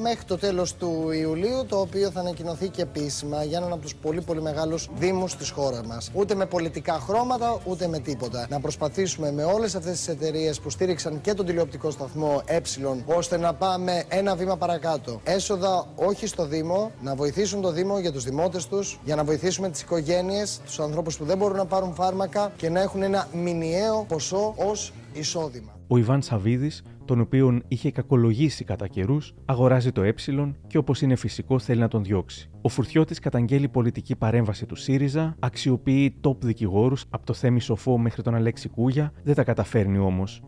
μέχρι 0.01 0.24
το 0.24 0.38
τέλος 0.38 0.74
του 0.74 1.11
Ιουλίου, 1.11 1.66
το 1.68 1.80
οποίο 1.80 2.11
θα 2.11 2.20
ανακοινωθεί 2.20 2.68
και 2.68 2.82
επίσημα 2.82 3.44
για 3.44 3.59
έναν 3.59 3.72
από 3.72 3.82
τους 3.82 3.94
πολύ 3.94 4.20
πολύ 4.20 4.42
μεγάλους 4.42 4.88
δήμους 4.99 5.36
της 5.36 5.51
χώρας 5.51 5.86
μας. 5.86 6.11
Ούτε 6.14 6.34
με 6.34 6.47
πολιτικά 6.47 6.92
χρώματα, 6.92 7.61
ούτε 7.64 7.88
με 7.88 7.99
τίποτα. 7.99 8.47
Να 8.51 8.61
προσπαθήσουμε 8.61 9.32
με 9.32 9.44
όλες 9.44 9.74
αυτές 9.74 9.97
τις 9.97 10.09
εταιρείες 10.09 10.61
που 10.61 10.70
στήριξαν 10.70 11.20
και 11.20 11.34
τον 11.34 11.47
τηλεοπτικό 11.47 11.90
σταθμό 11.90 12.42
Ε, 12.44 12.59
ώστε 13.07 13.38
να 13.38 13.55
πάμε 13.55 14.05
ένα 14.09 14.36
βήμα 14.36 14.57
παρακάτω. 14.57 15.20
Έσοδα 15.24 15.86
όχι 15.94 16.26
στο 16.26 16.47
Δήμο, 16.47 16.90
να 17.03 17.14
βοηθήσουν 17.14 17.61
το 17.61 17.70
Δήμο 17.70 17.99
για 17.99 18.12
τους 18.12 18.24
δημότες 18.24 18.66
τους, 18.66 19.01
για 19.05 19.16
να 19.16 19.24
βοηθήσουμε 19.24 19.70
τις 19.70 19.80
οικογένειες, 19.80 20.61
τους 20.64 20.80
ανθρώπους 20.80 21.16
που 21.16 21.24
δεν 21.24 21.36
μπορούν 21.37 21.57
να 21.57 21.64
πάρουν 21.64 21.95
φάρμακα 21.95 22.53
και 22.57 22.68
να 22.68 22.80
έχουν 22.80 23.03
ένα 23.03 23.28
μηνιαίο 23.32 24.05
ποσό 24.09 24.55
ως 24.57 24.93
εισόδημα. 25.12 25.74
Ο 25.89 25.97
Ιβάν 25.97 26.22
Σαββίδης, 26.22 26.82
τον 27.05 27.20
οποίον 27.20 27.62
είχε 27.68 27.91
κακολογήσει 27.91 28.64
κατά 28.64 28.87
καιρούς, 28.87 29.34
αγοράζει 29.45 29.93
το 29.93 30.03
ε 30.03 30.14
και 30.66 30.78
όπως 30.78 31.03
είναι 31.03 31.16
φυσικό 31.16 31.59
θέλει 31.59 31.80
να 31.80 31.89
τον 31.89 32.05
διώξει. 32.05 32.51
Ο 32.61 32.68
Φουρτιώτης 32.68 33.18
καταγγέλει 33.18 33.68
πολιτική 33.68 34.16
παρέμβαση 34.16 34.66
του 34.66 34.76
ΣΥΡΙΖΑ, 34.76 35.37
αξιοποιεί 35.39 36.14
top 36.22 36.37
δικηγόρους 36.41 37.05
από 37.11 37.26
το 37.26 37.32
Θέμη 37.32 37.61
Σοφό 37.61 37.99
μέχρι 37.99 38.22
τον 38.22 38.34
Αλέξη 38.34 38.68
Κούγια, 38.68 39.12
δεν 39.22 39.34
τα 39.34 39.45
καταφέρνει 39.45 39.99
όμως 39.99 40.43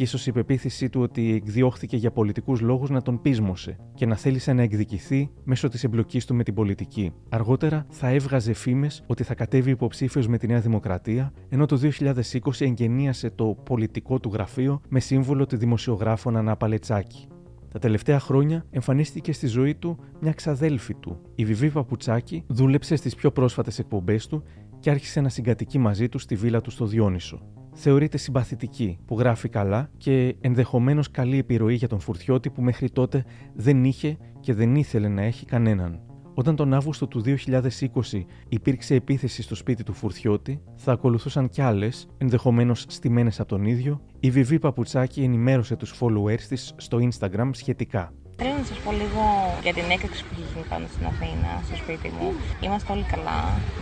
και 0.00 0.06
ίσως 0.06 0.26
η 0.26 0.32
πεποίθησή 0.32 0.88
του 0.88 1.00
ότι 1.00 1.34
εκδιώχθηκε 1.34 1.96
για 1.96 2.10
πολιτικούς 2.10 2.60
λόγους 2.60 2.90
να 2.90 3.02
τον 3.02 3.20
πείσμωσε 3.20 3.76
και 3.94 4.06
να 4.06 4.16
θέλησε 4.16 4.52
να 4.52 4.62
εκδικηθεί 4.62 5.30
μέσω 5.44 5.68
της 5.68 5.84
εμπλοκής 5.84 6.26
του 6.26 6.34
με 6.34 6.42
την 6.42 6.54
πολιτική. 6.54 7.12
Αργότερα 7.28 7.86
θα 7.88 8.08
έβγαζε 8.08 8.52
φήμες 8.52 9.02
ότι 9.06 9.22
θα 9.22 9.34
κατέβει 9.34 9.70
υποψήφιος 9.70 10.28
με 10.28 10.38
τη 10.38 10.46
Νέα 10.46 10.60
Δημοκρατία, 10.60 11.32
ενώ 11.48 11.66
το 11.66 11.80
2020 12.00 12.20
εγγενίασε 12.58 13.30
το 13.30 13.56
πολιτικό 13.64 14.20
του 14.20 14.30
γραφείο 14.32 14.80
με 14.88 15.00
σύμβολο 15.00 15.46
τη 15.46 15.56
δημοσιογράφο 15.56 16.30
Νανά 16.30 16.56
Παλετσάκη. 16.56 17.26
Τα 17.72 17.78
τελευταία 17.78 18.20
χρόνια 18.20 18.64
εμφανίστηκε 18.70 19.32
στη 19.32 19.46
ζωή 19.46 19.74
του 19.74 19.98
μια 20.20 20.32
ξαδέλφη 20.32 20.94
του. 20.94 21.20
Η 21.34 21.44
Βιβί 21.44 21.70
Παπουτσάκη 21.70 22.44
δούλεψε 22.46 22.96
στις 22.96 23.14
πιο 23.14 23.30
πρόσφατες 23.30 23.78
εκπομπές 23.78 24.26
του 24.26 24.42
και 24.80 24.90
άρχισε 24.90 25.20
να 25.20 25.28
συγκατοικεί 25.28 25.78
μαζί 25.78 26.08
του 26.08 26.18
στη 26.18 26.34
βίλα 26.34 26.60
του 26.60 26.70
στο 26.70 26.86
Διόνυσο 26.86 27.59
θεωρείται 27.80 28.18
συμπαθητική, 28.18 28.98
που 29.06 29.18
γράφει 29.18 29.48
καλά 29.48 29.90
και 29.96 30.36
ενδεχομένως 30.40 31.10
καλή 31.10 31.38
επιρροή 31.38 31.74
για 31.74 31.88
τον 31.88 32.00
Φουρτιώτη 32.00 32.50
που 32.50 32.62
μέχρι 32.62 32.90
τότε 32.90 33.24
δεν 33.54 33.84
είχε 33.84 34.16
και 34.40 34.54
δεν 34.54 34.74
ήθελε 34.74 35.08
να 35.08 35.22
έχει 35.22 35.44
κανέναν. 35.44 36.00
Όταν 36.34 36.56
τον 36.56 36.74
Αύγουστο 36.74 37.06
του 37.06 37.22
2020 37.24 38.24
υπήρξε 38.48 38.94
επίθεση 38.94 39.42
στο 39.42 39.54
σπίτι 39.54 39.82
του 39.82 39.92
Φουρτιώτη, 39.92 40.62
θα 40.76 40.92
ακολουθούσαν 40.92 41.48
κι 41.48 41.62
άλλες, 41.62 42.08
ενδεχομένως 42.18 42.84
στημένε 42.88 43.30
από 43.38 43.48
τον 43.48 43.64
ίδιο, 43.64 44.00
η 44.20 44.30
Βιβί 44.30 44.58
Παπουτσάκη 44.58 45.22
ενημέρωσε 45.22 45.76
τους 45.76 45.94
followers 46.00 46.42
της 46.48 46.74
στο 46.76 46.98
Instagram 47.00 47.50
σχετικά. 47.52 48.12
Θέλω 48.42 48.56
να 48.62 48.66
σας 48.70 48.78
πω 48.84 48.90
λίγο 49.02 49.22
για 49.64 49.74
την 49.78 49.86
έκρηξη 49.96 50.20
που 50.24 50.32
έχει 50.34 50.44
γίνει 50.50 50.66
πάνω 50.72 50.86
στην 50.94 51.04
Αθήνα, 51.12 51.50
στο 51.66 51.76
σπίτι 51.82 52.08
μου. 52.16 52.28
Είμαστε 52.64 52.88
όλοι 52.94 53.06
καλά, 53.14 53.40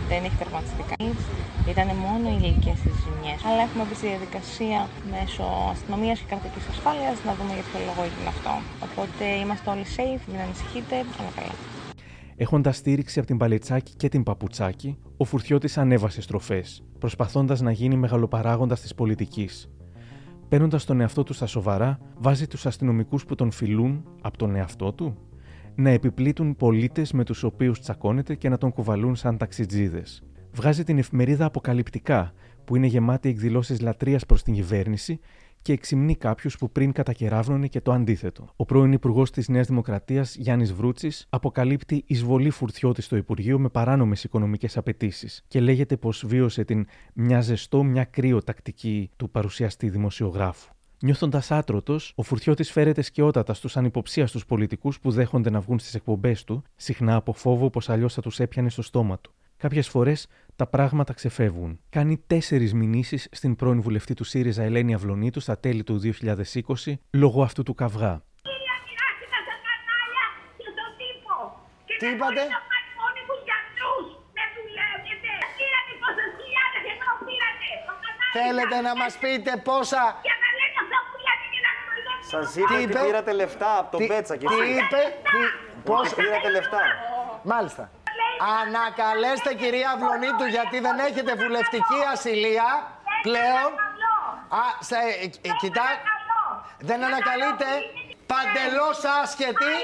δεν 0.09 0.21
έχει 0.27 0.37
τερματιστεί 0.41 0.83
κανείς. 0.91 1.19
Ήταν 1.73 1.87
μόνο 2.05 2.25
οι 2.31 2.35
ηλικίες 2.39 2.79
της 2.85 2.95
ζημιές. 3.03 3.39
Αλλά 3.47 3.61
έχουμε 3.67 3.83
μπει 3.87 3.95
στη 3.99 4.07
διαδικασία 4.13 4.79
μέσω 5.15 5.45
αστυνομίας 5.73 6.17
και 6.19 6.27
κρατικής 6.31 6.65
ασφάλειας 6.73 7.17
να 7.27 7.31
δούμε 7.37 7.51
για 7.57 7.65
ποιο 7.67 7.79
λόγο 7.87 8.01
έγινε 8.07 8.29
αυτό. 8.35 8.53
Οπότε 8.87 9.25
είμαστε 9.41 9.67
όλοι 9.73 9.85
safe, 9.97 10.23
μην 10.31 10.39
ανησυχείτε, 10.45 10.95
όλα 11.19 11.31
καλά. 11.37 11.55
Έχοντας 12.43 12.75
στήριξη 12.81 13.15
από 13.19 13.27
την 13.31 13.37
Παλετσάκη 13.41 13.93
και 14.01 14.09
την 14.13 14.21
Παπουτσάκη, 14.27 14.91
ο 15.21 15.23
Φουρτιώτης 15.29 15.73
ανέβασε 15.83 16.21
στροφές, 16.27 16.67
προσπαθώντας 17.03 17.59
να 17.67 17.71
γίνει 17.79 17.95
μεγαλοπαράγοντας 18.03 18.79
της 18.83 18.91
πολιτικής. 18.99 19.53
Παίρνοντας 20.49 20.85
τον 20.85 21.01
εαυτό 21.01 21.23
του 21.23 21.33
στα 21.33 21.45
σοβαρά, 21.45 21.99
βάζει 22.17 22.47
τους 22.47 22.65
αστυνομικούς 22.65 23.25
που 23.25 23.35
τον 23.35 23.51
φιλούν 23.51 24.05
από 24.21 24.37
τον 24.37 24.55
εαυτό 24.55 24.93
του; 24.93 25.17
Να 25.75 25.89
επιπλήττουν 25.89 26.55
πολίτες 26.55 27.11
με 27.11 27.23
τους 27.23 27.43
οποίους 27.43 27.79
τσακώνεται 27.79 28.35
και 28.35 28.49
να 28.49 28.57
τον 28.57 28.71
κουβαλούν 28.71 29.15
σαν 29.15 29.37
ταξιτζίδες; 29.37 30.23
Βγάζει 30.51 30.83
την 30.83 30.97
εφημερίδα 30.97 31.45
Αποκαλυπτικά, 31.45 32.33
που 32.65 32.75
είναι 32.75 32.87
γεμάτη 32.87 33.29
εκδηλώσεις 33.29 33.81
λατρείας 33.81 34.25
προς 34.25 34.43
την 34.43 34.53
κυβέρνηση 34.53 35.19
και 35.69 35.75
εξυμνεί 35.75 36.15
κάποιους 36.15 36.57
που 36.57 36.71
πριν 36.71 36.91
κατακεράβνωνε 36.91 37.67
και 37.67 37.81
το 37.81 37.91
αντίθετο. 37.91 38.49
Ο 38.55 38.65
πρώην 38.65 38.91
Υπουργός 38.91 39.31
της 39.31 39.47
Νέας 39.47 39.67
Δημοκρατίας, 39.67 40.35
Γιάννης 40.35 40.73
Βρούτσης, 40.73 41.25
αποκαλύπτει 41.29 42.03
εισβολή 42.07 42.49
φουρτιώτη 42.49 43.01
στο 43.01 43.15
Υπουργείο 43.15 43.59
με 43.59 43.69
παράνομες 43.69 44.23
οικονομικές 44.23 44.77
απαιτήσεις 44.77 45.43
και 45.47 45.59
λέγεται 45.59 45.97
πως 45.97 46.23
βίωσε 46.27 46.63
την 46.63 46.85
μια 47.13 47.41
ζεστό, 47.41 47.83
μια 47.83 48.03
κρύο 48.03 48.43
τακτική 48.43 49.09
του 49.15 49.29
παρουσιαστή 49.29 49.89
δημοσιογράφου. 49.89 50.71
Νιώθοντας 51.03 51.51
άτρωτος, 51.51 52.13
ο 52.15 52.23
Φουρτιώτης 52.23 52.71
φέρεται 52.71 53.01
σκαιότατα 53.01 53.53
στους 53.53 53.77
ανυποψίαστους 53.77 54.45
πολιτικούς 54.45 54.99
που 54.99 55.11
δέχονται 55.11 55.49
να 55.49 55.59
βγουν 55.59 55.79
στις 55.79 55.95
εκπομπές 55.95 56.43
του, 56.43 56.63
συχνά 56.75 57.15
από 57.15 57.33
φόβο 57.33 57.69
πως 57.69 57.89
αλλιώς 57.89 58.13
θα 58.13 58.21
τους 58.21 58.39
έπιανε 58.39 58.69
στο 58.69 58.81
στόμα 58.81 59.19
του. 59.19 59.33
Κάποιες 59.57 59.87
φορές 59.87 60.27
τα 60.59 60.67
πράγματα 60.67 61.13
ξεφεύγουν. 61.13 61.79
Κάνει 61.89 62.23
τέσσερις 62.27 62.73
μηνύσεις 62.73 63.27
στην 63.31 63.55
πρώην 63.55 63.81
βουλευτή 63.81 64.13
του 64.13 64.23
ΣΥΡΙΖΑ 64.23 64.63
Ελένη 64.63 64.93
Αυλονίτου 64.93 65.39
στα 65.39 65.59
τέλη 65.59 65.83
του 65.83 66.01
2020 66.85 66.93
λόγω 67.11 67.43
αυτού 67.43 67.63
του 67.63 67.73
καυγά. 67.73 68.21
Τι 71.99 72.07
είπατε; 72.07 72.41
Θέλετε 78.33 78.81
να 78.81 78.95
μας 78.95 79.17
πείτε 79.17 79.61
πόσα... 79.63 80.15
Σας 82.21 82.55
είπε 82.55 82.73
ότι 82.73 83.05
πήρατε 83.05 83.33
λεφτά 83.33 83.77
από 83.77 83.97
τον 83.97 84.07
Πέτσα 84.07 84.35
και 84.37 84.45
Τι 84.45 84.53
είπε, 84.53 85.01
τι, 85.23 85.41
πώς... 85.83 86.13
πήρατε 86.13 86.49
λεφτά. 86.49 86.79
Μάλιστα. 87.43 87.91
Ανακαλέστε 88.59 89.53
κυρία 89.53 89.91
Βλονίτου 89.99 90.45
γιατί 90.55 90.79
δεν 90.79 90.99
έχετε 91.07 91.31
βουλευτική 91.35 91.99
ασυλία 92.13 92.69
πλέον. 93.21 93.69
Α, 94.61 94.63
σε, 94.79 94.95
ε, 95.41 95.49
κοιτά, 95.61 95.87
δεν 96.79 97.03
ανακαλείτε. 97.03 97.65
Παντελώς 98.31 98.99
άσχετη. 99.21 99.75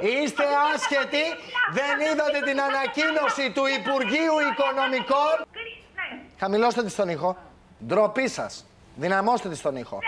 Είστε 0.00 0.44
άσχετοι. 0.74 1.24
Δεν 1.78 1.94
είδατε 2.06 2.38
την 2.48 2.60
ανακοίνωση 2.60 3.50
του 3.50 3.66
Υπουργείου 3.78 4.36
Οικονομικών. 4.50 5.34
Χαμηλώστε 6.38 6.82
τη 6.84 6.90
στον 6.90 7.08
ήχο. 7.08 7.36
Ντροπή 7.86 8.28
σας. 8.28 8.66
Δυναμώστε 8.94 9.48
τη 9.48 9.56
στον 9.56 9.76
ήχο. 9.76 9.98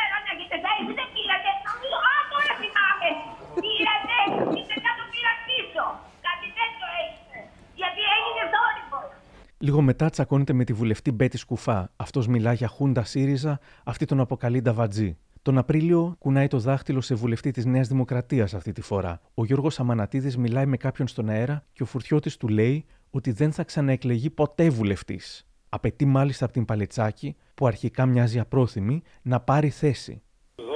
Λίγο 9.62 9.80
μετά 9.80 10.10
τσακώνεται 10.10 10.52
με 10.52 10.64
τη 10.64 10.72
βουλευτή 10.72 11.12
Μπέτη 11.12 11.36
Σκουφά. 11.36 11.92
Αυτός 11.96 12.26
μιλά 12.26 12.52
για 12.52 12.68
Χούντα 12.68 13.04
ΣΥΡΙΖΑ, 13.04 13.60
αυτή 13.84 14.04
τον 14.04 14.20
αποκαλεί 14.20 14.60
Νταβατζή. 14.60 15.16
Τον 15.42 15.58
Απρίλιο 15.58 16.16
κουνάει 16.18 16.46
το 16.46 16.58
δάχτυλο 16.58 17.00
σε 17.00 17.14
βουλευτή 17.14 17.50
της 17.50 17.64
Νέας 17.64 17.88
Δημοκρατίας 17.88 18.54
αυτή 18.54 18.72
τη 18.72 18.80
φορά. 18.80 19.20
Ο 19.34 19.44
Γιώργος 19.44 19.80
Αμανατίδης 19.80 20.36
μιλάει 20.36 20.66
με 20.66 20.76
κάποιον 20.76 21.08
στον 21.08 21.28
αέρα 21.28 21.64
και 21.72 21.82
ο 21.82 21.86
Φουρτιώτης 21.86 22.36
του 22.36 22.48
λέει 22.48 22.84
ότι 23.10 23.32
δεν 23.32 23.52
θα 23.52 23.64
ξαναεκλεγεί 23.64 24.30
ποτέ 24.30 24.70
βουλευτής. 24.70 25.46
Απαιτεί 25.68 26.04
μάλιστα 26.04 26.44
από 26.44 26.54
την 26.54 26.64
Παλετσάκη, 26.64 27.36
που 27.54 27.66
αρχικά 27.66 28.06
μοιάζει 28.06 28.38
απρόθυμη, 28.38 29.02
να 29.22 29.40
πάρει 29.40 29.68
θέση. 29.68 30.22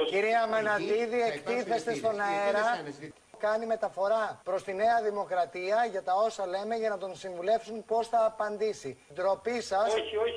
Κυρία 0.09 0.43
Αμανατίδη, 0.43 1.19
εκτίθεστε 1.33 1.93
στον 1.93 2.11
αέρα 2.19 2.61
κάνει 3.35 3.65
μεταφορά 3.65 4.39
προς 4.43 4.63
τη 4.63 4.73
Νέα 4.73 5.01
Δημοκρατία 5.03 5.85
για 5.91 6.03
τα 6.03 6.13
όσα 6.13 6.45
λέμε 6.47 6.75
για 6.75 6.89
να 6.89 6.97
τον 6.97 7.15
συμβουλεύσουν 7.15 7.85
πώς 7.85 8.07
θα 8.07 8.25
απαντήσει. 8.25 8.97
Ντροπή 9.13 9.61
σας, 9.61 9.93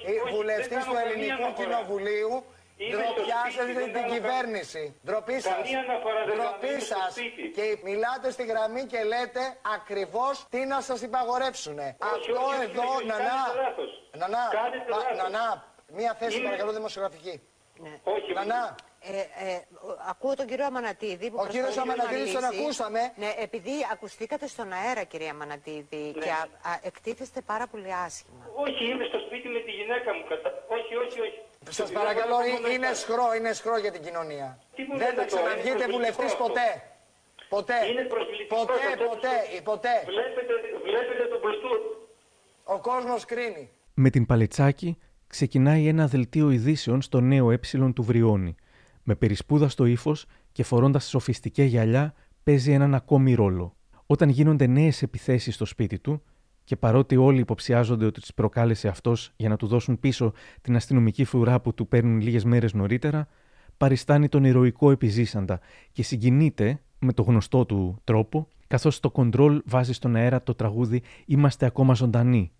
η 0.06 0.34
βουλευτής 0.34 0.84
του 0.84 0.96
Ελληνικού 1.04 1.52
Κοινοβουλίου 1.54 2.44
Ντροπιάσετε 2.90 3.90
την 4.00 4.06
κυβέρνηση. 4.12 5.00
Ντροπή 5.06 5.40
σας. 5.40 5.52
Καμία 5.54 5.78
αναφορά 5.78 6.24
δεν 6.24 6.34
Ντροπή 6.36 6.60
κάνουμε 6.66 6.80
στο 6.80 6.94
σας. 6.98 7.12
σπίτι. 7.12 7.48
Και 7.50 7.78
μιλάτε 7.82 8.30
στη 8.30 8.44
γραμμή 8.44 8.84
και 8.84 9.02
λέτε 9.02 9.40
ακριβώς 9.74 10.46
τι 10.50 10.64
να 10.64 10.80
σας 10.80 11.00
υπαγορεύσουνε. 11.02 11.96
Αυτό 11.98 12.32
όχι, 12.46 12.62
εδώ, 12.62 12.82
όχι, 12.82 13.06
Νανά. 13.06 13.24
κάνετε 13.24 13.60
λάθος. 13.62 13.90
Νανά, 14.16 14.48
Κάνετε 14.52 14.92
α, 14.94 14.96
λάθος. 14.96 15.16
Νανά, 15.32 15.64
μία 15.92 16.14
θέση 16.18 16.36
Είναι- 16.36 16.44
παρακαλώ 16.44 16.72
δημοσιογραφική. 16.72 17.40
Όχι, 18.04 18.32
Νανά. 18.32 18.74
Ε, 19.10 19.18
ε, 19.50 19.60
ακούω 20.10 20.34
τον 20.34 20.46
κύριο 20.46 20.66
Αμανατίδη 20.70 21.26
που 21.30 21.36
Ο 21.40 21.46
κύριος 21.46 21.64
προσπαθεί 21.74 21.88
να 21.88 21.92
Αμανατίδης 21.94 22.32
τον 22.32 22.42
αναλύσει. 22.44 22.62
ακούσαμε. 22.62 23.00
Ναι, 23.22 23.30
επειδή 23.46 23.74
ακουστήκατε 23.92 24.46
στον 24.54 24.68
αέρα, 24.72 25.02
κυρία 25.12 25.30
Αμανατίδη, 25.30 26.04
και 26.24 26.30
α, 26.30 26.42
α, 26.70 26.72
εκτίθεστε 26.90 27.40
πάρα 27.52 27.66
πολύ 27.72 27.90
άσχημα. 28.06 28.44
Όχι, 28.64 28.82
είμαι 28.90 29.04
στο 29.10 29.18
σπίτι 29.26 29.48
με 29.48 29.60
τη 29.66 29.70
γυναίκα 29.78 30.08
μου. 30.14 30.22
Κατα... 30.28 30.48
Όχι, 30.76 30.92
όχι, 31.04 31.18
όχι. 31.26 31.38
Σας 31.78 31.90
παρακαλώ, 31.98 32.36
ε- 32.40 32.72
είναι 32.72 32.90
σχρό, 33.02 33.26
είναι 33.38 33.52
σχρό 33.52 33.76
για 33.84 33.92
την 33.92 34.02
κοινωνία. 34.06 34.48
Τι 34.76 34.82
μου 34.82 34.96
Δεν 34.96 35.06
λέτε 35.08 35.10
θα 35.10 35.14
τώρα, 35.14 35.26
ξαναβγείτε 35.26 35.82
είναι 35.84 35.92
βουλευτής 35.96 36.16
προσβλητικό 36.16 36.46
ποτέ. 36.46 36.68
Ποτέ. 37.54 37.78
Είναι 37.90 38.02
προσβλητικός 38.14 38.58
Ποτέ, 38.58 38.72
αυτός. 38.92 39.06
ποτέ, 39.08 39.34
ποτέ. 39.70 39.94
Βλέπετε, 40.14 40.52
βλέπετε 40.88 41.24
τον 41.32 41.40
πλουτού. 41.40 41.72
Ο 42.64 42.78
κόσμος 42.88 43.24
κρίνει. 43.24 43.70
Με 43.94 44.10
την 44.10 44.26
Παλετσάκη 44.26 44.98
ξεκινάει 45.26 45.86
ένα 45.88 46.06
δελτίο 46.06 46.50
ειδήσεων 46.50 47.02
στο 47.02 47.20
νέο 47.20 47.50
ε 47.50 47.58
του 47.94 48.02
Βριώνη. 48.02 48.56
Με 49.10 49.14
περισπούδα 49.14 49.68
στο 49.68 49.84
ύφος 49.84 50.26
και 50.52 50.62
φορώντας 50.62 51.08
σοφιστικέ 51.08 51.62
γυαλιά, 51.62 52.14
παίζει 52.42 52.72
έναν 52.72 52.94
ακόμη 52.94 53.34
ρόλο. 53.34 53.76
Όταν 54.06 54.28
γίνονται 54.28 54.66
νέες 54.66 55.02
επιθέσεις 55.02 55.54
στο 55.54 55.64
σπίτι 55.64 55.98
του, 55.98 56.22
και 56.64 56.76
παρότι 56.76 57.16
όλοι 57.16 57.40
υποψιάζονται 57.40 58.04
ότι 58.04 58.20
τις 58.20 58.34
προκάλεσε 58.34 58.88
αυτός 58.88 59.32
για 59.36 59.48
να 59.48 59.56
του 59.56 59.66
δώσουν 59.66 60.00
πίσω 60.00 60.32
την 60.60 60.76
αστυνομική 60.76 61.24
φρουρά 61.24 61.60
που 61.60 61.74
του 61.74 61.88
παίρνουν 61.88 62.20
λίγες 62.20 62.44
μέρες 62.44 62.72
νωρίτερα, 62.72 63.28
παριστάνει 63.76 64.28
τον 64.28 64.44
ηρωικό 64.44 64.90
επιζήσαντα 64.90 65.60
και 65.92 66.02
συγκινείται 66.02 66.80
με 66.98 67.12
το 67.12 67.22
γνωστό 67.22 67.64
του 67.64 68.00
τρόπο, 68.04 68.48
καθώς 68.66 69.00
το 69.00 69.10
κοντρόλ 69.10 69.62
βάζει 69.64 69.92
στον 69.92 70.16
αέρα 70.16 70.42
το 70.42 70.54
τραγούδι 70.54 71.02
Είμαστε 71.26 71.66
ακόμα 71.66 71.94
ζωντανοί, 71.94 72.52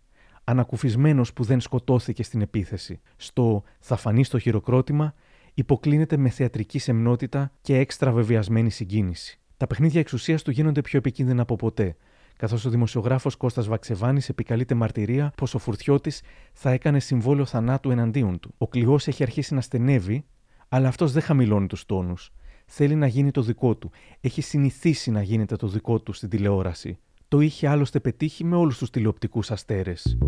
ανακουφισμένος 0.44 1.32
που 1.32 1.44
δεν 1.44 1.60
σκοτώθηκε 1.60 2.22
στην 2.22 2.40
επίθεση. 2.40 3.00
Στο 3.16 3.62
Θα 3.78 3.96
φανεί 3.96 4.24
στο 4.24 4.38
χειροκρότημα 4.38 5.14
υποκλίνεται 5.58 6.16
με 6.16 6.28
θεατρική 6.28 6.78
σεμνότητα 6.78 7.52
και 7.60 7.76
έξτρα 7.76 8.12
βεβαιασμένη 8.12 8.70
συγκίνηση. 8.70 9.40
Τα 9.56 9.66
παιχνίδια 9.66 10.00
εξουσίας 10.00 10.42
του 10.42 10.50
γίνονται 10.50 10.80
πιο 10.80 10.98
επικίνδυνα 10.98 11.42
από 11.42 11.56
ποτέ, 11.56 11.96
καθώς 12.36 12.64
ο 12.64 12.70
δημοσιογράφος 12.70 13.36
Κώστας 13.36 13.66
Βαξεβάνης 13.68 14.28
επικαλείται 14.28 14.74
μαρτυρία 14.74 15.32
πως 15.36 15.54
ο 15.54 15.58
Φουρτιώτης 15.58 16.22
θα 16.52 16.70
έκανε 16.70 17.00
συμβόλαιο 17.00 17.44
θανάτου 17.44 17.90
εναντίον 17.90 18.40
του. 18.40 18.54
Ο 18.58 18.68
κλοιός 18.68 19.08
έχει 19.08 19.22
αρχίσει 19.22 19.54
να 19.54 19.60
στενεύει, 19.60 20.24
αλλά 20.68 20.88
αυτός 20.88 21.12
δεν 21.12 21.22
χαμηλώνει 21.22 21.66
τους 21.66 21.86
τόνους. 21.86 22.32
Θέλει 22.66 22.94
να 22.94 23.06
γίνει 23.06 23.30
το 23.30 23.42
δικό 23.42 23.76
του. 23.76 23.90
Έχει 24.20 24.40
συνηθίσει 24.40 25.10
να 25.10 25.22
γίνεται 25.22 25.56
το 25.56 25.68
δικό 25.68 26.00
του 26.00 26.12
στην 26.12 26.28
τηλεόραση. 26.28 26.98
Το 27.28 27.40
είχε 27.40 27.68
άλλωστε 27.68 28.00
πετύχει 28.00 28.44
με 28.44 28.56
όλους 28.56 28.78
τους 28.78 28.90
τηλεοπτικούς 28.90 29.50
αστέρες. 29.50 30.18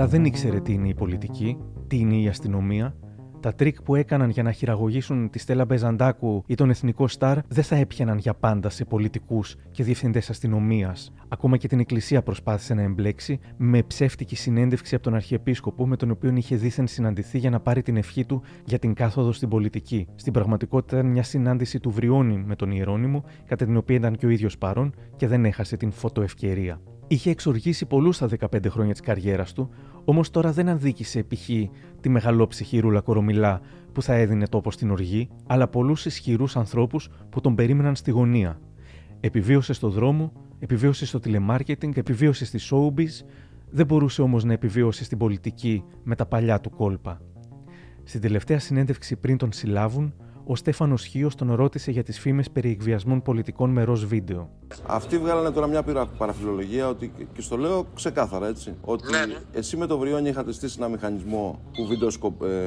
Αλλά 0.00 0.08
δεν 0.08 0.24
ήξερε 0.24 0.60
τι 0.60 0.72
είναι 0.72 0.88
η 0.88 0.94
πολιτική, 0.94 1.56
τι 1.86 1.98
είναι 1.98 2.16
η 2.16 2.28
αστυνομία. 2.28 2.94
Τα 3.40 3.54
τρικ 3.54 3.82
που 3.82 3.94
έκαναν 3.94 4.30
για 4.30 4.42
να 4.42 4.52
χειραγωγήσουν 4.52 5.30
τη 5.30 5.38
Στέλλα 5.38 5.64
Μπεζαντάκου 5.64 6.42
ή 6.46 6.54
τον 6.54 6.70
Εθνικό 6.70 7.08
Σταρ 7.08 7.38
δεν 7.48 7.64
θα 7.64 7.76
έπιαναν 7.76 8.18
για 8.18 8.34
πάντα 8.34 8.68
σε 8.68 8.84
πολιτικούς 8.84 9.56
και 9.70 9.84
διευθυντές 9.84 10.30
αστυνομίας. 10.30 11.12
Ακόμα 11.28 11.56
και 11.56 11.68
την 11.68 11.78
Εκκλησία 11.78 12.22
προσπάθησε 12.22 12.74
να 12.74 12.82
εμπλέξει 12.82 13.38
με 13.56 13.82
ψεύτικη 13.82 14.36
συνέντευξη 14.36 14.94
από 14.94 15.04
τον 15.04 15.14
Αρχιεπίσκοπο, 15.14 15.86
με 15.86 15.96
τον 15.96 16.10
οποίο 16.10 16.32
είχε 16.34 16.56
δήθεν 16.56 16.86
συναντηθεί 16.86 17.38
για 17.38 17.50
να 17.50 17.60
πάρει 17.60 17.82
την 17.82 17.96
ευχή 17.96 18.24
του 18.24 18.42
για 18.64 18.78
την 18.78 18.94
κάθοδο 18.94 19.32
στην 19.32 19.48
πολιτική. 19.48 20.06
Στην 20.14 20.32
πραγματικότητα 20.32 20.98
ήταν 20.98 21.10
μια 21.10 21.22
συνάντηση 21.22 21.80
του 21.80 21.90
Βριώνη 21.90 22.42
με 22.46 22.56
τον 22.56 22.70
Ιερόνιμο, 22.70 23.24
κατά 23.46 23.64
την 23.64 23.76
οποία 23.76 23.96
ήταν 23.96 24.16
και 24.16 24.26
ο 24.26 24.28
ίδιος 24.28 24.58
παρόν 24.58 24.94
και 25.16 25.26
δεν 25.26 25.44
έχασε 25.44 25.76
την 25.76 25.90
φωτοευκαιρία. 25.90 26.80
Είχε 27.12 27.30
εξοργήσει 27.30 27.86
πολλούς 27.86 28.16
στα 28.16 28.28
15 28.40 28.68
χρόνια 28.68 28.92
της 28.92 29.00
καριέρας 29.00 29.52
του, 29.52 29.70
όμως 30.04 30.30
τώρα 30.30 30.52
δεν 30.52 30.68
αδίκησε 30.68 31.22
π.χ. 31.22 31.48
τη 32.00 32.08
μεγαλόψυχη 32.08 32.78
Ρούλα 32.78 33.00
Κορομιλά 33.00 33.60
που 33.92 34.02
θα 34.02 34.14
έδινε 34.14 34.46
τόπο 34.46 34.70
στην 34.70 34.90
οργή, 34.90 35.28
αλλά 35.46 35.68
πολλούς 35.68 36.06
ισχυρούς 36.06 36.56
ανθρώπους 36.56 37.08
που 37.30 37.40
τον 37.40 37.54
περίμεναν 37.54 37.96
στη 37.96 38.10
γωνία. 38.10 38.60
Επιβίωσε 39.20 39.72
στο 39.72 39.88
δρόμο, 39.88 40.32
επιβίωσε 40.58 41.06
στο 41.06 41.20
τηλεμάρκετινγκ, 41.20 41.96
επιβίωσε 41.96 42.44
στη 42.44 42.58
showbiz, 42.70 43.26
δεν 43.70 43.86
μπορούσε 43.86 44.22
όμως 44.22 44.44
να 44.44 44.52
επιβίωσε 44.52 45.04
στην 45.04 45.18
πολιτική 45.18 45.84
με 46.02 46.14
τα 46.14 46.26
παλιά 46.26 46.60
του 46.60 46.70
κόλπα. 46.70 47.20
Στην 48.04 48.20
τελευταία 48.20 48.58
συνέντευξη 48.58 49.16
πριν 49.16 49.36
τον 49.36 49.52
συλλάβουν, 49.52 50.14
ο 50.44 50.56
Στέφανος 50.56 51.04
Χίος 51.04 51.34
τον 51.34 51.54
ρώτησε 51.54 51.90
για 51.90 52.02
τις 52.02 52.18
φήμες 52.20 52.50
περί 52.50 52.70
εκβιασμών 52.70 53.22
πολιτικών 53.22 53.70
με 53.70 53.82
ροζ 53.82 54.04
βίντεο. 54.04 54.50
Αυτοί 54.86 55.18
βγάλανε 55.18 55.50
τώρα 55.50 55.66
μια 55.66 55.82
πυρα- 55.82 56.06
παραφιλολογία 56.06 56.88
ότι, 56.88 57.12
και 57.34 57.40
στο 57.42 57.56
λέω 57.56 57.86
ξεκάθαρα 57.94 58.46
έτσι, 58.48 58.74
ότι 58.80 59.10
Ναι, 59.10 59.26
ναι. 59.26 59.36
εσύ 59.52 59.76
με 59.76 59.86
το 59.86 59.98
Βριόνι 59.98 60.28
είχατε 60.28 60.52
στήσει 60.52 60.74
ένα 60.78 60.88
μηχανισμό 60.88 61.60
που 61.74 61.86
βιντεοσκοπ... 61.86 62.42
Ε, 62.42 62.66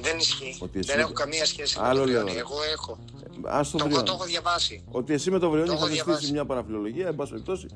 Δεν 0.00 0.18
ισχύει. 0.18 0.56
Ότι 0.60 0.78
εσύ 0.78 0.88
Δεν 0.88 0.96
με- 0.96 1.02
έχω 1.02 1.12
καμία 1.12 1.44
σχέση 1.46 1.80
με 1.80 1.86
Άλλο 1.86 1.98
τον 1.98 2.08
λέω, 2.08 2.14
Βριώνη. 2.20 2.32
ρε. 2.34 2.38
Εγώ 2.40 2.54
έχω. 2.72 2.98
ας 3.44 3.70
το 3.70 3.78
Το, 3.78 3.84
Βριόνι. 3.84 4.04
το 4.04 4.12
έχω 4.12 4.24
διαβάσει. 4.24 4.84
Ότι 4.90 5.12
εσύ 5.12 5.30
με 5.30 5.38
το 5.38 5.50
Βριόνι 5.50 5.66
Το 5.68 5.72
έχω 5.72 5.80
είχατε 5.82 5.94
διαβάσει. 5.94 6.18
στήσει 6.18 6.32
μια 6.32 6.44
παραφιλολογία, 6.44 7.06
εν 7.06 7.14
πάση 7.14 7.30
περιπτώσει, 7.30 7.66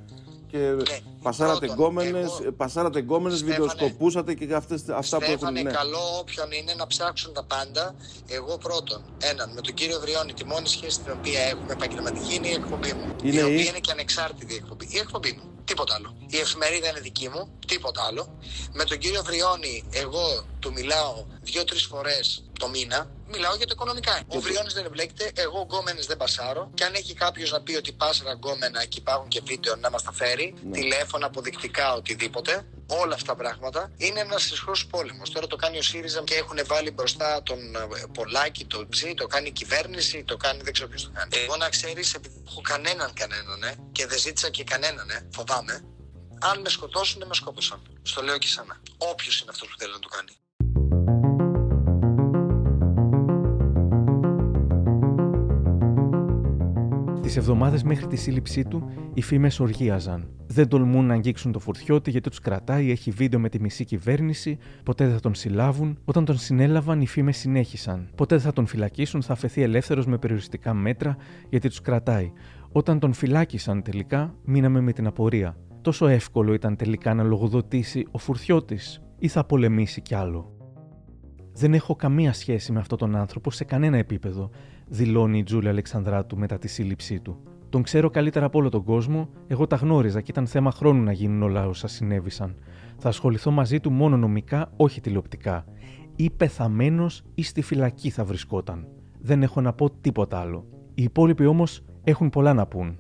και 0.50 0.58
Ναι. 0.58 0.98
πασάρατε 1.22 1.66
Πρώτον, 1.66 1.76
γκόμενες, 1.76 2.30
εγώ- 2.40 2.52
πασάρατε 2.52 2.98
γκόμενες, 3.00 3.38
Στέφανε- 3.38 3.60
βιντεοσκοπούσατε 3.70 4.34
και 4.34 4.54
αυτές, 4.54 4.82
αυτά 4.88 5.16
που 5.18 5.24
έχουν 5.24 5.36
Στέφανε, 5.36 5.62
ναι. 5.62 5.70
καλό 5.70 6.00
όποιον 6.20 6.50
είναι 6.52 6.74
να 6.74 6.86
ψάξουν 6.86 7.32
τα 7.32 7.44
πάντα. 7.44 7.94
Εγώ 8.26 8.58
πρώτον, 8.58 9.02
έναν, 9.18 9.52
με 9.54 9.60
τον 9.60 9.74
κύριο 9.74 10.00
Βριώνη, 10.00 10.32
τη 10.32 10.44
μόνη 10.44 10.68
σχέση 10.68 11.00
την 11.00 11.12
οποία 11.18 11.40
έχουμε 11.40 11.72
επαγγελματική 11.72 12.34
είναι 12.34 12.48
η 12.48 12.52
εκπομπή 12.52 12.92
μου. 12.92 13.14
Είναι 13.22 13.36
η 13.40 13.42
οποία 13.42 13.62
η- 13.62 13.66
είναι 13.68 13.78
και 13.80 13.90
ανεξάρτητη 13.90 14.54
εκπομπή. 14.54 14.86
Η 14.90 14.98
εκπομπή 14.98 15.32
μου. 15.32 15.42
Τίποτα 15.64 15.94
άλλο. 15.94 16.16
Η 16.26 16.36
εφημερίδα 16.36 16.88
είναι 16.88 17.00
δική 17.00 17.28
μου. 17.28 17.48
Τίποτα 17.66 18.02
άλλο. 18.08 18.38
Με 18.72 18.84
τον 18.84 18.98
κύριο 18.98 19.22
Βριώνη, 19.22 19.84
εγώ 19.90 20.44
του 20.58 20.72
μιλάω 20.72 21.24
δύο-τρεις 21.42 21.84
φορές 21.84 22.44
το 22.58 22.68
μήνα. 22.68 23.10
Μιλάω 23.26 23.54
για 23.54 23.66
το 23.66 23.72
οικονομικά. 23.76 24.20
Ο 24.28 24.40
Βριώνης 24.40 24.74
δεν 24.74 24.84
εμπλέκεται. 24.84 25.32
Εγώ 25.34 25.60
γκόμενε 25.62 26.00
δεν 26.06 26.16
πασάρω. 26.16 26.70
Και 26.74 26.84
αν 26.84 26.94
έχει 26.94 27.14
κάποιος 27.14 27.50
να 27.50 27.60
πει 27.60 27.74
ότι 27.76 27.92
πάσαρα 27.92 28.32
γκόμενα 28.32 28.84
και 28.84 28.98
υπάρχουν 28.98 29.28
και 29.28 29.40
βίντεο 29.44 29.76
να 29.76 29.90
μας 29.90 30.02
τα 30.02 30.12
φέρει, 30.12 30.54
τηλέφωνα, 30.72 31.26
αποδεικτικά, 31.26 31.94
οτιδήποτε. 31.94 32.66
Όλα 32.86 33.14
αυτά 33.14 33.26
τα 33.26 33.34
πράγματα 33.34 33.92
είναι 33.96 34.20
ένας 34.20 34.50
ισχυρό 34.50 34.72
πόλεμος. 34.90 35.30
Τώρα 35.30 35.46
το 35.46 35.56
κάνει 35.56 35.78
ο 35.78 35.82
ΣΥΡΙΖΑ 35.82 36.22
και 36.22 36.34
έχουν 36.34 36.58
βάλει 36.66 36.90
μπροστά 36.90 37.42
τον 37.42 37.58
ε, 37.76 37.80
Πολάκη, 38.12 38.64
το 38.64 38.86
Ψή, 38.88 39.14
το 39.14 39.26
κάνει 39.26 39.48
η 39.48 39.52
κυβέρνηση, 39.52 40.24
το 40.24 40.36
κάνει 40.36 40.60
δεν 40.62 40.72
ξέρω 40.72 40.88
ποιος 40.88 41.02
το 41.02 41.10
κάνει. 41.14 41.30
Εγώ 41.36 41.56
να 41.56 41.68
ξέρεις, 41.68 42.14
επειδή 42.14 42.34
δεν 42.34 42.44
έχω 42.48 42.60
κανέναν 42.60 43.12
κανέναν 43.14 43.62
ε, 43.62 43.74
και 43.92 44.06
δεν 44.06 44.18
ζήτησα 44.18 44.50
και 44.50 44.64
κανέναν, 44.64 45.10
ε, 45.10 45.28
φοβάμαι. 45.32 45.84
Αν 46.40 46.60
με 46.60 46.68
σκοτώσουν, 46.68 47.18
δεν 47.18 47.28
με 47.28 47.34
σκότωσαν. 47.34 47.82
Στο 48.02 48.22
λέω 48.22 48.38
και 48.38 48.46
σένα. 48.46 48.80
Όποιος 48.96 49.40
είναι 49.40 49.50
αυτός 49.50 49.68
που 49.68 49.74
θέλει 49.78 49.92
να 49.92 49.98
το 49.98 50.08
κάνει. 50.08 50.32
Τις 57.28 57.36
εβδομάδες 57.36 57.82
μέχρι 57.82 58.06
τη 58.06 58.16
σύλληψή 58.16 58.64
του, 58.64 58.90
οι 59.14 59.22
φήμες 59.22 59.60
οργίαζαν. 59.60 60.28
Δεν 60.46 60.68
τολμούν 60.68 61.06
να 61.06 61.14
αγγίξουν 61.14 61.52
το 61.52 61.58
φουρτιώτη 61.58 62.10
γιατί 62.10 62.28
τους 62.28 62.40
κρατάει, 62.40 62.90
έχει 62.90 63.10
βίντεο 63.10 63.40
με 63.40 63.48
τη 63.48 63.60
μισή 63.60 63.84
κυβέρνηση, 63.84 64.58
ποτέ 64.82 65.04
δεν 65.04 65.14
θα 65.14 65.20
τον 65.20 65.34
συλλάβουν. 65.34 65.98
Όταν 66.04 66.24
τον 66.24 66.38
συνέλαβαν, 66.38 67.00
οι 67.00 67.06
φήμες 67.06 67.36
συνέχισαν. 67.36 68.10
Ποτέ 68.14 68.34
δεν 68.34 68.44
θα 68.44 68.52
τον 68.52 68.66
φυλακίσουν, 68.66 69.22
θα 69.22 69.32
αφαιθεί 69.32 69.62
ελεύθερος 69.62 70.06
με 70.06 70.18
περιοριστικά 70.18 70.74
μέτρα 70.74 71.16
γιατί 71.48 71.68
τους 71.68 71.80
κρατάει. 71.80 72.32
Όταν 72.72 72.98
τον 72.98 73.12
φυλάκισαν 73.12 73.82
τελικά, 73.82 74.34
μείναμε 74.44 74.80
με 74.80 74.92
την 74.92 75.06
απορία. 75.06 75.56
Τόσο 75.82 76.06
εύκολο 76.06 76.52
ήταν 76.52 76.76
τελικά 76.76 77.14
να 77.14 77.22
λογοδοτήσει 77.22 78.06
ο 78.10 78.18
φουρτιώτης 78.18 79.02
ή 79.18 79.28
θα 79.28 79.44
πολεμήσει 79.44 80.00
κι 80.00 80.14
άλλο. 80.14 80.52
Δεν 81.52 81.74
έχω 81.74 81.96
καμία 81.96 82.32
σχέση 82.32 82.72
με 82.72 82.78
αυτόν 82.78 82.98
τον 82.98 83.16
άνθρωπο 83.16 83.50
σε 83.50 83.64
κανένα 83.64 83.96
επίπεδο, 83.96 84.50
δηλώνει 84.88 85.38
η 85.38 85.42
Τζούλια 85.42 85.70
Αλεξανδράτου 85.70 86.38
μετά 86.38 86.58
τη 86.58 86.68
σύλληψή 86.68 87.20
του. 87.20 87.38
Τον 87.68 87.82
ξέρω 87.82 88.10
καλύτερα 88.10 88.46
από 88.46 88.58
όλο 88.58 88.68
τον 88.68 88.84
κόσμο, 88.84 89.28
εγώ 89.46 89.66
τα 89.66 89.76
γνώριζα 89.76 90.20
και 90.20 90.30
ήταν 90.30 90.46
θέμα 90.46 90.70
χρόνου 90.70 91.02
να 91.02 91.12
γίνουν 91.12 91.42
όλα 91.42 91.66
όσα 91.68 91.88
συνέβησαν. 91.88 92.54
Θα 92.98 93.08
ασχοληθώ 93.08 93.50
μαζί 93.50 93.80
του 93.80 93.90
μόνο 93.90 94.16
νομικά, 94.16 94.72
όχι 94.76 95.00
τηλεοπτικά. 95.00 95.64
Ή 96.16 96.30
πεθαμένο 96.30 97.06
ή 97.34 97.42
στη 97.42 97.62
φυλακή 97.62 98.10
θα 98.10 98.24
βρισκόταν. 98.24 98.86
Δεν 99.20 99.42
έχω 99.42 99.60
να 99.60 99.72
πω 99.72 99.90
τίποτα 99.90 100.38
άλλο. 100.38 100.64
Οι 100.94 101.02
υπόλοιποι 101.02 101.46
όμως 101.46 101.84
έχουν 102.04 102.30
πολλά 102.30 102.54
να 102.54 102.66
πούν. 102.66 102.98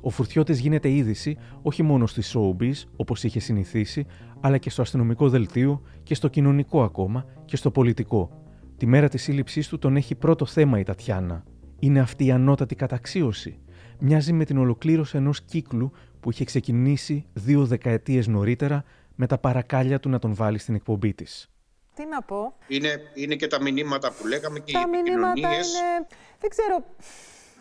Ο 0.00 0.10
Φουρτιώτης 0.10 0.60
γίνεται 0.60 0.90
είδηση 0.90 1.36
όχι 1.62 1.82
μόνο 1.82 2.06
στη 2.06 2.22
showbiz, 2.32 2.72
όπως 2.96 3.24
είχε 3.24 3.40
συνηθίσει, 3.40 4.06
αλλά 4.40 4.58
και 4.58 4.70
στο 4.70 4.82
αστυνομικό 4.82 5.28
δελτίο 5.28 5.82
και 6.02 6.14
στο 6.14 6.28
κοινωνικό 6.28 6.82
ακόμα 6.82 7.24
και 7.44 7.56
στο 7.56 7.70
πολιτικό. 7.70 8.45
Τη 8.76 8.86
μέρα 8.86 9.08
της 9.08 9.22
σύλληψής 9.22 9.68
του 9.68 9.78
τον 9.78 9.96
έχει 9.96 10.14
πρώτο 10.14 10.46
θέμα 10.46 10.78
η 10.78 10.82
Τατιάνα. 10.82 11.44
Είναι 11.78 12.00
αυτή 12.00 12.24
η 12.26 12.30
ανώτατη 12.30 12.74
καταξίωση. 12.74 13.58
Μοιάζει 13.98 14.32
με 14.32 14.44
την 14.44 14.58
ολοκλήρωση 14.58 15.16
ενός 15.16 15.42
κύκλου 15.42 15.90
που 15.90 16.26
που 16.26 16.32
είχε 16.32 16.44
ξεκινήσει 16.44 17.26
δύο 17.32 17.66
δεκαετίες 17.66 18.26
νωρίτερα 18.26 18.84
με 19.14 19.26
τα 19.26 19.38
παρακάλια 19.38 20.00
του 20.00 20.08
να 20.08 20.18
τον 20.18 20.34
βάλει 20.34 20.58
στην 20.58 20.74
εκπομπή 20.74 21.14
της. 21.14 21.50
Τι 21.94 22.06
να 22.06 22.22
πω; 22.22 22.56
Είναι, 22.66 23.00
είναι 23.14 23.34
και 23.34 23.46
τα 23.46 23.62
μηνύματα 23.62 24.12
που 24.12 24.26
λέγαμε 24.26 24.58
και 24.58 24.72
τα 24.72 24.80
οι 24.80 24.84
μηνύματα 24.86 25.28
επικοινωνίες. 25.30 25.68
είναι... 25.68 26.06
Δεν 26.40 26.50
ξέρω... 26.50 26.84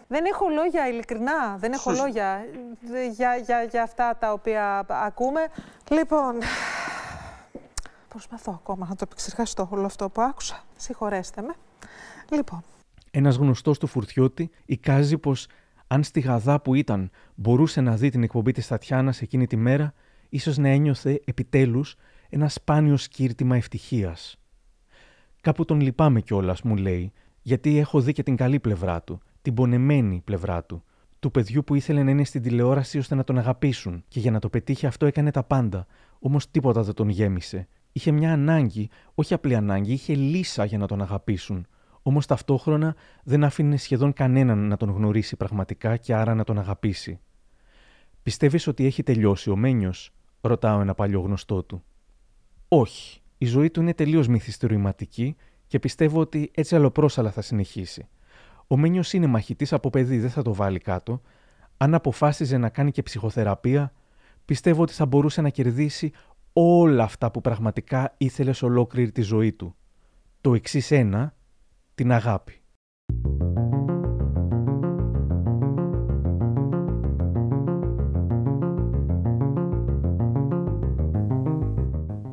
Δεν 0.08 0.26
έχω 0.26 0.46
λόγια, 0.50 0.88
ειλικρινά. 0.88 1.58
Δεν 1.60 1.72
έχω 1.72 1.90
Σωστά. 1.90 2.04
λόγια 2.06 2.46
για, 3.16 3.36
για, 3.36 3.64
για 3.64 3.84
αυτά 3.84 4.18
τα 4.20 4.32
οποία 4.32 4.86
ακούμε. 4.90 5.42
Λοιπόν, 5.90 6.36
προσπαθώ 8.16 8.52
ακόμα 8.52 8.88
να 8.88 8.96
το 8.96 9.02
επεξεργαστώ 9.04 9.68
όλο 9.72 9.86
αυτό 9.86 10.10
που 10.10 10.22
άκουσα. 10.22 10.64
Συγχωρέστε 10.78 11.42
με. 11.42 11.54
Λοιπόν, 12.36 12.64
Ένας 13.12 13.36
γνωστός 13.36 13.80
του 13.80 13.88
Φουρτιώτη 13.88 14.50
εικάζει 14.66 15.18
πως 15.18 15.48
αν 15.88 16.04
στη 16.04 16.20
Γαδά 16.20 16.62
που 16.62 16.74
ήταν 16.74 17.10
μπορούσε 17.36 17.82
να 17.82 17.96
δει 17.96 18.10
την 18.10 18.24
εκπομπή 18.24 18.52
της 18.52 18.68
Τατιάνας 18.68 19.22
εκείνη 19.22 19.48
τη 19.48 19.56
μέρα, 19.56 19.94
ίσως 20.30 20.58
να 20.58 20.70
ένιωθε 20.70 21.22
επιτέλους 21.26 21.96
ένα 22.30 22.50
σπάνιο 22.50 22.98
σκύρτημα 22.98 23.56
ευτυχίας. 23.56 24.38
Κάπου 25.42 25.66
τον 25.66 25.82
λυπάμαι 25.82 26.22
κιόλας, 26.22 26.62
μου 26.62 26.76
λέει, 26.76 27.14
γιατί 27.42 27.78
έχω 27.78 28.02
δει 28.02 28.14
και 28.14 28.24
την 28.24 28.36
καλή 28.36 28.60
πλευρά 28.60 29.02
του, 29.02 29.20
την 29.42 29.54
πονεμένη 29.54 30.22
πλευρά 30.26 30.64
του, 30.64 30.84
του 31.20 31.32
παιδιού 31.32 31.64
που 31.64 31.76
ήθελε 31.76 32.04
να 32.04 32.12
είναι 32.12 32.24
στην 32.24 32.42
τηλεόραση 32.42 32.98
ώστε 32.98 33.16
να 33.16 33.24
τον 33.24 33.38
αγαπήσουν 33.38 34.04
και 34.08 34.20
για 34.20 34.32
να 34.32 34.40
το 34.40 34.50
πετύχει 34.50 34.86
αυτό 34.86 35.06
έκανε 35.06 35.32
τα 35.32 35.44
πάντα, 35.44 35.86
όμως 36.20 36.52
τίποτα 36.52 36.84
δεν 36.84 36.94
τον 36.94 37.10
γέμισε. 37.10 37.68
Είχε 37.98 38.12
μια 38.12 38.34
ανάγκη, 38.34 38.90
όχι 39.16 39.34
απλή 39.34 39.56
ανάγκη, 39.56 39.94
είχε 39.94 40.16
λύσα 40.16 40.66
για 40.66 40.78
να 40.78 40.88
τον 40.88 41.02
αγαπήσουν. 41.02 41.68
Όμως 42.02 42.26
ταυτόχρονα 42.26 42.96
δεν 43.24 43.44
άφηνε 43.44 43.78
σχεδόν 43.78 44.14
κανέναν 44.14 44.68
να 44.68 44.78
τον 44.78 44.90
γνωρίσει 44.90 45.36
πραγματικά 45.36 45.98
και 45.98 46.14
άρα 46.14 46.36
να 46.36 46.44
τον 46.44 46.60
αγαπήσει. 46.60 47.20
Πιστεύεις 48.24 48.68
ότι 48.68 48.86
έχει 48.86 49.04
τελειώσει 49.04 49.50
ο 49.50 49.56
Μένιος, 49.56 50.12
ρωτάω 50.42 50.80
ένα 50.80 50.94
παλιό 50.94 51.20
γνωστό 51.20 51.64
του. 51.64 51.84
Όχι. 52.68 53.22
Η 53.38 53.46
ζωή 53.46 53.70
του 53.70 53.82
είναι 53.82 53.94
τελείως 53.94 54.28
μυθιστορηματική 54.28 55.36
και 55.68 55.80
πιστεύω 55.80 56.20
ότι 56.20 56.52
έτσι 56.54 56.76
αλλοπρόσαλα 56.76 57.32
θα 57.32 57.42
συνεχίσει. 57.42 58.08
Ο 58.68 58.78
Μένιος 58.78 59.14
είναι 59.14 59.28
μαχητής 59.28 59.74
από 59.74 59.90
παιδί, 59.90 60.20
δεν 60.20 60.30
θα 60.30 60.42
το 60.42 60.54
βάλει 60.54 60.80
κάτω. 60.80 61.22
Αν 61.78 61.94
αποφάσιζε 61.94 62.58
να 62.58 62.70
κάνει 62.70 62.92
και 62.92 63.04
ψυχοθεραπεία, 63.04 63.94
πιστεύω 64.46 64.82
ότι 64.82 64.94
θα 64.94 65.06
μπορούσε 65.06 65.42
να 65.42 65.50
κερδίσει 65.50 66.12
όλα 66.58 67.04
αυτά 67.04 67.32
που 67.32 67.42
πραγματικά 67.42 68.14
ήθελες 68.18 68.58
σε 68.58 68.66
ολόκληρη 68.66 69.12
τη 69.12 69.22
ζωή 69.22 69.54
του. 69.54 69.76
Το 70.42 70.54
εξής 70.54 70.92
ένα, 70.92 71.36
την 71.96 72.12
αγάπη. 72.12 72.54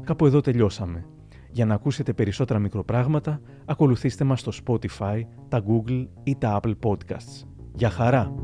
Κάπου 0.05 0.27
εδώ 0.27 0.41
τελειώσαμε. 0.41 1.07
Για 1.51 1.67
να 1.67 1.75
ακούσετε 1.75 2.13
περισσότερα 2.13 2.59
μικροπράγματα, 2.59 3.41
ακολουθήστε 3.65 4.25
μας 4.25 4.41
στο 4.41 4.53
Spotify, 4.65 5.21
τα 5.49 5.63
Google 5.67 6.07
ή 6.23 6.37
τα 6.37 6.61
Apple 6.63 6.75
Podcasts. 6.83 7.47
Για 7.75 7.91
χαρά! 7.91 8.35